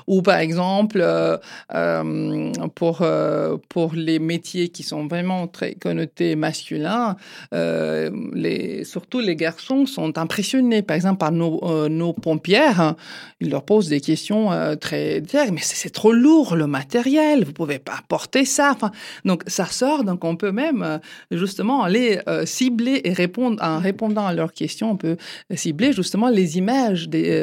Ou 0.07 0.23
par 0.23 0.39
exemple, 0.39 1.01
euh, 1.01 1.37
euh, 1.75 2.53
pour, 2.75 3.03
euh, 3.03 3.57
pour 3.69 3.95
les 3.95 4.19
métiers 4.19 4.69
qui 4.69 4.83
sont 4.83 5.07
vraiment 5.07 5.47
très 5.47 5.75
connotés 5.75 6.37
masculins, 6.37 7.17
les, 7.53 8.85
surtout 8.85 9.21
les 9.21 9.37
garçons 9.37 9.87
sont 9.87 10.19
impressionnés, 10.19 10.83
par 10.83 10.97
exemple, 10.97 11.19
par 11.19 11.33
nos, 11.33 11.89
nos 11.89 12.13
pompières. 12.13 12.81
hein. 12.81 12.97
Ils 13.41 13.51
leur 13.51 13.65
posent 13.65 13.89
des 13.89 14.01
questions 14.01 14.51
très 14.81 15.21
directes, 15.21 15.53
mais 15.53 15.61
c'est 15.63 15.91
trop 15.91 16.13
lourd 16.13 16.57
le 16.57 16.67
matériel, 16.67 17.45
vous 17.45 17.53
pouvez 17.53 17.79
pas 17.79 18.01
porter 18.09 18.45
ça. 18.45 18.73
Enfin, 18.75 18.91
donc 19.25 19.43
ça 19.47 19.67
sort, 19.67 20.05
donc 20.05 20.25
on 20.25 20.37
peut 20.37 20.53
même 20.53 21.01
justement 21.31 21.83
aller 21.83 22.21
cibler 22.45 23.01
et 23.05 23.13
répondre 23.13 23.63
en 23.63 23.79
répondant 23.79 24.27
à 24.27 24.35
leurs 24.35 24.53
questions, 24.53 24.93
on 24.93 24.97
peut 24.97 25.17
cibler 25.55 25.93
justement 25.93 26.29
les 26.29 26.59
images 26.59 27.09
des, 27.09 27.42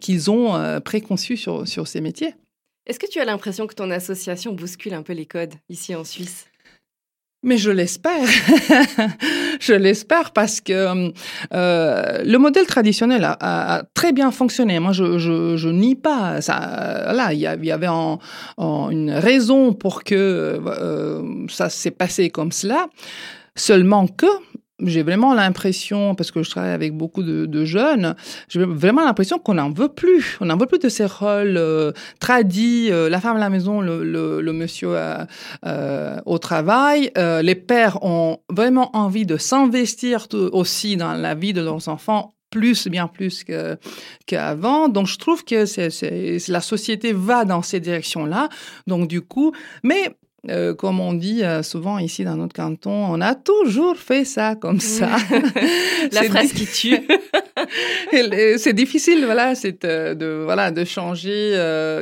qu'ils 0.00 0.30
ont 0.30 0.56
euh, 0.56 0.80
préconçus 0.80 1.36
sur, 1.36 1.66
sur 1.66 1.86
ces 1.86 2.00
métiers. 2.00 2.34
Est-ce 2.86 2.98
que 2.98 3.06
tu 3.06 3.20
as 3.20 3.24
l'impression 3.24 3.66
que 3.66 3.74
ton 3.74 3.90
association 3.90 4.52
bouscule 4.52 4.94
un 4.94 5.02
peu 5.02 5.12
les 5.12 5.26
codes 5.26 5.54
ici 5.68 5.94
en 5.94 6.04
Suisse? 6.04 6.46
Mais 7.44 7.56
je 7.56 7.70
l'espère. 7.70 8.26
je 9.60 9.72
l'espère 9.72 10.32
parce 10.32 10.60
que 10.60 11.12
euh, 11.52 12.22
le 12.24 12.36
modèle 12.38 12.66
traditionnel 12.66 13.22
a, 13.24 13.36
a, 13.40 13.82
très 13.94 14.12
bien 14.12 14.32
fonctionné. 14.32 14.80
Moi, 14.80 14.92
je, 14.92 15.18
je, 15.18 15.56
je 15.56 15.68
nie 15.68 15.94
pas 15.94 16.40
ça. 16.40 17.12
Là, 17.12 17.32
il 17.32 17.38
y, 17.38 17.46
avait 17.46 17.88
en, 17.88 18.18
en 18.56 18.90
une 18.90 19.12
raison 19.12 19.72
pour 19.72 20.02
que 20.02 20.60
euh, 20.66 21.46
ça 21.48 21.68
s'est 21.68 21.92
passé 21.92 22.30
comme 22.30 22.50
cela. 22.50 22.88
Seulement 23.54 24.08
que 24.08 24.26
j'ai 24.84 25.02
vraiment 25.02 25.34
l'impression, 25.34 26.14
parce 26.14 26.30
que 26.30 26.42
je 26.42 26.50
travaille 26.50 26.72
avec 26.72 26.96
beaucoup 26.96 27.22
de, 27.22 27.64
jeunes, 27.64 28.14
j'ai 28.48 28.64
vraiment 28.64 29.04
l'impression 29.04 29.38
qu'on 29.38 29.54
n'en 29.54 29.70
veut 29.70 29.88
plus. 29.88 30.38
On 30.40 30.46
n'en 30.46 30.56
veut 30.56 30.66
plus 30.66 30.78
de 30.78 30.88
ces 30.88 31.06
rôles 31.06 31.56
euh, 31.56 31.92
tradis, 32.20 32.88
euh, 32.90 33.08
la 33.08 33.20
femme 33.20 33.36
à 33.36 33.40
la 33.40 33.50
maison, 33.50 33.80
le, 33.80 34.04
le, 34.04 34.40
le 34.40 34.52
monsieur 34.52 34.90
euh, 34.96 35.24
euh 35.66 36.16
au 36.26 36.38
travail. 36.38 37.10
Euh, 37.18 37.42
les 37.42 37.54
pères 37.54 38.02
ont 38.04 38.38
vraiment 38.48 38.96
envie 38.96 39.26
de 39.26 39.36
s'investir 39.36 40.26
aussi 40.52 40.96
dans 40.96 41.14
la 41.14 41.34
vie 41.34 41.52
de 41.52 41.60
leurs 41.60 41.88
enfants 41.88 42.34
plus, 42.50 42.88
bien 42.88 43.08
plus 43.08 43.44
qu'avant. 44.26 44.88
Donc, 44.88 45.06
je 45.06 45.18
trouve 45.18 45.44
que 45.44 45.66
c'est, 45.66 46.38
la 46.48 46.60
société 46.60 47.12
va 47.12 47.44
dans 47.44 47.62
ces 47.62 47.80
directions-là. 47.80 48.48
Donc, 48.86 49.08
du 49.08 49.20
coup, 49.20 49.52
mais 49.82 50.16
euh, 50.48 50.72
comme 50.72 51.00
on 51.00 51.14
dit 51.14 51.42
euh, 51.42 51.64
souvent 51.64 51.98
ici 51.98 52.22
dans 52.22 52.36
notre 52.36 52.54
canton, 52.54 52.92
on 52.92 53.20
a 53.20 53.34
toujours 53.34 53.96
fait 53.96 54.24
ça 54.24 54.54
comme 54.54 54.78
ça. 54.78 55.08
La 56.12 56.22
phrase 56.22 56.52
qui 56.52 56.66
tue. 56.66 56.96
c'est 58.58 58.72
difficile, 58.72 59.24
voilà, 59.24 59.56
c'est 59.56 59.84
euh, 59.84 60.14
de 60.14 60.42
voilà 60.44 60.70
de 60.70 60.84
changer 60.84 61.54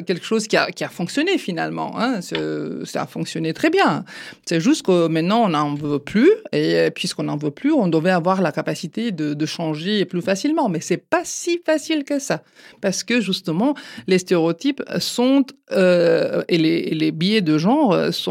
quelque 0.06 0.24
chose 0.24 0.46
qui 0.46 0.56
a, 0.56 0.70
qui 0.70 0.84
a 0.84 0.88
fonctionné 0.88 1.38
finalement. 1.38 1.98
Hein. 1.98 2.20
Ça 2.20 3.02
a 3.02 3.06
fonctionné 3.06 3.54
très 3.54 3.70
bien. 3.70 4.04
C'est 4.44 4.60
juste 4.60 4.84
que 4.84 5.08
maintenant 5.08 5.44
on 5.44 5.48
n'en 5.48 5.74
veut 5.74 5.98
plus 5.98 6.30
et 6.52 6.90
puisqu'on 6.94 7.24
n'en 7.24 7.38
veut 7.38 7.50
plus, 7.50 7.72
on 7.72 7.88
devait 7.88 8.10
avoir 8.10 8.42
la 8.42 8.52
capacité 8.52 9.12
de, 9.12 9.32
de 9.32 9.46
changer 9.46 10.04
plus 10.04 10.20
facilement. 10.20 10.68
Mais 10.68 10.80
c'est 10.80 10.98
pas 10.98 11.22
si 11.24 11.60
facile 11.64 12.04
que 12.04 12.18
ça 12.18 12.42
parce 12.82 13.02
que 13.02 13.22
justement 13.22 13.74
les 14.06 14.18
stéréotypes 14.18 14.82
sont 14.98 15.44
et, 15.70 16.58
les, 16.58 16.90
les 16.90 17.10
biais 17.12 17.40
de 17.40 17.56
genre 17.56 18.12
sont 18.12 18.25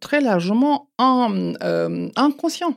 très 0.00 0.20
largement 0.20 0.88
en, 0.98 1.54
euh, 1.62 2.08
inconscients. 2.16 2.76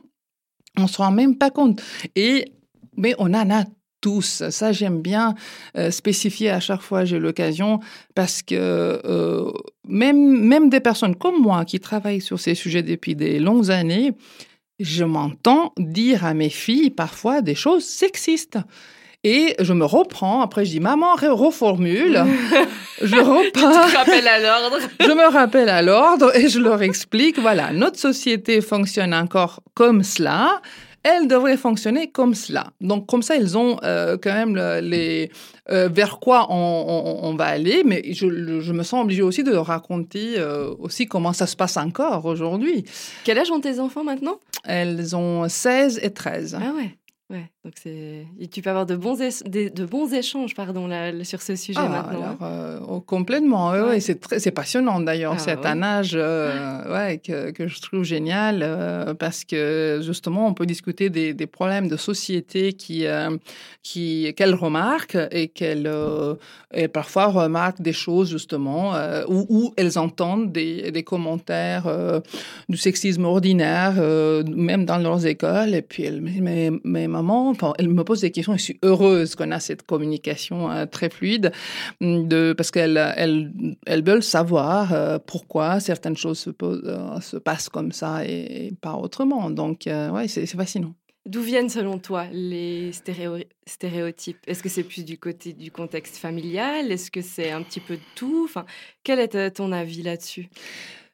On 0.76 0.86
se 0.86 0.98
rend 0.98 1.10
même 1.10 1.36
pas 1.36 1.50
compte. 1.50 1.82
Et 2.16 2.52
mais 2.96 3.14
on 3.18 3.32
en 3.34 3.50
a 3.50 3.64
tous. 4.00 4.42
Ça, 4.50 4.72
j'aime 4.72 5.02
bien 5.02 5.34
euh, 5.76 5.90
spécifier 5.90 6.50
à 6.50 6.60
chaque 6.60 6.80
fois 6.80 7.04
j'ai 7.04 7.18
l'occasion 7.18 7.80
parce 8.14 8.42
que 8.42 8.54
euh, 8.54 9.50
même, 9.86 10.40
même 10.40 10.70
des 10.70 10.80
personnes 10.80 11.16
comme 11.16 11.40
moi 11.40 11.64
qui 11.64 11.80
travaillent 11.80 12.20
sur 12.20 12.40
ces 12.40 12.54
sujets 12.54 12.82
depuis 12.82 13.14
des 13.14 13.38
longues 13.38 13.70
années, 13.70 14.12
je 14.78 15.04
m'entends 15.04 15.72
dire 15.76 16.24
à 16.24 16.34
mes 16.34 16.48
filles 16.48 16.90
parfois 16.90 17.42
des 17.42 17.54
choses 17.54 17.84
sexistes. 17.84 18.58
Et 19.22 19.54
je 19.60 19.72
me 19.74 19.84
reprends, 19.84 20.40
après 20.40 20.64
je 20.64 20.70
dis 20.70 20.80
maman, 20.80 21.14
reformule. 21.14 22.24
je 23.02 23.16
repars. 23.16 23.86
Tu 23.86 23.92
te 23.92 23.96
rappelles 23.96 24.28
à 24.28 24.38
l'ordre. 24.38 24.78
je 25.00 25.12
me 25.12 25.30
rappelle 25.30 25.68
à 25.68 25.82
l'ordre 25.82 26.34
et 26.34 26.48
je 26.48 26.58
leur 26.58 26.82
explique, 26.82 27.38
voilà, 27.38 27.72
notre 27.72 27.98
société 27.98 28.60
fonctionne 28.60 29.12
encore 29.12 29.60
comme 29.74 30.02
cela 30.02 30.60
elles 31.02 31.26
devraient 31.28 31.56
fonctionner 31.56 32.10
comme 32.10 32.34
cela. 32.34 32.72
Donc 32.80 33.06
comme 33.06 33.22
ça, 33.22 33.36
elles 33.36 33.56
ont 33.56 33.78
euh, 33.84 34.18
quand 34.20 34.32
même 34.32 34.54
le, 34.54 34.80
les 34.80 35.30
euh, 35.70 35.88
vers 35.88 36.18
quoi 36.18 36.46
on, 36.50 36.54
on, 36.54 37.28
on, 37.28 37.34
va 37.36 37.46
aller, 37.46 37.82
mais 37.84 38.02
je, 38.12 38.60
je, 38.60 38.72
me 38.72 38.82
sens 38.82 39.02
obligée 39.02 39.22
aussi 39.22 39.42
de 39.42 39.50
leur 39.50 39.66
raconter 39.66 40.38
euh, 40.38 40.74
aussi 40.78 41.06
comment 41.06 41.32
ça 41.32 41.46
se 41.46 41.56
passe 41.56 41.76
encore 41.76 42.26
aujourd'hui. 42.26 42.84
Quel 43.24 43.38
âge 43.38 43.50
ont 43.50 43.60
tes 43.60 43.80
enfants 43.80 44.04
maintenant? 44.04 44.38
Elles 44.64 45.16
ont 45.16 45.48
16 45.48 46.00
et 46.02 46.10
13. 46.10 46.58
Ah 46.60 46.72
ouais. 46.76 46.96
Ouais, 47.30 47.48
donc 47.62 47.74
c'est 47.82 48.26
tu 48.50 48.62
peux 48.62 48.70
avoir 48.70 48.86
de 48.86 48.96
bons 48.96 49.18
de 49.18 49.84
bons 49.84 50.14
échanges 50.14 50.54
pardon 50.54 50.86
là, 50.86 51.12
sur 51.24 51.42
ce 51.42 51.56
sujet 51.56 51.78
ah, 51.78 51.88
maintenant. 51.90 52.20
Alors, 52.20 52.38
euh, 52.42 52.80
oh, 52.88 53.00
complètement, 53.02 53.70
ouais, 53.72 53.82
ouais. 53.82 54.00
c'est 54.00 54.18
très 54.18 54.38
c'est 54.38 54.50
passionnant 54.50 54.98
d'ailleurs. 54.98 55.34
Ah, 55.36 55.38
c'est 55.38 55.66
un 55.66 55.82
âge 55.82 56.12
euh, 56.14 56.90
ouais 56.90 57.18
que, 57.18 57.50
que 57.50 57.68
je 57.68 57.82
trouve 57.82 58.02
génial 58.02 58.60
euh, 58.62 59.12
parce 59.12 59.44
que 59.44 60.00
justement 60.02 60.46
on 60.46 60.54
peut 60.54 60.64
discuter 60.64 61.10
des, 61.10 61.34
des 61.34 61.46
problèmes 61.46 61.88
de 61.88 61.98
société 61.98 62.72
qui 62.72 63.04
euh, 63.04 63.36
qui 63.82 64.32
qu'elle 64.38 64.54
remarque 64.54 65.18
et 65.30 65.48
qu'elle 65.48 65.86
euh, 65.86 66.36
parfois 66.94 67.26
remarque 67.26 67.82
des 67.82 67.92
choses 67.92 68.30
justement 68.30 68.94
où, 69.28 69.44
où 69.50 69.74
elles 69.76 69.98
entendent 69.98 70.50
des, 70.50 70.90
des 70.92 71.02
commentaires 71.02 71.86
du 72.70 72.78
sexisme 72.78 73.24
ordinaire 73.24 73.94
même 74.46 74.86
dans 74.86 74.98
leurs 74.98 75.26
écoles 75.26 75.74
et 75.74 75.82
puis 75.82 76.04
elles 76.04 76.22
mais 76.22 76.70
mais 76.84 77.08
maman, 77.08 77.49
elle 77.78 77.88
me 77.88 78.04
pose 78.04 78.20
des 78.20 78.30
questions, 78.30 78.56
je 78.56 78.62
suis 78.62 78.78
heureuse 78.82 79.34
qu'on 79.34 79.50
a 79.50 79.60
cette 79.60 79.82
communication 79.82 80.70
euh, 80.70 80.86
très 80.86 81.10
fluide, 81.10 81.52
de, 82.00 82.52
parce 82.52 82.70
qu'elle 82.70 82.96
elle, 83.16 83.52
elle 83.86 84.04
veulent 84.04 84.22
savoir 84.22 84.92
euh, 84.92 85.18
pourquoi 85.18 85.80
certaines 85.80 86.16
choses 86.16 86.52
euh, 86.62 87.20
se 87.20 87.36
passent 87.36 87.68
comme 87.68 87.92
ça 87.92 88.24
et, 88.24 88.66
et 88.66 88.72
pas 88.80 88.94
autrement. 88.94 89.50
Donc, 89.50 89.82
ouais, 89.86 90.28
c'est 90.28 90.46
fascinant. 90.46 90.94
D'où 91.26 91.42
viennent 91.42 91.68
selon 91.68 91.98
toi 91.98 92.26
les 92.32 92.92
stéréo 92.92 93.36
stéréotypes? 93.66 94.38
Est-ce 94.46 94.62
que 94.62 94.70
c'est 94.70 94.82
plus 94.82 95.04
du 95.04 95.18
côté 95.18 95.52
du 95.52 95.70
contexte 95.70 96.16
familial? 96.16 96.90
Est-ce 96.90 97.10
que 97.10 97.20
c'est 97.20 97.50
un 97.50 97.62
petit 97.62 97.80
peu 97.80 97.96
de 97.96 98.02
tout? 98.14 98.42
Enfin, 98.48 98.64
Quel 99.04 99.18
est 99.18 99.50
ton 99.50 99.70
avis 99.70 100.02
là-dessus? 100.02 100.48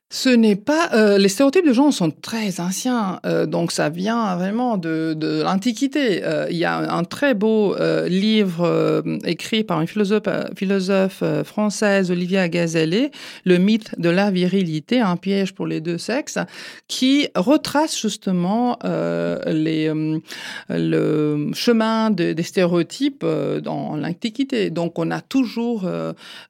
Ce 0.09 0.29
n'est 0.29 0.55
pas 0.55 0.91
euh, 0.95 1.19
les 1.19 1.29
stéréotypes 1.29 1.67
de 1.67 1.73
genre 1.73 1.93
sont 1.93 2.13
très 2.13 2.61
anciens, 2.61 3.19
euh, 3.27 3.45
donc 3.45 3.73
ça 3.73 3.89
vient 3.89 4.37
vraiment 4.37 4.79
de, 4.79 5.43
l'Antiquité. 5.43 6.23
Euh, 6.23 6.47
il 6.49 6.57
y 6.57 6.65
a 6.65 6.77
un, 6.77 7.03
très 7.03 7.35
beau 7.35 7.75
livre 8.07 9.03
écrit 9.25 9.65
par 9.65 9.81
une 9.81 9.89
philosophe, 9.89 11.23
française, 11.45 12.11
Olivia 12.11 12.49
Gazellet, 12.49 13.11
Le 13.45 13.59
mythe 13.59 13.99
de 13.99 14.09
la 14.09 14.31
virilité, 14.31 15.01
un 15.01 15.17
piège 15.17 15.55
pour 15.55 15.67
les 15.67 15.81
deux 15.81 15.99
sexes, 15.99 16.39
qui 16.87 17.29
retrace 17.35 18.01
justement 18.01 18.79
les, 18.85 19.93
le 20.69 21.51
chemin 21.53 22.11
de, 22.11 22.33
des 22.33 22.43
stéréotypes 22.43 23.25
dans 23.63 23.97
l'Antiquité. 23.97 24.71
Donc 24.71 24.99
on 24.99 25.11
a 25.11 25.21
toujours, 25.21 25.89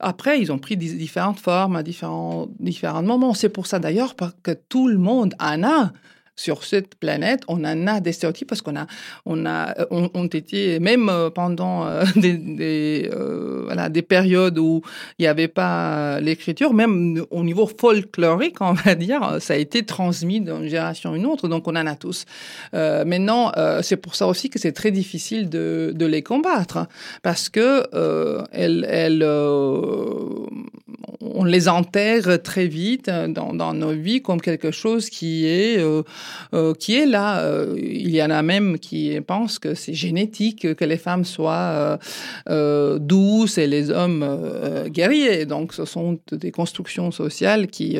après 0.00 0.40
ils 0.40 0.52
ont 0.52 0.58
pris 0.58 0.76
différentes 0.76 1.40
formes 1.40 1.76
à 1.76 1.82
différents 1.82 2.48
différents 2.60 3.02
moments. 3.02 3.34
C'est 3.46 3.52
pour 3.52 3.68
ça 3.68 3.78
d'ailleurs 3.78 4.16
que 4.42 4.50
tout 4.50 4.88
le 4.88 4.98
monde 4.98 5.36
en 5.38 5.62
a 5.62 5.92
sur 6.36 6.64
cette 6.64 6.94
planète, 6.96 7.42
on 7.48 7.64
en 7.64 7.86
a 7.86 8.00
des 8.00 8.12
stéréotypes 8.12 8.48
parce 8.48 8.60
qu'on 8.60 8.76
a, 8.76 8.86
on 9.24 9.46
a, 9.46 9.74
on, 9.90 10.10
on 10.14 10.26
été 10.26 10.78
même 10.80 11.10
pendant 11.34 11.86
euh, 11.86 12.04
des, 12.16 12.34
des, 12.34 13.10
euh, 13.12 13.88
des 13.88 14.02
périodes 14.02 14.58
où 14.58 14.82
il 15.18 15.22
n'y 15.22 15.28
avait 15.28 15.48
pas 15.48 16.20
l'écriture, 16.20 16.74
même 16.74 17.24
au 17.30 17.42
niveau 17.42 17.66
folklorique, 17.66 18.60
on 18.60 18.74
va 18.74 18.94
dire, 18.94 19.38
ça 19.40 19.54
a 19.54 19.56
été 19.56 19.84
transmis 19.84 20.40
d'une 20.40 20.68
génération 20.68 21.12
à 21.12 21.16
une 21.16 21.26
autre, 21.26 21.48
donc 21.48 21.66
on 21.66 21.76
en 21.76 21.86
a 21.86 21.96
tous. 21.96 22.26
Euh, 22.74 23.04
maintenant, 23.04 23.52
euh, 23.56 23.80
c'est 23.82 23.96
pour 23.96 24.14
ça 24.14 24.26
aussi 24.26 24.50
que 24.50 24.58
c'est 24.58 24.72
très 24.72 24.90
difficile 24.90 25.48
de, 25.48 25.94
les 26.06 26.22
combattre 26.22 26.86
parce 27.22 27.48
que 27.48 27.84
euh, 27.94 28.44
elles, 28.52 28.86
elles 28.88 29.24
on 31.20 31.44
les 31.44 31.68
enterre 31.68 32.40
très 32.42 32.66
vite 32.66 33.10
dans, 33.10 33.52
dans, 33.52 33.74
nos 33.74 33.92
vies 33.92 34.22
comme 34.22 34.40
quelque 34.40 34.70
chose 34.70 35.10
qui 35.10 35.46
est 35.46 35.78
euh, 35.78 36.02
euh, 36.54 36.74
qui 36.74 36.94
est 36.94 37.06
là. 37.06 37.40
Euh, 37.40 37.74
il 37.78 38.10
y 38.10 38.22
en 38.22 38.30
a 38.30 38.42
même 38.42 38.78
qui 38.78 39.20
pensent 39.20 39.58
que 39.58 39.74
c'est 39.74 39.94
génétique 39.94 40.74
que 40.74 40.84
les 40.84 40.96
femmes 40.96 41.24
soient 41.24 41.98
douces 42.46 43.58
et 43.58 43.66
les 43.66 43.90
hommes 43.90 44.86
guerriers. 44.88 45.46
Donc, 45.46 45.72
ce 45.72 45.84
sont 45.84 46.18
des 46.30 46.52
constructions 46.52 47.10
sociales 47.10 47.66
qui 47.66 47.98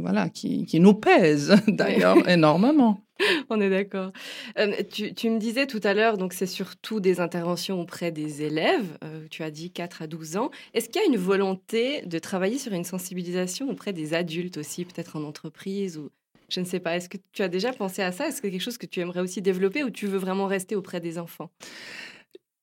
voilà 0.00 0.28
qui, 0.28 0.64
qui 0.64 0.80
nous 0.80 0.94
pèsent 0.94 1.54
d'ailleurs 1.68 2.28
énormément. 2.28 3.05
On 3.50 3.60
est 3.60 3.70
d'accord. 3.70 4.12
Euh, 4.58 4.82
tu, 4.90 5.30
me 5.30 5.38
disais 5.38 5.66
tout 5.66 5.80
à 5.84 5.94
l'heure, 5.94 6.18
donc 6.18 6.32
c'est 6.32 6.46
surtout 6.46 7.00
des 7.00 7.20
interventions 7.20 7.80
auprès 7.80 8.10
des 8.10 8.42
élèves. 8.42 8.98
Euh, 9.04 9.26
tu 9.30 9.42
as 9.42 9.50
dit 9.50 9.70
4 9.70 10.02
à 10.02 10.06
12 10.06 10.36
ans. 10.36 10.50
Est-ce 10.74 10.88
qu'il 10.88 11.00
y 11.00 11.04
a 11.04 11.08
une 11.08 11.16
volonté 11.16 12.02
de 12.02 12.18
travailler 12.18 12.58
sur 12.58 12.72
une 12.72 12.84
sensibilisation 12.84 13.68
auprès 13.70 13.92
des 13.92 14.14
adultes 14.14 14.58
aussi, 14.58 14.84
peut-être 14.84 15.16
en 15.16 15.24
entreprise 15.24 15.98
ou 15.98 16.10
je 16.48 16.60
ne 16.60 16.64
sais 16.64 16.78
pas. 16.78 16.96
Est-ce 16.96 17.08
que 17.08 17.16
tu 17.32 17.42
as 17.42 17.48
déjà 17.48 17.72
pensé 17.72 18.02
à 18.02 18.12
ça? 18.12 18.28
Est-ce 18.28 18.36
que 18.36 18.46
c'est 18.46 18.52
quelque 18.52 18.60
chose 18.60 18.78
que 18.78 18.86
tu 18.86 19.00
aimerais 19.00 19.20
aussi 19.20 19.42
développer 19.42 19.82
ou 19.82 19.90
tu 19.90 20.06
veux 20.06 20.18
vraiment 20.18 20.46
rester 20.46 20.76
auprès 20.76 21.00
des 21.00 21.18
enfants? 21.18 21.50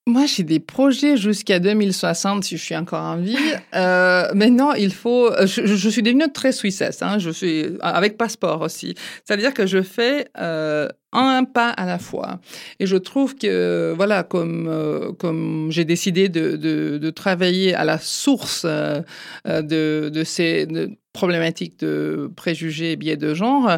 Moi, 0.06 0.26
j'ai 0.26 0.44
des 0.44 0.60
projets 0.60 1.16
jusqu'à 1.16 1.60
2060 1.60 2.44
si 2.44 2.58
je 2.58 2.62
suis 2.62 2.76
encore 2.76 3.04
en 3.04 3.18
vie. 3.18 3.38
Euh, 3.76 4.32
maintenant, 4.36 4.74
il 4.74 4.94
faut. 4.94 5.32
Je, 5.48 5.66
je, 5.66 5.89
suis 5.89 6.04
devenue 6.04 6.32
très 6.32 6.52
suissesse. 6.52 7.02
Hein, 7.02 7.18
je 7.18 7.32
suis 7.32 7.66
avec 7.82 8.18
passeport 8.18 8.62
aussi. 8.62 8.94
C'est-à-dire 9.26 9.52
que 9.52 9.66
je 9.66 9.82
fais 9.82 10.28
euh, 10.38 10.88
un 11.12 11.44
pas 11.44 11.70
à 11.70 11.88
la 11.88 11.98
fois. 11.98 12.39
Et 12.80 12.86
je 12.86 12.98
trouve 12.98 13.36
que 13.36 13.94
voilà, 13.96 14.22
comme 14.24 14.68
euh, 14.68 15.12
comme 15.13 15.70
j'ai 15.72 15.86
décidé 15.86 16.30
de, 16.30 16.56
de, 16.56 17.00
de, 17.00 17.10
travailler 17.10 17.74
à 17.74 17.84
la 17.84 17.98
source 17.98 18.63
euh, 18.66 19.02
de, 19.48 20.12
de 20.13 20.24
ces 20.24 20.68
de, 20.68 20.92
problématique 21.13 21.80
de 21.80 22.30
préjugés 22.36 22.93
et 22.93 22.95
biais 22.95 23.17
de 23.17 23.36
genre, 23.36 23.78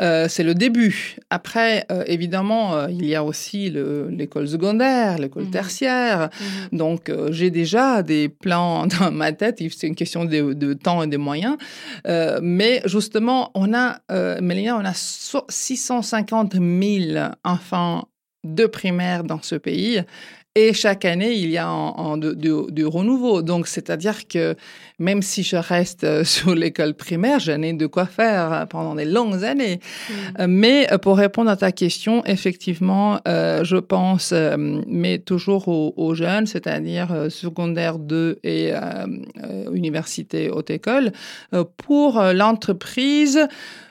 euh, 0.00 0.26
c'est 0.28 0.42
le 0.42 0.54
début. 0.54 1.16
Après, 1.28 1.84
euh, 1.92 2.02
évidemment, 2.06 2.74
euh, 2.74 2.86
il 2.90 3.04
y 3.04 3.14
a 3.14 3.22
aussi 3.22 3.70
l'école 3.70 4.48
secondaire, 4.48 5.18
l'école 5.18 5.44
mmh. 5.44 5.50
tertiaire. 5.50 6.30
Mmh. 6.72 6.76
Donc, 6.76 7.12
j'ai 7.30 7.50
déjà 7.50 8.02
des 8.02 8.30
plans 8.30 8.86
dans 9.00 9.12
ma 9.12 9.32
tête. 9.32 9.58
C'est 9.76 9.86
une 9.86 9.94
question 9.94 10.24
de, 10.24 10.54
de, 10.54 10.72
temps 10.72 11.02
et 11.02 11.06
de 11.06 11.18
moyens. 11.18 11.56
Mais 12.42 12.82
justement, 12.86 13.50
on 13.54 13.74
a, 13.74 14.00
Mélina, 14.40 14.76
on 14.76 14.84
a 14.84 14.94
650 14.94 16.54
000 16.54 16.62
enfants 17.44 18.08
de 18.42 18.64
primaire 18.64 19.24
dans 19.24 19.42
ce 19.42 19.54
pays. 19.54 20.02
Et 20.56 20.72
chaque 20.72 21.04
année, 21.04 21.34
il 21.34 21.48
y 21.48 21.58
a 21.58 21.68
de, 22.16 22.84
renouveau. 22.84 23.40
Donc, 23.40 23.68
c'est-à-dire 23.68 24.26
que 24.26 24.56
même 24.98 25.22
si 25.22 25.44
je 25.44 25.54
reste 25.54 26.02
euh, 26.02 26.24
sur 26.24 26.56
l'école 26.56 26.94
primaire, 26.94 27.38
j'en 27.38 27.62
ai 27.62 27.72
de 27.72 27.86
quoi 27.86 28.04
faire 28.04 28.66
pendant 28.68 28.96
des 28.96 29.04
longues 29.04 29.44
années. 29.44 29.78
Mm. 29.78 30.12
Euh, 30.40 30.46
mais 30.48 30.92
euh, 30.92 30.98
pour 30.98 31.18
répondre 31.18 31.50
à 31.50 31.56
ta 31.56 31.70
question, 31.70 32.24
effectivement, 32.24 33.20
je 33.26 33.76
pense, 33.76 34.34
mais 34.58 35.18
toujours 35.18 35.68
aux, 35.68 36.14
jeunes, 36.14 36.46
c'est-à-dire 36.46 37.26
secondaire 37.28 37.98
2 37.98 38.40
et 38.42 38.72
université 39.72 40.50
haute 40.50 40.70
école, 40.70 41.12
pour 41.76 42.20
l'entreprise, 42.20 43.46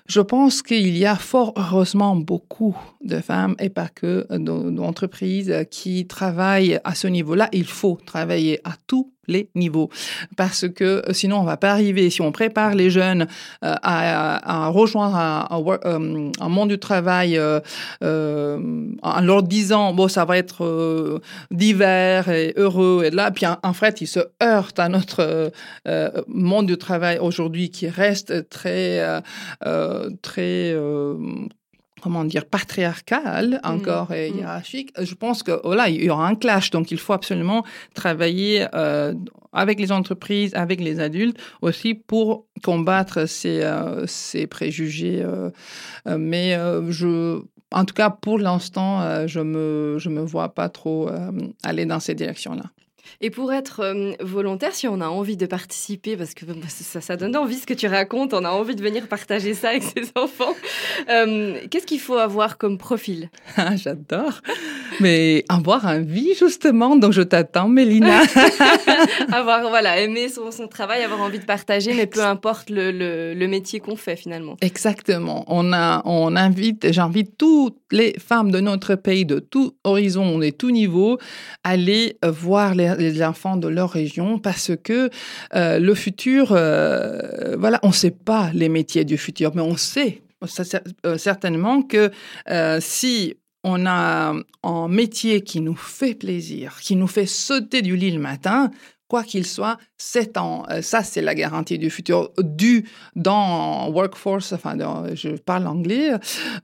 je 0.09 0.21
pense 0.21 0.63
qu'il 0.63 0.97
y 0.97 1.05
a 1.05 1.15
fort 1.15 1.53
heureusement 1.55 2.15
beaucoup 2.15 2.75
de 3.03 3.19
femmes 3.19 3.55
et 3.59 3.69
pas 3.69 3.87
que 3.87 4.25
d'entreprises 4.37 5.53
qui 5.69 6.07
travaillent 6.07 6.79
à 6.83 6.95
ce 6.95 7.07
niveau-là. 7.07 7.47
Il 7.53 7.67
faut 7.67 7.99
travailler 8.07 8.59
à 8.63 8.73
tout 8.87 9.13
les 9.29 9.49
niveaux. 9.55 9.89
Parce 10.35 10.67
que 10.67 10.83
euh, 10.83 11.13
sinon, 11.13 11.39
on 11.39 11.43
va 11.43 11.55
pas 11.55 11.71
arriver, 11.71 12.09
si 12.09 12.21
on 12.21 12.31
prépare 12.31 12.75
les 12.75 12.89
jeunes 12.89 13.27
euh, 13.63 13.75
à, 13.81 14.67
rejoindre 14.69 15.15
euh, 15.85 16.31
un, 16.39 16.49
monde 16.49 16.69
du 16.69 16.79
travail 16.79 17.39
en 17.39 19.21
leur 19.21 19.43
disant, 19.43 19.93
bon, 19.93 20.07
ça 20.07 20.25
va 20.25 20.37
être 20.37 21.21
divers 21.51 22.29
et 22.29 22.53
heureux, 22.57 23.03
et 23.05 23.11
là, 23.11 23.31
puis 23.31 23.45
en, 23.45 23.73
fait, 23.73 24.01
ils 24.01 24.07
se 24.07 24.19
heurtent 24.41 24.79
à 24.79 24.89
notre 24.89 25.51
monde 26.27 26.65
du 26.65 26.77
travail 26.77 27.19
aujourd'hui 27.19 27.69
qui 27.69 27.87
reste 27.87 28.49
très, 28.49 29.21
très 30.21 30.75
comment 32.01 32.23
dire, 32.25 32.45
patriarcal 32.45 33.59
mmh. 33.63 33.67
encore 33.67 34.11
et 34.13 34.31
mmh. 34.31 34.37
hiérarchique, 34.37 34.91
je 34.99 35.15
pense 35.15 35.43
que 35.43 35.59
oh 35.63 35.73
là, 35.73 35.89
il 35.89 36.03
y 36.03 36.09
aura 36.09 36.27
un 36.27 36.35
clash. 36.35 36.71
Donc, 36.71 36.91
il 36.91 36.97
faut 36.97 37.13
absolument 37.13 37.63
travailler 37.93 38.67
euh, 38.73 39.13
avec 39.53 39.79
les 39.79 39.91
entreprises, 39.91 40.53
avec 40.55 40.79
les 40.81 40.99
adultes 40.99 41.37
aussi 41.61 41.93
pour 41.93 42.45
combattre 42.63 43.27
ces, 43.27 43.61
euh, 43.61 44.05
ces 44.07 44.47
préjugés. 44.47 45.21
Euh, 45.21 45.49
mais 46.17 46.57
je, 46.89 47.41
en 47.71 47.85
tout 47.85 47.93
cas, 47.93 48.09
pour 48.09 48.39
l'instant, 48.39 49.27
je 49.27 49.39
me, 49.39 49.97
je 49.99 50.09
me 50.09 50.21
vois 50.21 50.53
pas 50.53 50.69
trop 50.69 51.09
aller 51.63 51.85
dans 51.85 51.99
ces 51.99 52.15
directions-là. 52.15 52.65
Et 53.21 53.29
pour 53.29 53.53
être 53.53 53.81
euh, 53.81 54.13
volontaire, 54.19 54.73
si 54.73 54.87
on 54.87 55.01
a 55.01 55.07
envie 55.07 55.37
de 55.37 55.45
participer, 55.45 56.17
parce 56.17 56.33
que 56.33 56.45
bah, 56.45 56.53
ça, 56.67 57.01
ça, 57.01 57.15
donne 57.17 57.35
envie 57.35 57.55
ce 57.55 57.65
que 57.65 57.73
tu 57.73 57.87
racontes, 57.87 58.33
on 58.33 58.45
a 58.45 58.49
envie 58.49 58.75
de 58.75 58.81
venir 58.81 59.07
partager 59.07 59.53
ça 59.53 59.69
avec 59.69 59.83
ses 59.83 60.11
enfants, 60.15 60.55
euh, 61.09 61.59
qu'est-ce 61.69 61.85
qu'il 61.85 61.99
faut 61.99 62.17
avoir 62.17 62.57
comme 62.57 62.77
profil? 62.77 63.29
Ah, 63.57 63.75
J'adore. 63.75 64.41
Mais 64.99 65.45
avoir 65.49 65.85
envie, 65.85 66.33
justement. 66.35 66.95
Donc, 66.95 67.13
je 67.13 67.21
t'attends, 67.21 67.67
Mélina. 67.67 68.21
avoir, 69.31 69.69
voilà, 69.69 69.99
aimer 69.99 70.29
son, 70.29 70.51
son, 70.51 70.67
travail, 70.67 71.03
avoir 71.03 71.21
envie 71.21 71.39
de 71.39 71.45
partager, 71.45 71.93
mais 71.93 72.07
peu 72.07 72.23
importe 72.23 72.69
le, 72.69 72.91
le, 72.91 73.33
le 73.33 73.47
métier 73.47 73.79
qu'on 73.79 73.95
fait, 73.95 74.15
finalement. 74.15 74.57
Exactement. 74.61 75.45
On, 75.47 75.73
a, 75.73 76.01
on 76.05 76.35
invite, 76.35 76.91
j'invite 76.91 77.37
toutes 77.37 77.77
les 77.91 78.15
femmes 78.19 78.51
de 78.51 78.59
notre 78.59 78.95
pays, 78.95 79.25
de 79.25 79.39
tout 79.39 79.73
horizon 79.83 80.41
et 80.41 80.51
tout 80.51 80.71
niveau, 80.71 81.17
à 81.63 81.71
aller 81.71 82.17
voir 82.23 82.75
les 82.75 82.89
les 82.99 83.23
enfants 83.23 83.57
de 83.57 83.67
leur 83.67 83.89
région 83.89 84.39
parce 84.39 84.71
que 84.83 85.09
euh, 85.55 85.79
le 85.79 85.95
futur, 85.95 86.49
euh, 86.51 87.55
voilà, 87.57 87.79
on 87.83 87.89
ne 87.89 87.93
sait 87.93 88.11
pas 88.11 88.51
les 88.53 88.69
métiers 88.69 89.05
du 89.05 89.17
futur, 89.17 89.51
mais 89.55 89.61
on 89.61 89.77
sait 89.77 90.21
euh, 91.05 91.17
certainement 91.17 91.81
que 91.81 92.11
si 92.79 93.35
on 93.63 93.85
a 93.85 94.33
un 94.63 94.87
métier 94.87 95.41
qui 95.41 95.59
nous 95.59 95.75
fait 95.75 96.13
plaisir, 96.13 96.79
qui 96.81 96.95
nous 96.95 97.07
fait 97.07 97.25
sauter 97.25 97.81
du 97.81 97.95
lit 97.95 98.11
le 98.11 98.19
matin, 98.19 98.71
quoi 99.09 99.23
qu'il 99.23 99.45
soit, 99.45 99.77
ans. 100.37 100.63
Euh, 100.69 100.81
ça, 100.81 101.03
c'est 101.03 101.21
la 101.21 101.35
garantie 101.35 101.77
du 101.77 101.89
futur 101.89 102.31
dû 102.37 102.85
dans 103.15 103.89
workforce, 103.89 104.53
enfin, 104.53 104.77
je 105.13 105.29
parle 105.35 105.67
anglais, 105.67 106.11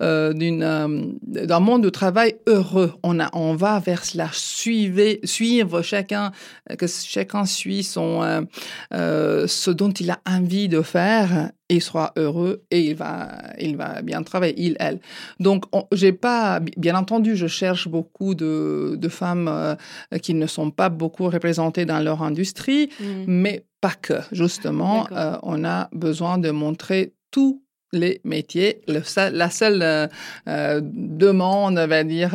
euh, 0.01 0.31
d'une, 0.31 0.63
euh, 0.63 0.88
d'un 1.23 1.60
monde 1.60 1.84
de 1.84 1.89
travail 1.89 2.36
heureux. 2.47 2.93
On, 3.03 3.19
a, 3.19 3.29
on 3.34 3.55
va 3.55 3.79
vers 3.79 4.05
cela. 4.05 4.29
Suivez, 4.31 5.19
suivre 5.23 5.81
chacun, 5.81 6.31
que 6.77 6.88
chacun 6.88 7.45
suit 7.45 7.84
son, 7.84 8.45
euh, 8.93 9.47
ce 9.47 9.71
dont 9.71 9.91
il 9.91 10.12
a 10.12 10.19
envie 10.25 10.69
de 10.69 10.81
faire 10.81 11.51
il 11.69 11.82
sera 11.82 12.13
heureux 12.15 12.63
et 12.69 12.82
il 12.82 12.95
va, 12.95 13.32
il 13.60 13.75
va 13.75 14.01
bien 14.01 14.21
travailler, 14.23 14.54
il, 14.58 14.75
elle. 14.80 14.99
Donc, 15.39 15.65
j'ai 15.91 16.12
pas, 16.12 16.60
bien 16.78 16.95
entendu, 16.95 17.36
je 17.36 17.47
cherche 17.47 17.88
beaucoup 17.88 18.36
de, 18.36 18.95
de 18.97 19.10
femmes 19.10 19.47
euh, 19.47 19.75
qui 20.21 20.34
ne 20.34 20.47
sont 20.47 20.71
pas 20.71 20.89
beaucoup 20.89 21.25
représentées 21.25 21.86
dans 21.86 21.99
leur 21.99 22.21
industrie, 22.21 22.89
mm. 22.99 23.23
mais 23.28 23.65
pas 23.82 23.93
que. 23.99 24.13
Justement, 24.32 25.08
euh, 25.12 25.38
on 25.43 25.63
a 25.65 25.89
besoin 25.91 26.38
de 26.38 26.51
montrer 26.51 27.13
tous 27.32 27.62
les 27.91 28.21
métiers. 28.23 28.82
Le, 28.88 29.01
la 29.32 29.49
seule 29.49 30.10
euh, 30.47 30.82
demande, 30.84 31.80
on 31.80 31.88
va 31.88 32.04
dire, 32.04 32.32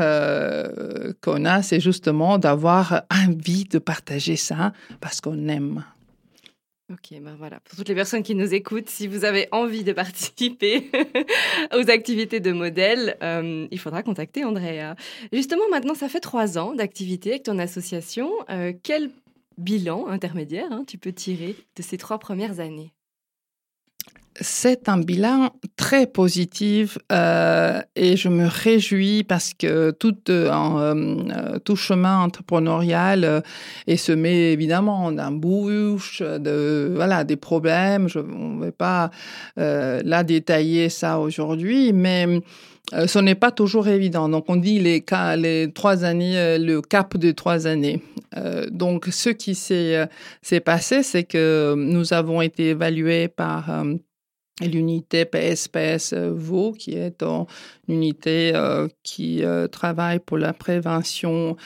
qu'on 1.21 1.45
a, 1.45 1.63
c'est 1.63 1.81
justement 1.81 2.39
d'avoir 2.39 3.03
envie 3.11 3.65
de 3.65 3.79
partager 3.79 4.37
ça 4.37 4.73
parce 5.01 5.21
qu'on 5.21 5.49
aime. 5.49 5.85
Ok, 6.91 7.17
ben 7.21 7.37
voilà. 7.39 7.61
Pour 7.61 7.77
toutes 7.77 7.89
les 7.89 7.95
personnes 7.95 8.25
qui 8.25 8.35
nous 8.35 8.53
écoutent, 8.53 8.91
si 8.91 9.07
vous 9.07 9.25
avez 9.25 9.47
envie 9.53 9.85
de 9.85 9.93
participer 9.95 10.91
aux 11.75 11.89
activités 11.89 12.41
de 12.41 12.51
modèle, 12.51 13.17
euh, 13.23 13.69
il 13.71 13.79
faudra 13.79 14.03
contacter 14.03 14.45
Andrea. 14.45 14.97
Justement, 15.33 15.69
maintenant, 15.71 15.95
ça 15.95 16.09
fait 16.09 16.21
trois 16.21 16.59
ans 16.59 16.75
d'activité 16.75 17.31
avec 17.31 17.45
ton 17.45 17.59
association. 17.59 18.33
Euh, 18.51 18.73
quel 18.83 19.11
bilan 19.57 20.09
intermédiaire 20.09 20.73
hein, 20.73 20.85
tu 20.87 20.99
peux 20.99 21.13
tirer 21.13 21.55
de 21.77 21.83
ces 21.83 21.97
trois 21.97 22.19
premières 22.19 22.59
années? 22.59 22.93
C'est 24.39 24.89
un 24.89 24.99
bilan 24.99 25.51
très 25.77 26.07
positif 26.07 26.99
euh, 27.11 27.81
et 27.97 28.17
je 28.17 28.29
me 28.29 28.47
réjouis 28.47 29.25
parce 29.25 29.55
que 29.55 29.91
tout, 29.91 30.17
euh, 30.29 30.51
euh, 30.51 31.75
chemin 31.75 32.21
entrepreneurial 32.21 33.43
est 33.87 33.97
semé 33.97 34.53
évidemment 34.53 35.13
d'embûches, 35.13 36.23
de 36.23 36.93
voilà 36.95 37.25
des 37.25 37.37
problèmes. 37.37 38.09
Je 38.09 38.19
ne 38.19 38.65
vais 38.65 38.73
pas 38.73 39.11
là 39.57 40.25
détailler 40.25 40.89
ça 40.89 41.19
aujourd'hui, 41.19 41.93
mais 41.93 42.41
ce 43.07 43.19
n'est 43.19 43.35
pas 43.35 43.51
toujours 43.51 43.89
évident. 43.89 44.29
Donc, 44.29 44.47
on 44.49 44.57
dit 44.57 44.81
les, 44.81 45.73
trois 45.73 46.05
années, 46.05 46.59
le 46.59 46.81
cap 46.81 47.17
de 47.17 47.31
trois 47.31 47.67
années. 47.67 48.03
donc, 48.71 49.07
ce 49.11 49.31
qui 49.31 49.55
s'est 49.55 50.09
passé, 50.65 51.03
c'est 51.03 51.25
que 51.25 51.75
nous 51.77 52.13
avons 52.13 52.43
été 52.43 52.71
évalués 52.71 53.29
par 53.29 53.85
l'unité 54.69 55.25
PSPS 55.25 56.13
euh, 56.13 56.73
qui 56.79 56.93
est 56.93 57.23
une 57.23 57.47
unité 57.89 58.53
euh, 58.55 58.89
qui 59.03 59.45
euh, 59.45 59.67
travaille 59.67 60.19
pour 60.19 60.39
la 60.39 60.53
prévention 60.53 61.57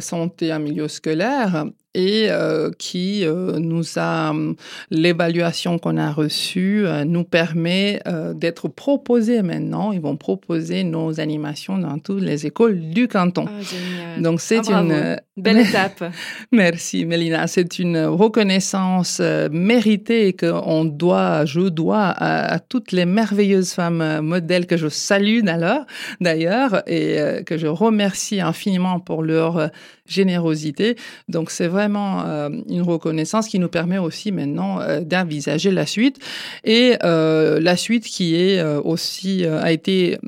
santé 0.00 0.52
en 0.52 0.60
milieu 0.60 0.88
scolaire. 0.88 1.66
et 1.96 2.28
qui 2.76 3.24
nous 3.24 3.84
a 3.98 4.32
l'évaluation 4.90 5.78
qu'on 5.78 5.96
a 5.96 6.10
reçue 6.10 6.84
nous 7.06 7.22
permet 7.22 8.00
d'être 8.34 8.66
proposés 8.66 9.42
maintenant. 9.42 9.92
Ils 9.92 10.00
vont 10.00 10.16
proposer 10.16 10.82
nos 10.82 11.20
animations 11.20 11.78
dans 11.78 12.00
toutes 12.00 12.22
les 12.22 12.46
écoles 12.46 12.80
du 12.90 13.06
canton. 13.06 13.46
Ah. 13.46 14.20
Donc 14.20 14.40
c'est 14.40 14.68
Ah, 14.70 14.80
une 14.80 15.20
Belle 15.36 15.58
étape. 15.58 16.04
Merci 16.52 17.04
Mélina, 17.04 17.48
c'est 17.48 17.80
une 17.80 17.98
reconnaissance 18.04 19.18
euh, 19.20 19.48
méritée 19.50 20.32
qu'on 20.32 20.84
doit, 20.84 21.44
je 21.44 21.62
dois 21.62 22.02
à, 22.02 22.52
à 22.54 22.60
toutes 22.60 22.92
les 22.92 23.04
merveilleuses 23.04 23.72
femmes 23.72 24.00
euh, 24.00 24.22
modèles 24.22 24.68
que 24.68 24.76
je 24.76 24.86
salue 24.86 25.40
d'ailleurs, 26.20 26.84
et 26.86 27.18
euh, 27.18 27.42
que 27.42 27.58
je 27.58 27.66
remercie 27.66 28.40
infiniment 28.40 29.00
pour 29.00 29.24
leur 29.24 29.56
euh, 29.58 29.66
générosité. 30.06 30.94
Donc 31.28 31.50
c'est 31.50 31.66
vraiment 31.66 32.24
une 32.68 32.82
reconnaissance 32.82 33.48
qui 33.48 33.58
nous 33.58 33.68
permet 33.68 33.96
aussi 33.96 34.32
maintenant 34.32 34.80
d'envisager 35.00 35.70
la 35.70 35.86
suite 35.86 36.18
et 36.62 36.98
la 37.00 37.76
suite 37.76 38.04
qui 38.04 38.34
est 38.34 38.62
aussi 38.62 39.46
a 39.46 39.72
été 39.72 40.18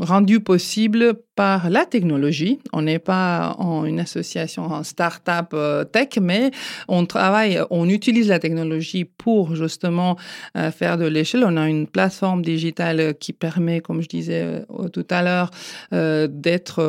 rendue 0.00 0.40
possible 0.40 1.14
par 1.36 1.70
la 1.70 1.86
technologie. 1.86 2.58
On 2.72 2.82
n'est 2.82 2.98
pas 2.98 3.54
en 3.58 3.84
une 3.84 4.00
association 4.02 4.64
en 4.64 4.82
start-up 4.82 5.50
euh, 5.54 5.84
tech, 5.84 6.18
mais 6.20 6.50
on 6.88 7.06
travaille, 7.06 7.60
on 7.70 7.88
utilise 7.88 8.28
la 8.28 8.38
technologie 8.38 9.04
pour 9.04 9.56
justement 9.56 10.16
euh, 10.56 10.70
faire 10.70 10.98
de 10.98 11.06
l'échelle. 11.06 11.44
On 11.46 11.56
a 11.56 11.68
une 11.68 11.86
plateforme 11.86 12.42
digitale 12.42 13.14
qui 13.14 13.32
permet, 13.32 13.80
comme 13.80 14.02
je 14.02 14.08
disais 14.08 14.42
euh, 14.44 14.88
tout 14.88 15.06
à 15.10 15.22
l'heure, 15.22 15.50
d'être 15.92 16.80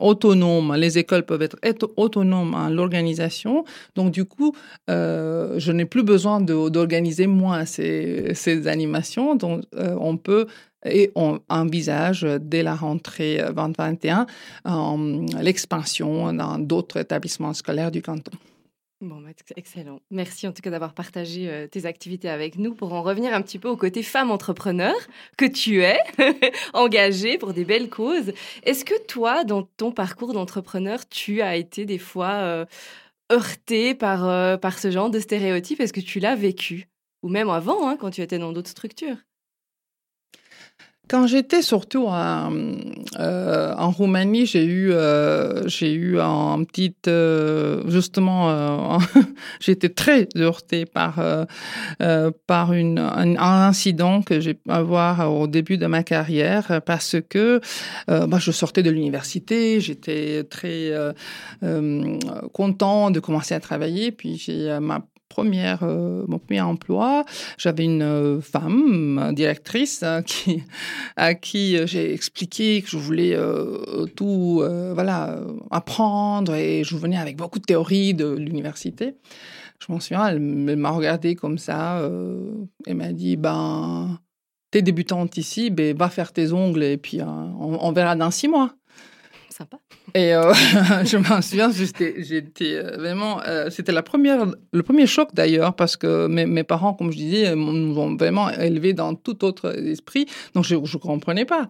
autonome. 0.00 0.74
Les 0.76 0.98
écoles 0.98 1.24
peuvent 1.24 1.42
être, 1.62 1.90
autonomes 1.96 2.54
en 2.54 2.68
l'organisation. 2.68 3.64
Donc 3.94 4.12
du 4.12 4.24
coup, 4.24 4.54
je 4.88 5.72
n'ai 5.72 5.84
plus 5.84 6.02
besoin 6.02 6.40
d'organiser 6.40 7.26
moi 7.26 7.64
ces, 7.66 8.34
ces 8.34 8.66
animations. 8.66 9.34
Donc 9.34 9.62
on 9.76 10.16
peut 10.16 10.46
et 10.84 11.10
on 11.14 11.40
envisage 11.48 12.24
euh, 12.24 12.38
dès 12.40 12.62
la 12.62 12.74
rentrée 12.74 13.40
euh, 13.40 13.52
2021 13.52 14.26
euh, 14.66 15.26
l'expansion 15.40 16.32
dans 16.32 16.58
d'autres 16.58 16.98
établissements 16.98 17.54
scolaires 17.54 17.90
du 17.90 18.02
canton. 18.02 18.32
Bon, 19.00 19.20
bah, 19.20 19.30
ex- 19.30 19.42
excellent. 19.56 20.00
Merci 20.10 20.46
en 20.46 20.52
tout 20.52 20.62
cas 20.62 20.70
d'avoir 20.70 20.94
partagé 20.94 21.50
euh, 21.50 21.66
tes 21.66 21.84
activités 21.84 22.28
avec 22.28 22.56
nous 22.56 22.74
pour 22.74 22.92
en 22.94 23.02
revenir 23.02 23.34
un 23.34 23.42
petit 23.42 23.58
peu 23.58 23.68
au 23.68 23.76
côté 23.76 24.02
femme 24.02 24.30
entrepreneur 24.30 24.94
que 25.36 25.44
tu 25.44 25.82
es, 25.82 25.98
engagée 26.72 27.36
pour 27.36 27.52
des 27.52 27.64
belles 27.64 27.90
causes. 27.90 28.32
Est-ce 28.62 28.84
que 28.84 28.98
toi, 29.06 29.44
dans 29.44 29.62
ton 29.62 29.92
parcours 29.92 30.32
d'entrepreneur, 30.32 31.06
tu 31.08 31.42
as 31.42 31.56
été 31.56 31.84
des 31.84 31.98
fois 31.98 32.32
euh, 32.34 32.64
heurtée 33.32 33.94
par, 33.94 34.28
euh, 34.28 34.56
par 34.56 34.78
ce 34.78 34.90
genre 34.90 35.10
de 35.10 35.18
stéréotypes? 35.20 35.80
Est-ce 35.80 35.92
que 35.92 36.00
tu 36.00 36.18
l'as 36.20 36.36
vécu? 36.36 36.88
Ou 37.22 37.28
même 37.28 37.50
avant, 37.50 37.88
hein, 37.88 37.96
quand 37.98 38.10
tu 38.10 38.22
étais 38.22 38.38
dans 38.38 38.52
d'autres 38.52 38.70
structures? 38.70 39.16
Quand 41.06 41.26
j'étais 41.26 41.60
surtout 41.60 42.06
en, 42.06 42.50
euh, 43.18 43.74
en 43.76 43.90
Roumanie, 43.90 44.46
j'ai 44.46 44.64
eu, 44.64 44.90
euh, 44.90 45.68
j'ai 45.68 45.92
eu 45.92 46.18
un 46.18 46.64
petit, 46.64 46.94
euh, 47.08 47.82
justement, 47.88 48.48
euh, 48.50 48.98
j'étais 49.60 49.90
très 49.90 50.28
heurtée 50.36 50.86
par, 50.86 51.18
euh, 51.18 51.44
euh, 52.00 52.30
par 52.46 52.72
une, 52.72 52.98
un, 52.98 53.36
incident 53.36 54.22
que 54.22 54.40
j'ai 54.40 54.54
pu 54.54 54.70
avoir 54.70 55.30
au 55.30 55.46
début 55.46 55.76
de 55.76 55.86
ma 55.86 56.02
carrière 56.02 56.80
parce 56.86 57.16
que 57.28 57.60
moi, 58.08 58.38
je 58.38 58.50
sortais 58.50 58.82
de 58.82 58.90
l'université, 58.90 59.80
j'étais 59.80 60.44
très 60.44 60.92
content 62.52 63.10
de 63.10 63.20
commencer 63.20 63.54
à 63.54 63.60
travailler, 63.60 64.10
puis 64.10 64.36
j'ai 64.36 64.78
ma 64.80 65.04
première, 65.34 65.82
euh, 65.82 66.24
mon 66.28 66.38
premier 66.38 66.60
emploi, 66.60 67.24
j'avais 67.58 67.84
une 67.84 68.02
euh, 68.02 68.40
femme 68.40 69.32
directrice 69.34 70.04
hein, 70.04 70.22
à 71.16 71.34
qui 71.34 71.76
euh, 71.76 71.88
j'ai 71.88 72.14
expliqué 72.14 72.80
que 72.82 72.88
je 72.88 72.96
voulais 72.96 73.36
tout 74.14 74.62
voilà, 74.94 75.40
apprendre 75.70 76.54
et 76.54 76.84
je 76.84 76.96
venais 76.96 77.16
avec 77.16 77.36
beaucoup 77.36 77.58
de 77.58 77.64
théories 77.64 78.14
de 78.14 78.28
l'université. 78.28 79.16
Je 79.80 79.92
m'en 79.92 79.98
souviens, 79.98 80.28
elle, 80.28 80.38
m'a 80.38 80.90
regardé 80.90 81.34
comme 81.34 81.58
ça 81.58 82.00
et 82.86 82.94
m'a 82.94 83.12
dit 83.12 83.36
ben, 83.36 84.20
T'es 84.70 84.82
débutante 84.82 85.36
ici, 85.36 85.70
ben, 85.70 85.96
va 85.96 86.08
faire 86.08 86.32
tes 86.32 86.52
ongles 86.52 86.84
et 86.84 86.96
puis 86.96 87.20
on 87.22 87.92
verra 87.92 88.14
dans 88.14 88.30
six 88.30 88.48
mois. 88.48 88.74
Et 90.16 90.32
euh, 90.32 90.52
je 91.04 91.16
m'en 91.16 91.42
souviens, 91.42 91.70
j'étais, 91.72 92.76
euh, 92.76 92.96
vraiment, 92.96 93.40
euh, 93.48 93.68
c'était 93.70 93.90
la 93.90 94.02
première, 94.02 94.46
le 94.72 94.82
premier 94.84 95.06
choc 95.08 95.30
d'ailleurs, 95.34 95.74
parce 95.74 95.96
que 95.96 96.28
mes, 96.28 96.62
parents, 96.62 96.94
comme 96.94 97.10
je 97.10 97.16
disais, 97.16 97.56
nous 97.56 97.98
ont 97.98 98.14
vraiment 98.16 98.48
élevés 98.50 98.92
dans 98.92 99.14
tout 99.16 99.44
autre 99.44 99.76
esprit, 99.76 100.26
donc 100.54 100.64
je 100.64 100.76
ne 100.76 100.98
comprenais 100.98 101.44
pas. 101.44 101.66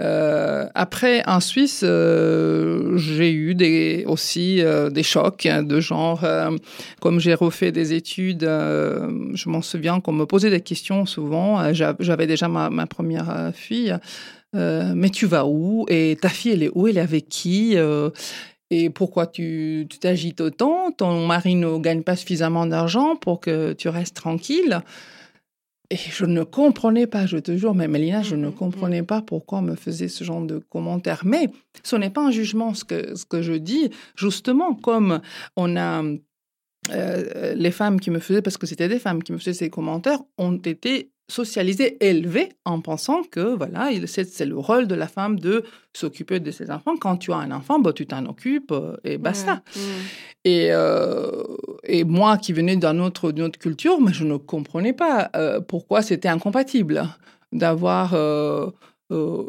Euh, 0.00 0.66
après, 0.74 1.22
en 1.28 1.38
Suisse, 1.38 1.82
euh, 1.84 2.96
j'ai 2.96 3.32
eu 3.32 3.54
des, 3.54 4.04
aussi 4.08 4.60
euh, 4.60 4.90
des 4.90 5.04
chocs 5.04 5.46
hein, 5.46 5.62
de 5.62 5.78
genre, 5.78 6.24
euh, 6.24 6.50
comme 7.00 7.20
j'ai 7.20 7.34
refait 7.34 7.70
des 7.70 7.92
études, 7.92 8.42
euh, 8.42 9.08
je 9.34 9.48
m'en 9.48 9.62
souviens 9.62 10.00
qu'on 10.00 10.12
me 10.12 10.24
posait 10.24 10.50
des 10.50 10.62
questions 10.62 11.06
souvent. 11.06 11.72
J'a- 11.72 11.94
J'avais 12.00 12.26
déjà 12.26 12.48
ma, 12.48 12.86
première 12.86 13.52
fille. 13.54 13.96
Euh, 14.54 14.92
mais 14.94 15.10
tu 15.10 15.26
vas 15.26 15.46
où? 15.46 15.84
Et 15.88 16.16
ta 16.20 16.28
fille, 16.28 16.52
elle 16.52 16.62
est 16.62 16.70
où? 16.74 16.86
Elle 16.86 16.98
est 16.98 17.00
avec 17.00 17.28
qui? 17.28 17.76
Euh, 17.76 18.10
Et 18.70 18.90
pourquoi 18.90 19.26
tu 19.26 19.86
t'agites 20.00 20.40
autant? 20.40 20.90
Ton 20.92 21.26
mari 21.26 21.54
ne 21.54 21.78
gagne 21.78 22.02
pas 22.02 22.16
suffisamment 22.16 22.66
d'argent 22.66 23.14
pour 23.16 23.40
que 23.40 23.72
tu 23.74 23.88
restes 23.88 24.16
tranquille? 24.16 24.80
Et 25.90 25.96
je 25.96 26.24
ne 26.24 26.42
comprenais 26.44 27.06
pas, 27.06 27.26
je 27.26 27.36
te 27.36 27.56
jure, 27.56 27.74
mais 27.74 27.88
Mélina, 27.88 28.22
je 28.22 28.36
ne 28.36 28.46
Mhm, 28.46 28.54
comprenais 28.54 29.02
pas 29.02 29.20
pourquoi 29.20 29.58
on 29.58 29.62
me 29.62 29.74
faisait 29.76 30.08
ce 30.08 30.24
genre 30.24 30.40
de 30.40 30.58
commentaires. 30.58 31.22
Mais 31.24 31.48
ce 31.82 31.94
n'est 31.96 32.10
pas 32.10 32.22
un 32.22 32.30
jugement 32.30 32.72
ce 32.74 32.84
que, 32.84 33.14
ce 33.14 33.26
que 33.26 33.42
je 33.42 33.52
dis. 33.52 33.90
Justement, 34.16 34.74
comme 34.74 35.20
on 35.56 35.76
a 35.76 36.02
euh, 36.90 37.54
les 37.54 37.70
femmes 37.70 38.00
qui 38.00 38.10
me 38.10 38.18
faisaient, 38.18 38.42
parce 38.42 38.56
que 38.56 38.66
c'était 38.66 38.88
des 38.88 38.98
femmes 38.98 39.22
qui 39.22 39.32
me 39.32 39.38
faisaient 39.38 39.52
ces 39.52 39.70
commentaires, 39.70 40.20
ont 40.38 40.56
été 40.56 41.10
socialisées, 41.28 41.96
élevées 42.04 42.50
en 42.64 42.80
pensant 42.80 43.22
que 43.22 43.54
voilà, 43.56 43.90
il- 43.90 44.06
c'est 44.08 44.44
le 44.44 44.58
rôle 44.58 44.86
de 44.86 44.94
la 44.94 45.08
femme 45.08 45.38
de 45.40 45.64
s'occuper 45.92 46.38
de 46.40 46.50
ses 46.50 46.70
enfants. 46.70 46.96
Quand 47.00 47.16
tu 47.16 47.32
as 47.32 47.36
un 47.36 47.50
enfant, 47.50 47.78
bah, 47.78 47.92
tu 47.92 48.06
t'en 48.06 48.26
occupes 48.26 48.72
euh, 48.72 48.96
et 49.04 49.16
basta. 49.18 49.62
Et, 50.44 50.68
euh, 50.72 51.42
et 51.84 52.04
moi 52.04 52.36
qui 52.36 52.52
venais 52.52 52.76
d'une 52.76 53.00
autre, 53.00 53.32
autre 53.40 53.58
culture, 53.58 54.00
mais 54.00 54.12
je 54.12 54.24
ne 54.24 54.36
comprenais 54.36 54.92
pas 54.92 55.30
euh, 55.36 55.60
pourquoi 55.60 56.02
c'était 56.02 56.28
incompatible 56.28 57.02
d'avoir 57.52 58.12
euh, 58.14 58.66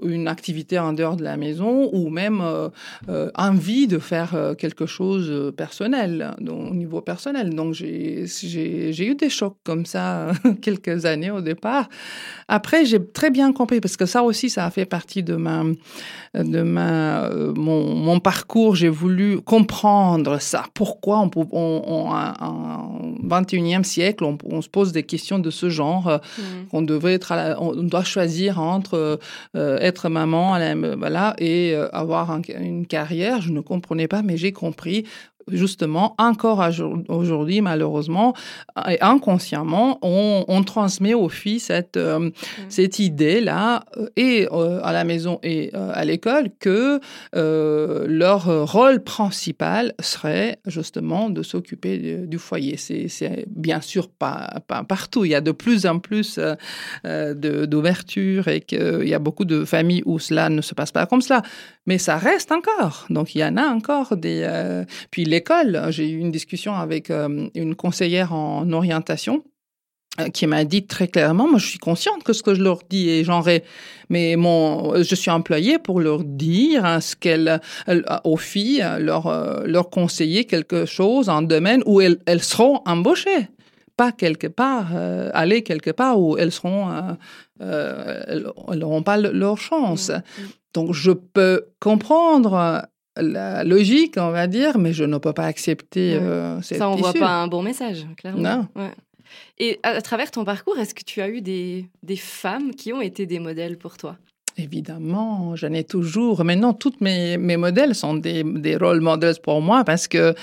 une 0.04 0.28
activité 0.28 0.80
en 0.80 0.94
dehors 0.94 1.16
de 1.16 1.24
la 1.24 1.38
maison 1.38 1.90
ou 1.94 2.10
même 2.10 2.42
euh, 2.42 2.70
euh, 3.10 3.30
envie 3.36 3.88
de 3.88 4.00
faire 4.00 4.34
euh, 4.36 4.54
quelque 4.56 4.86
chose 4.86 5.54
personnel, 5.58 6.32
donc, 6.40 6.72
au 6.72 6.74
niveau 6.76 7.02
personnel. 7.02 7.54
Donc 7.56 7.74
j'ai 7.74 8.26
eu 9.12 9.16
des 9.16 9.30
chocs 9.30 9.58
comme 9.64 9.86
ça 9.86 10.32
quelques 10.62 11.06
années 11.06 11.32
au 11.32 11.42
départ. 11.42 11.90
Après, 12.48 12.86
j'ai 12.86 13.04
très 13.06 13.32
bien 13.32 13.52
compris, 13.54 13.82
parce 13.82 13.98
que 13.98 14.06
ça 14.06 14.24
aussi, 14.24 14.50
ça 14.50 14.66
a 14.66 14.72
fait 14.72 14.86
partie 14.86 15.24
de 15.24 15.36
ma, 15.36 15.64
de 16.36 16.62
ma, 16.62 17.26
euh, 17.26 17.54
mon, 17.56 17.96
mon 17.96 18.20
parcours. 18.20 18.76
J'ai 18.76 18.90
voulu 18.90 19.42
comprendre 19.42 20.40
ça. 20.40 20.64
Pourquoi 20.74 21.20
on, 21.22 21.30
on, 21.52 21.82
on, 21.88 22.10
en 22.12 23.00
21e 23.24 23.84
siècle, 23.84 24.24
on, 24.24 24.38
on 24.46 24.62
se 24.62 24.70
pose 24.70 24.92
des 24.92 25.04
questions 25.04 25.40
de 25.40 25.50
ce 25.50 25.70
genre, 25.70 26.08
euh, 26.08 26.18
Mm. 26.38 26.68
qu'on 26.70 26.82
devait 26.82 27.14
être, 27.14 27.34
la- 27.36 27.62
on 27.62 27.74
doit 27.74 28.04
choisir 28.04 28.60
entre 28.60 29.20
euh, 29.56 29.78
être 29.80 30.10
maman, 30.10 30.58
la- 30.58 30.76
voilà, 30.96 31.36
et 31.38 31.74
euh, 31.76 31.88
avoir 31.94 32.32
un- 32.32 32.42
une 32.60 32.86
carrière. 32.88 33.42
Je 33.42 33.52
ne 33.52 33.62
comprenais 33.62 34.08
pas, 34.08 34.22
mais 34.22 34.38
j'ai 34.38 34.52
compris 34.52 35.06
justement, 35.52 36.16
encore 36.18 36.64
aujourd'hui, 37.10 37.62
malheureusement, 37.62 38.34
et 38.90 39.02
inconsciemment, 39.02 40.00
on, 40.02 40.46
on 40.48 40.64
transmet 40.64 41.14
aux 41.14 41.30
filles 41.30 41.60
cette, 41.60 41.98
euh, 41.98 42.30
cette 42.70 43.00
idée-là, 43.00 43.84
euh, 43.98 44.08
et 44.16 44.48
euh, 44.52 44.80
à 44.84 44.94
la 44.94 45.04
maison 45.04 45.40
et 45.44 45.72
euh, 45.74 45.92
à 45.94 46.06
l'école, 46.06 46.50
que 46.60 47.00
leur 47.34 48.72
rôle 48.72 49.04
principal 49.04 49.94
serait 50.00 50.58
justement 50.66 51.30
de 51.30 51.44
s'occuper 51.44 52.26
du, 52.28 52.38
foyer. 52.38 52.78
C'est 52.78 53.46
bien 53.48 53.82
sûr 53.82 54.10
pas, 54.10 54.62
pas 54.68 54.84
partout. 54.84 55.26
Il 55.26 55.32
y 55.32 55.36
a 55.36 55.42
de 55.42 55.52
plus 55.52 55.86
en 55.86 56.00
plus 56.00 56.40
d'ouverture 57.04 58.48
et 58.48 58.62
qu'il 58.62 59.08
y 59.08 59.14
a 59.14 59.20
beaucoup 59.20 59.46
de 59.46 59.66
familles 59.66 60.04
où 60.06 60.20
cela 60.20 60.50
ne 60.50 60.62
se 60.62 60.74
passe 60.74 60.92
pas 60.92 61.06
comme 61.06 61.22
cela. 61.22 61.42
Mais 61.86 61.98
ça 61.98 62.18
reste 62.18 62.52
encore. 62.52 63.06
Donc, 63.10 63.36
il 63.36 63.40
y 63.40 63.44
en 63.44 63.58
a 63.58 63.68
encore 63.68 64.18
des... 64.18 64.42
euh, 64.44 64.86
Puis 65.12 65.26
l'école, 65.26 65.88
j'ai 65.90 66.10
eu 66.10 66.18
une 66.18 66.32
discussion 66.32 66.74
avec 66.74 67.12
euh, 67.12 67.48
une 67.54 67.76
conseillère 67.76 68.34
en 68.34 68.72
orientation 68.72 69.44
euh, 70.22 70.30
qui 70.30 70.48
m'a 70.48 70.64
dit 70.64 70.88
très 70.88 71.10
clairement, 71.10 71.46
moi 71.46 71.60
je 71.60 71.68
suis 71.68 71.78
consciente 71.78 72.24
que 72.24 72.32
ce 72.32 72.42
que 72.42 72.54
je 72.54 72.64
leur 72.64 72.80
dis 72.90 73.10
est 73.10 73.26
genré, 73.26 73.66
mais 74.10 74.38
mon, 74.38 75.04
je 75.04 75.14
suis 75.14 75.30
employée 75.30 75.78
pour 75.78 76.00
leur 76.00 76.24
dire 76.24 76.86
hein, 76.86 77.02
ce 77.02 77.18
qu'elles, 77.18 77.60
euh, 77.90 78.02
aux 78.24 78.38
filles, 78.38 78.86
leur, 79.00 79.28
euh, 79.28 79.64
leur 79.66 79.90
conseiller 79.90 80.46
quelque 80.46 80.86
chose 80.86 81.28
en 81.28 81.42
domaine 81.42 81.84
où 81.86 82.00
elles, 82.00 82.18
elles 82.28 82.44
seront 82.44 82.82
embauchées, 82.86 83.50
pas 83.98 84.12
quelque 84.12 84.48
part, 84.48 84.90
euh, 84.96 85.30
aller 85.34 85.64
quelque 85.64 85.92
part 85.92 86.20
où 86.20 86.38
elles 86.38 86.52
seront, 86.52 86.90
euh, 86.92 87.02
euh, 87.62 88.24
elles 88.28 88.78
n'auront 88.80 89.04
pas 89.04 89.18
le- 89.18 89.32
leur 89.32 89.58
chance. 89.58 90.12
Donc 90.74 90.94
je 90.94 91.12
peux 91.12 91.66
comprendre 91.80 92.86
la 93.18 93.64
logique, 93.64 94.16
on 94.18 94.32
va 94.32 94.48
dire, 94.48 94.78
mais 94.78 94.92
je 94.92 95.06
ne 95.06 95.18
peux 95.18 95.32
pas 95.34 95.46
accepter 95.46 96.18
Ouais. 96.18 96.58
cette 96.62 96.80
Ça 96.80 96.90
envoie 96.90 97.10
issue. 97.12 97.20
pas 97.20 97.30
un 97.42 97.48
bon 97.48 97.62
message, 97.64 98.06
clairement. 98.18 98.42
Non. 98.42 98.68
Ouais. 98.82 98.92
Et 99.58 99.80
à, 99.84 99.90
à 99.92 100.02
travers 100.02 100.32
ton 100.32 100.44
parcours, 100.44 100.78
est-ce 100.78 100.94
que 100.94 101.04
tu 101.04 101.22
as 101.22 101.30
eu 101.30 101.42
des, 101.42 101.90
des 102.04 102.18
femmes 102.18 102.76
qui 102.76 102.92
ont 102.92 103.02
été 103.02 103.26
des 103.26 103.40
modèles 103.40 103.78
pour 103.78 103.98
toi? 103.98 104.18
Évidemment, 104.58 105.58
j'en 105.58 105.74
ai 105.74 105.84
toujours. 105.84 106.46
Maintenant, 106.46 106.72
toutes 106.72 107.02
mes, 107.02 107.38
mes 107.38 107.58
modèles 107.58 107.94
sont 107.94 108.14
des, 108.14 108.42
des 108.42 108.78
role 108.78 109.02
models 109.02 109.36
pour 109.44 109.62
moi 109.62 109.84
parce 109.84 110.08
que 110.08 110.34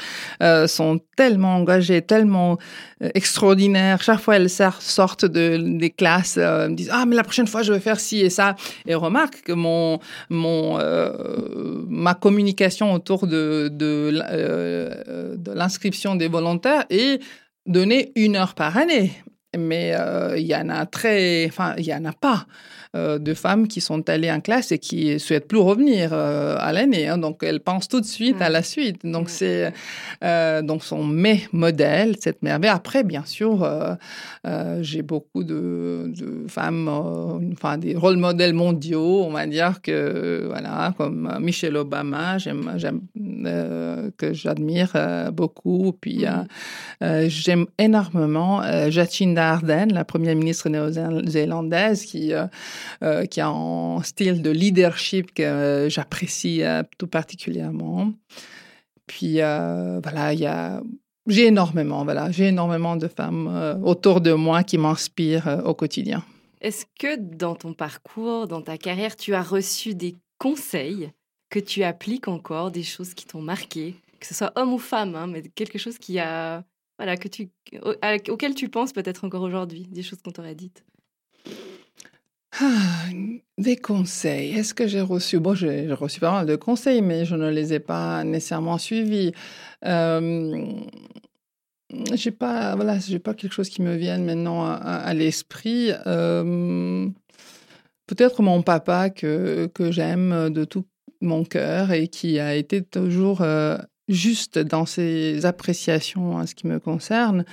euh, 0.43 0.67
sont 0.67 1.01
tellement 1.17 1.57
engagées, 1.57 2.03
tellement 2.03 2.59
euh, 3.03 3.09
extraordinaires. 3.15 4.03
Chaque 4.03 4.21
fois, 4.21 4.37
elles 4.37 4.51
sor- 4.51 4.83
sortent 4.83 5.25
de, 5.25 5.57
des 5.79 5.89
classes, 5.89 6.37
euh, 6.37 6.69
me 6.69 6.75
disent 6.75 6.91
ah 6.93 7.07
mais 7.07 7.17
la 7.17 7.23
prochaine 7.23 7.47
fois 7.47 7.63
je 7.63 7.73
vais 7.73 7.81
faire 7.81 7.99
ci 7.99 8.21
et 8.21 8.29
ça. 8.29 8.55
Et 8.85 8.95
remarque 8.95 9.41
que 9.45 9.53
mon 9.53 9.99
mon 10.29 10.79
euh, 10.79 11.83
ma 11.89 12.13
communication 12.13 12.93
autour 12.93 13.27
de 13.27 13.71
de, 13.73 14.11
l'inscription 15.55 16.17
des 16.17 16.29
volontaires 16.29 16.85
est 16.91 17.23
donnée 17.65 18.13
une 18.15 18.37
heure 18.37 18.55
par 18.55 18.77
année. 18.77 19.13
Mais 19.57 19.95
il 20.37 20.47
y 20.47 20.55
en 20.55 20.69
a 20.69 20.87
très, 20.87 21.47
enfin 21.47 21.75
il 21.79 21.85
y 21.85 21.95
en 21.95 22.05
a 22.05 22.13
pas 22.13 22.47
de 22.95 23.35
femmes 23.35 23.69
qui 23.69 23.81
sont 23.81 24.09
allées 24.11 24.31
en 24.31 24.41
classe 24.41 24.71
et 24.73 24.79
qui 24.79 25.19
souhaitent 25.19 25.49
plus 25.49 25.59
revenir 25.59 26.11
euh, 26.13 26.57
à 26.59 26.73
l'année. 26.73 27.09
hein. 27.09 27.19
donc, 27.19 27.43
elles 27.43 27.61
pensent 27.61 27.89
tout 27.89 28.01
de 28.01 28.07
suite 28.07 28.37
à 28.41 28.47
Ouais. 28.47 28.51
la 28.51 28.63
suite. 28.63 29.05
Donc, 29.05 29.27
Ouais. 29.29 29.33
c'est 29.33 29.73
euh, 30.25 30.61
donc 30.63 30.85
sont 30.85 31.05
mes 31.05 31.47
modèles, 31.53 32.17
cette 32.21 32.43
merveille. 32.43 32.71
Après, 32.71 33.03
bien 33.05 33.25
sûr, 33.25 33.63
euh, 33.63 33.95
euh, 34.47 34.79
j'ai 34.83 35.03
beaucoup 35.03 35.43
de, 35.45 36.13
de 36.15 36.45
femmes, 36.49 36.89
euh, 36.89 37.53
enfin 37.53 37.79
des 37.79 37.95
rôles 37.97 38.17
modèles 38.19 38.53
mondiaux, 38.55 39.25
on 39.25 39.31
va 39.33 39.47
dire 39.47 39.81
que 39.83 40.47
voilà, 40.49 40.93
comme 40.99 41.31
euh, 41.33 41.39
Michelle 41.41 41.77
Obama, 41.77 42.39
j'aime, 42.39 42.71
euh, 43.47 44.11
que 44.17 44.33
j'admire 44.35 44.93
euh, 44.97 45.31
beaucoup. 45.31 45.93
Puis 46.01 46.27
euh, 46.27 46.31
euh, 47.03 47.27
j'aime 47.29 47.67
énormément 47.79 48.63
euh, 48.63 48.91
Jacinda 48.91 49.51
Ardern, 49.51 49.93
la 49.93 50.05
première 50.05 50.37
ministre 50.37 50.69
néo-zélandaise, 50.69 52.05
qui 52.05 52.33
euh, 52.33 52.45
euh, 53.03 53.27
qui 53.27 53.41
a 53.41 53.49
un 53.49 54.03
style 54.03 54.43
de 54.43 54.51
leadership 54.51 55.35
que 55.35 55.43
euh, 55.43 55.89
j'apprécie 55.89 56.63
euh, 56.63 56.83
tout 56.99 57.07
particulièrement. 57.07 58.13
Puis 59.07 59.37
voilà, 59.37 60.33
il 60.33 60.41
y 60.41 60.47
a 60.47 60.83
j'ai 61.29 61.47
énormément, 61.47 62.03
voilà, 62.03 62.33
j'ai 62.33 62.49
énormément 62.49 62.97
de 62.97 63.07
femmes 63.07 63.81
autour 63.85 64.21
de 64.21 64.33
moi 64.33 64.65
qui 64.65 64.77
m'inspirent 64.77 65.63
au 65.65 65.75
quotidien. 65.75 66.25
Est-ce 66.61 66.85
que 66.99 67.17
dans 67.17 67.55
ton 67.55 67.75
parcours, 67.75 68.49
dans 68.49 68.63
ta 68.63 68.79
carrière, 68.79 69.15
tu 69.17 69.35
as 69.35 69.43
reçu 69.43 69.95
des 69.95 70.17
conseils 70.39 71.11
que 71.51 71.59
tu 71.59 71.83
appliques 71.83 72.29
encore, 72.29 72.71
des 72.71 72.83
choses 72.83 73.15
qui 73.15 73.27
t'ont 73.27 73.43
marqué, 73.43 73.95
que 74.19 74.27
ce 74.27 74.35
soit 74.35 74.53
homme 74.57 74.73
ou 74.73 74.79
femme, 74.79 75.15
hein, 75.15 75.27
mais 75.27 75.43
quelque 75.43 75.79
chose 75.79 75.99
qui 75.99 76.19
a, 76.19 76.65
voilà, 76.99 77.17
que 77.17 77.29
tu, 77.29 77.51
auquel 78.29 78.55
tu 78.55 78.69
penses 78.69 78.93
peut-être 78.93 79.25
encore 79.25 79.43
aujourd'hui, 79.43 79.87
des 79.91 80.03
choses 80.03 80.23
qu'on 80.23 80.31
t'aurait 80.31 80.55
dites? 80.55 80.85
Ah, 82.61 83.07
des 83.59 83.77
conseils. 83.77 84.53
Est-ce 84.53 84.75
que 84.75 84.87
j'ai 84.87 85.01
reçu? 85.01 85.39
Bon, 85.41 85.55
j'ai 85.55 85.91
reçu 85.93 86.21
pas 86.21 86.31
mal 86.33 86.47
de 86.47 86.57
conseils, 86.57 87.01
mais 87.03 87.25
je 87.25 87.35
ne 87.35 87.51
les 87.51 87.73
ai 87.75 87.81
pas 87.81 88.25
nécessairement 88.25 88.79
suivis. 88.79 89.33
Euh, 89.85 90.67
j'ai 92.15 92.31
pas, 92.31 92.75
voilà, 92.75 92.99
j'ai 92.99 93.19
pas 93.19 93.35
quelque 93.35 93.53
chose 93.53 93.69
qui 93.69 93.83
me 93.83 93.95
vienne 93.97 94.25
maintenant 94.25 94.65
à, 94.65 94.75
à- 94.75 95.15
l'esprit. 95.15 95.91
Peut-être 98.07 98.43
mon 98.43 98.63
papa 98.63 99.11
que 99.11 99.67
que 99.75 99.91
j'aime 99.93 100.51
de 100.51 100.65
tout 100.65 100.87
mon 101.21 101.45
cœur 101.45 101.93
et 101.93 102.09
qui 102.09 102.39
a 102.41 102.55
été 102.57 102.83
toujours 102.83 103.43
euh, 103.43 103.79
juste 104.09 104.59
dans 104.59 104.87
ses 104.87 105.47
appréciations 105.47 106.35
en 106.37 106.47
ce 106.47 106.55
qui 106.55 106.67
me 106.67 106.79
concerne. 106.81 107.45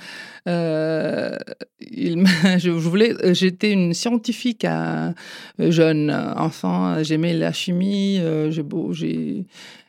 Euh, 0.48 1.36
je, 1.80 2.70
voulais, 2.70 3.14
j'étais 3.34 3.72
une 3.72 3.94
scientifique 3.94 4.64
à 4.64 5.14
jeune 5.58 6.10
enfant. 6.10 7.02
J'aimais 7.02 7.34
la 7.34 7.52
chimie. 7.52 8.18
euh, 8.20 8.50
j'ai 8.92 9.46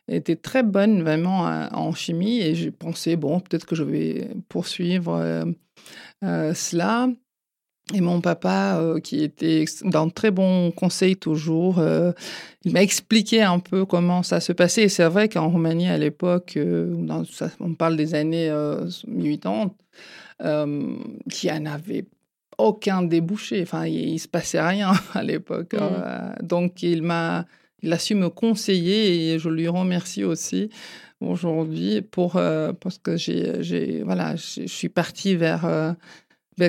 été 0.08 0.36
très 0.36 0.64
bonne 0.64 1.02
vraiment 1.02 1.46
à- 1.48 1.70
en 1.74 1.94
chimie 1.94 2.40
et 2.42 2.56
j'ai 2.56 2.72
pensé 2.72 3.16
bon 3.16 3.40
peut-être 3.40 3.66
que 3.66 3.76
je 3.76 3.84
vais 3.84 4.30
poursuivre 4.50 5.14
euh, 5.16 5.46
euh, 6.24 6.54
cela. 6.54 7.10
Et 7.94 8.02
mon 8.02 8.22
papa, 8.22 8.78
euh, 8.80 9.00
qui 9.00 9.24
était 9.24 9.66
dans 9.84 10.08
de 10.08 10.12
très 10.12 10.32
bons 10.32 10.72
conseils 10.72 11.18
toujours, 11.18 11.80
euh, 11.80 12.12
il 12.64 12.74
m'a 12.74 12.82
expliqué 12.82 13.42
un 13.42 13.60
peu 13.60 13.86
comment 13.86 14.24
ça 14.24 14.40
se 14.40 14.54
passait. 14.54 14.84
Et 14.84 14.90
c'est 14.90 15.06
vrai 15.06 15.30
qu'en 15.30 15.50
Roumanie, 15.50 15.90
à 15.90 15.98
l'époque, 15.98 16.54
euh, 16.58 16.96
on 17.60 17.74
parle 17.74 17.98
des 17.98 18.16
années 18.16 18.50
euh, 18.50 18.88
80, 19.08 19.72
euh, 20.44 20.96
qu'il 21.30 21.52
n'y 21.52 21.58
en 21.58 21.66
avait 21.66 22.06
aucun 22.58 23.02
débouché. 23.02 23.62
Enfin, 23.64 23.86
il 23.86 24.14
ne 24.14 24.18
se 24.18 24.28
passait 24.28 24.62
rien 24.62 24.92
à 25.14 25.24
l'époque. 25.24 25.74
Mhm. 25.74 25.80
Euh, 25.82 26.34
donc, 26.44 26.84
il 26.84 27.02
m'a, 27.02 27.46
il 27.82 27.92
a 27.92 27.98
su 27.98 28.16
me 28.16 28.30
conseiller 28.30 29.34
et 29.34 29.40
je 29.40 29.50
lui 29.50 29.68
remercie 29.68 30.24
aussi 30.24 30.70
aujourd'hui 31.20 32.02
pour 32.02 32.34
parce 32.34 32.98
que 32.98 33.16
j'ai, 33.16 34.02
voilà, 34.04 34.36
je 34.36 34.66
suis 34.66 34.90
partie 34.90 35.36
vers 35.36 35.96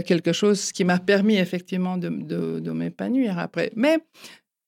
quelque 0.01 0.33
chose 0.33 0.73
qui 0.73 0.85
m'a 0.85 0.99
permis 0.99 1.37
effectivement 1.37 1.97
de, 1.97 2.09
de, 2.09 2.61
de 2.61 2.71
m'épanouir 2.73 3.39
après. 3.39 3.71
Mais 3.77 3.99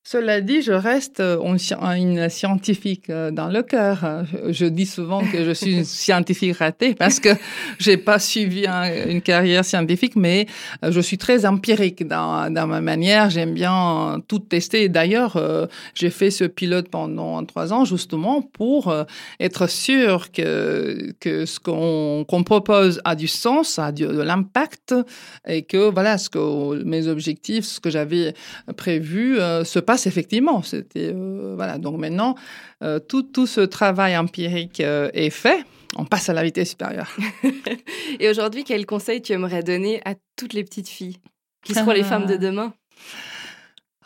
cela 0.07 0.43
dit, 0.43 0.61
je 0.61 0.73
reste 0.73 1.21
euh, 1.21 1.41
une, 1.43 1.57
sci- 1.57 1.73
une 1.97 2.29
scientifique 2.29 3.09
euh, 3.09 3.31
dans 3.31 3.49
le 3.49 3.63
cœur. 3.63 4.25
Je, 4.51 4.67
dis 4.67 4.85
souvent 4.85 5.23
que 5.25 5.47
je 5.47 5.53
suis 5.53 5.73
une 5.79 5.85
scientifique 6.05 6.59
ratée 6.59 6.95
parce 6.95 7.21
que 7.21 7.31
j'ai 7.79 7.97
pas 7.97 8.19
suivi 8.19 8.67
un- 8.67 9.09
une 9.09 9.23
carrière 9.23 9.65
scientifique, 9.65 10.15
mais 10.15 10.47
euh, 10.85 10.93
je 10.93 11.01
suis 11.01 11.17
très 11.17 11.47
empirique 11.47 12.07
dans, 12.07 12.53
dans 12.53 12.67
ma 12.67 12.83
manière. 12.83 13.31
J'aime 13.31 13.55
bien 13.55 14.21
tout 14.29 14.41
tester. 14.41 14.91
D'ailleurs, 14.91 15.41
j'ai 15.95 16.11
fait 16.11 16.31
ce 16.31 16.45
pilote 16.45 16.89
pendant 16.91 17.43
trois 17.47 17.73
ans 17.73 17.87
justement 17.87 18.43
pour 18.43 18.95
être 19.41 19.67
sûr 19.71 20.31
que, 20.33 21.15
que 21.19 21.47
ce 21.47 21.59
qu'on 21.61 22.43
propose 22.45 23.01
a 23.07 23.15
du 23.15 23.27
sens, 23.27 23.79
a 23.79 23.91
du- 23.91 24.05
de 24.07 24.21
l'impact 24.21 24.95
et 25.49 25.63
que 25.63 25.89
voilà, 25.91 26.19
ce 26.19 26.29
que 26.29 26.83
mes 26.85 27.07
objectifs, 27.09 27.65
ce 27.65 27.81
que 27.81 27.89
j'avais 27.89 28.35
prévu 28.77 29.39
se 29.65 29.79
passe 29.79 29.94
effectivement. 30.07 30.63
C'était 30.63 31.13
euh, 31.15 31.55
voilà. 31.57 31.79
Donc 31.79 31.99
maintenant, 31.99 32.35
euh, 32.83 32.99
tout, 32.99 33.23
tout 33.23 33.47
ce 33.47 33.61
travail 33.61 34.17
empirique 34.17 34.81
euh, 34.81 35.11
est 35.15 35.31
fait. 35.31 35.65
On 35.97 36.05
passe 36.05 36.29
à 36.29 36.33
la 36.33 36.43
vitesse 36.43 36.71
supérieure. 36.71 37.17
Et 38.21 38.29
aujourd'hui, 38.29 38.65
quel 38.65 38.85
conseil 38.85 39.23
tu 39.23 39.33
aimerais 39.33 39.63
donner 39.63 40.01
à 40.05 40.15
toutes 40.37 40.53
les 40.53 40.65
petites 40.65 40.89
filles 40.89 41.19
qui 41.65 41.73
seront 41.75 41.93
les 41.93 42.01
Ah. 42.01 42.05
femmes 42.05 42.27
de 42.27 42.37
demain? 42.37 42.75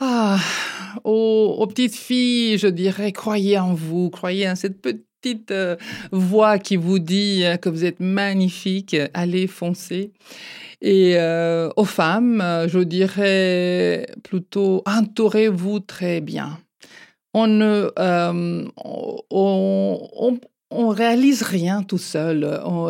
Ah, 0.01 0.39
aux, 1.05 1.57
aux 1.59 1.67
petites 1.67 1.97
filles, 1.97 2.57
je 2.59 2.69
dirais, 2.69 3.11
croyez 3.13 3.59
en 3.59 3.75
vous, 3.75 4.11
croyez 4.11 4.49
en 4.49 4.55
cette 4.55 4.81
petite 4.81 5.08
euh, 5.51 5.77
voix 6.13 6.59
qui 6.59 6.77
vous 6.77 6.99
dit 6.99 7.45
euh, 7.45 7.57
que 7.57 7.69
vous 7.69 7.85
êtes 7.85 8.01
magnifique, 8.01 8.97
allez 9.15 9.47
foncer. 9.47 10.13
Et 10.81 11.15
euh, 11.17 11.71
aux 11.77 11.85
femmes, 11.85 12.41
euh, 12.41 12.69
je 12.69 12.79
dirais 12.79 14.07
plutôt 14.23 14.83
entourez-vous 14.87 15.81
très 15.81 16.21
bien. 16.21 16.59
On 17.35 17.47
ne, 17.47 17.91
euh, 17.99 18.65
on, 19.31 20.39
réalise 20.89 21.43
rien 21.43 21.83
tout 21.83 21.99
seul. 21.99 22.41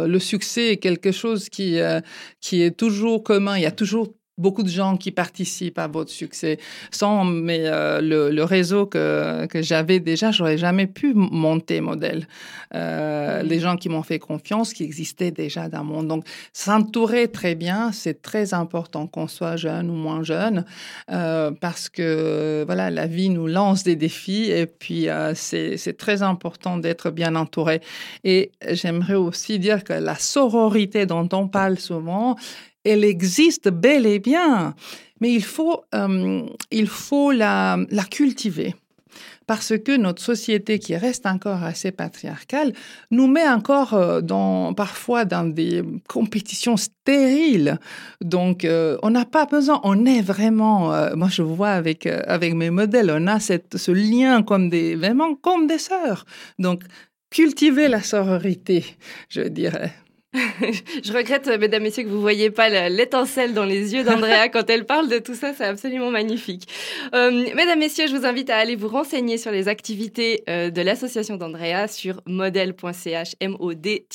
Le 0.06 0.18
succès 0.18 0.72
est 0.72 0.76
quelque 0.76 1.12
chose 1.12 1.48
qui, 1.48 1.80
euh, 1.80 2.00
qui 2.40 2.62
est 2.62 2.76
toujours 2.76 3.22
commun. 3.22 3.56
Il 3.56 3.62
y 3.62 3.66
a 3.66 3.72
toujours 3.72 4.08
beaucoup 4.38 4.62
de 4.62 4.68
gens 4.68 4.96
qui 4.96 5.10
participent 5.10 5.78
à 5.78 5.88
votre 5.88 6.10
succès. 6.10 6.58
Sans 6.90 7.24
mais, 7.24 7.62
euh, 7.64 8.00
le, 8.00 8.30
le 8.30 8.44
réseau 8.44 8.86
que, 8.86 9.46
que 9.46 9.60
j'avais 9.60 10.00
déjà, 10.00 10.30
j'aurais 10.30 10.58
jamais 10.58 10.86
pu 10.86 11.12
monter 11.14 11.80
modèle. 11.80 12.26
Euh, 12.74 13.42
Les 13.42 13.60
gens 13.60 13.76
qui 13.76 13.88
m'ont 13.88 14.02
fait 14.02 14.18
confiance, 14.18 14.72
qui 14.72 14.84
existaient 14.84 15.30
déjà 15.30 15.68
dans 15.68 15.84
mon... 15.84 16.02
Donc, 16.02 16.24
s'entourer 16.52 17.28
très 17.28 17.54
bien, 17.54 17.92
c'est 17.92 18.22
très 18.22 18.54
important 18.54 19.06
qu'on 19.06 19.28
soit 19.28 19.56
jeune 19.56 19.90
ou 19.90 19.94
moins 19.94 20.22
jeune, 20.22 20.64
euh, 21.10 21.50
parce 21.50 21.88
que 21.88 22.64
voilà, 22.64 22.90
la 22.90 23.06
vie 23.06 23.28
nous 23.28 23.46
lance 23.46 23.82
des 23.82 23.96
défis 23.96 24.50
et 24.50 24.66
puis 24.66 25.08
euh, 25.08 25.32
c'est 25.34 25.96
très 25.96 26.22
important 26.22 26.76
d'être 26.76 27.10
bien 27.10 27.34
entouré. 27.34 27.80
Et 28.24 28.52
j'aimerais 28.70 29.14
aussi 29.14 29.58
dire 29.58 29.84
que 29.84 29.92
la 29.92 30.14
sororité 30.16 31.06
dont 31.06 31.28
on 31.32 31.48
parle 31.48 31.78
souvent 31.78 32.36
elle 32.88 33.04
existe 33.04 33.68
bel 33.68 34.06
et 34.06 34.18
bien, 34.18 34.74
mais 35.20 35.32
il 35.32 35.44
faut, 35.44 35.82
euh, 35.94 36.42
il 36.70 36.86
faut 36.86 37.32
la, 37.32 37.78
cultiver 38.10 38.74
parce 39.46 39.72
que 39.78 39.96
notre 39.96 40.22
société 40.22 40.78
qui 40.78 40.94
reste 40.94 41.24
encore 41.24 41.62
assez 41.62 41.90
patriarcale 41.90 42.74
nous 43.10 43.26
met 43.26 43.48
encore 43.48 43.94
euh, 43.94 44.20
dans, 44.20 44.74
parfois 44.74 45.24
dans 45.24 45.44
des 45.44 45.82
compétitions 46.06 46.76
stériles. 46.76 47.78
Donc, 48.20 48.64
euh, 48.64 48.98
on 49.02 49.10
n'a 49.10 49.24
pas 49.24 49.46
besoin, 49.46 49.80
on 49.84 50.04
est 50.04 50.20
vraiment, 50.20 50.92
moi 51.16 51.28
je 51.30 51.42
vois 51.42 51.70
avec, 51.70 52.06
avec 52.06 52.54
mes 52.54 52.70
modèles, 52.70 53.10
on 53.10 53.26
a 53.26 53.40
cette, 53.40 53.76
ce 53.78 53.90
lien 53.90 54.42
comme 54.42 54.68
des, 54.68 54.94
vraiment 54.96 55.34
comme 55.34 55.66
des 55.66 55.78
sœurs. 55.78 56.26
Donc, 56.58 56.82
cultiver 57.30 57.88
la 57.88 58.02
sororité, 58.02 58.84
je 59.28 59.42
dirais. 59.42 59.92
je 61.04 61.12
regrette, 61.12 61.46
mesdames, 61.46 61.82
messieurs, 61.82 62.04
que 62.04 62.08
vous 62.08 62.20
voyez 62.20 62.50
pas 62.50 62.88
l'étincelle 62.88 63.54
dans 63.54 63.64
les 63.64 63.94
yeux 63.94 64.04
d'Andrea 64.04 64.48
quand 64.52 64.68
elle 64.70 64.84
parle 64.86 65.08
de 65.08 65.18
tout 65.18 65.34
ça. 65.34 65.52
C'est 65.54 65.64
absolument 65.64 66.10
magnifique. 66.10 66.68
Euh, 67.14 67.30
mesdames, 67.54 67.78
messieurs, 67.78 68.06
je 68.08 68.16
vous 68.16 68.26
invite 68.26 68.50
à 68.50 68.56
aller 68.56 68.76
vous 68.76 68.88
renseigner 68.88 69.38
sur 69.38 69.50
les 69.50 69.68
activités 69.68 70.44
euh, 70.48 70.70
de 70.70 70.82
l'association 70.82 71.36
d'Andrea 71.36 71.88
sur 71.88 72.20
modèle.ch, 72.26 73.34
M-O-D- 73.40 74.06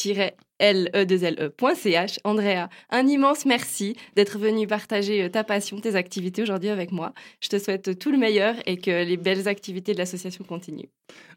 le2le.ch. 0.72 2.20
Andrea, 2.24 2.70
un 2.89 3.07
immense 3.07 3.45
merci 3.45 3.97
d'être 4.16 4.38
venu 4.38 4.68
partager 4.68 5.24
euh, 5.24 5.30
ta 5.30 5.43
passion, 5.43 5.80
tes 5.80 5.95
activités 5.95 6.41
aujourd'hui 6.41 6.70
avec 6.70 6.91
moi. 6.91 7.14
Je 7.41 7.49
te 7.49 7.59
souhaite 7.59 7.99
tout 7.99 8.11
le 8.11 8.18
meilleur 8.18 8.55
et 8.66 8.78
que 8.78 9.03
les 9.03 9.18
belles 9.18 9.47
activités 9.47 9.93
de 9.93 9.97
l'association 9.97 10.45
continuent. 10.45 10.88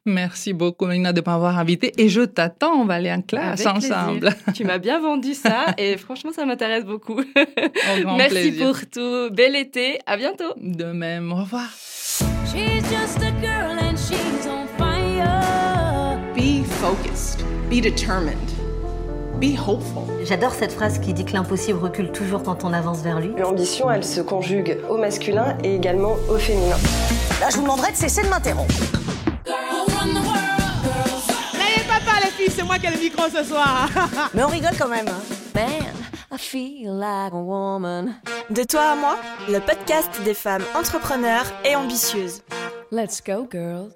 Merci 0.04 0.52
beaucoup, 0.52 0.86
Nina, 0.86 1.12
de 1.12 1.20
m'avoir 1.20 1.58
invité 1.58 1.92
et 1.98 2.08
je 2.08 2.20
t'attends. 2.20 2.74
On 2.74 2.84
va 2.84 2.94
aller 2.94 3.10
en 3.10 3.22
classe 3.22 3.66
ensemble. 3.66 4.30
tu 4.54 4.64
m'as 4.64 4.78
bien 4.78 5.00
vendu 5.00 5.34
ça 5.34 5.74
et 5.78 5.96
franchement, 5.96 6.32
ça 6.32 6.46
m'intéresse 6.46 6.84
beaucoup. 6.84 7.20
merci 8.16 8.52
pour 8.52 8.78
tout. 8.88 9.30
Bel 9.32 9.56
été. 9.56 9.98
À 10.06 10.16
bientôt. 10.16 10.52
De 10.56 10.84
même. 10.84 11.32
Au 11.32 11.36
revoir. 11.36 11.68
She's 12.46 12.84
just 12.88 13.18
a 13.22 13.32
girl 13.40 13.76
and 13.78 13.96
she's 13.96 14.46
on 14.46 14.66
fire. 14.78 16.20
Be 16.34 16.62
focused. 16.64 17.44
Be 17.68 17.80
determined. 17.80 18.55
Be 19.40 19.54
hopeful. 19.58 20.02
J'adore 20.24 20.52
cette 20.54 20.72
phrase 20.72 20.98
qui 20.98 21.12
dit 21.12 21.24
que 21.26 21.32
l'impossible 21.34 21.78
recule 21.78 22.10
toujours 22.10 22.42
quand 22.42 22.64
on 22.64 22.72
avance 22.72 23.00
vers 23.02 23.20
lui. 23.20 23.32
L'ambition, 23.36 23.90
elle 23.90 24.02
se 24.04 24.22
conjugue 24.22 24.78
au 24.88 24.96
masculin 24.96 25.58
et 25.62 25.74
également 25.74 26.16
au 26.30 26.38
féminin. 26.38 26.76
Là, 27.40 27.48
je 27.50 27.56
vous 27.56 27.62
demanderai 27.62 27.92
de 27.92 27.96
cesser 27.96 28.22
de 28.22 28.28
m'interrompre. 28.28 28.74
N'ayez 31.52 31.84
pas 31.86 32.00
peur, 32.02 32.20
les 32.24 32.30
filles, 32.30 32.50
c'est 32.50 32.62
moi 32.64 32.78
qui 32.78 32.86
ai 32.86 32.90
le 32.90 32.98
micro 32.98 33.24
ce 33.28 33.44
soir. 33.44 33.90
Mais 34.34 34.42
on 34.42 34.48
rigole 34.48 34.76
quand 34.78 34.88
même. 34.88 35.06
Man, 35.54 35.92
I 36.32 36.38
feel 36.38 36.92
like 36.92 37.32
a 37.32 37.36
woman. 37.36 38.14
De 38.48 38.62
toi 38.62 38.92
à 38.92 38.96
moi, 38.96 39.16
le 39.50 39.58
podcast 39.58 40.08
des 40.24 40.34
femmes 40.34 40.64
entrepreneurs 40.74 41.44
et 41.64 41.76
ambitieuses. 41.76 42.42
Let's 42.90 43.22
go, 43.22 43.46
girl. 43.50 43.90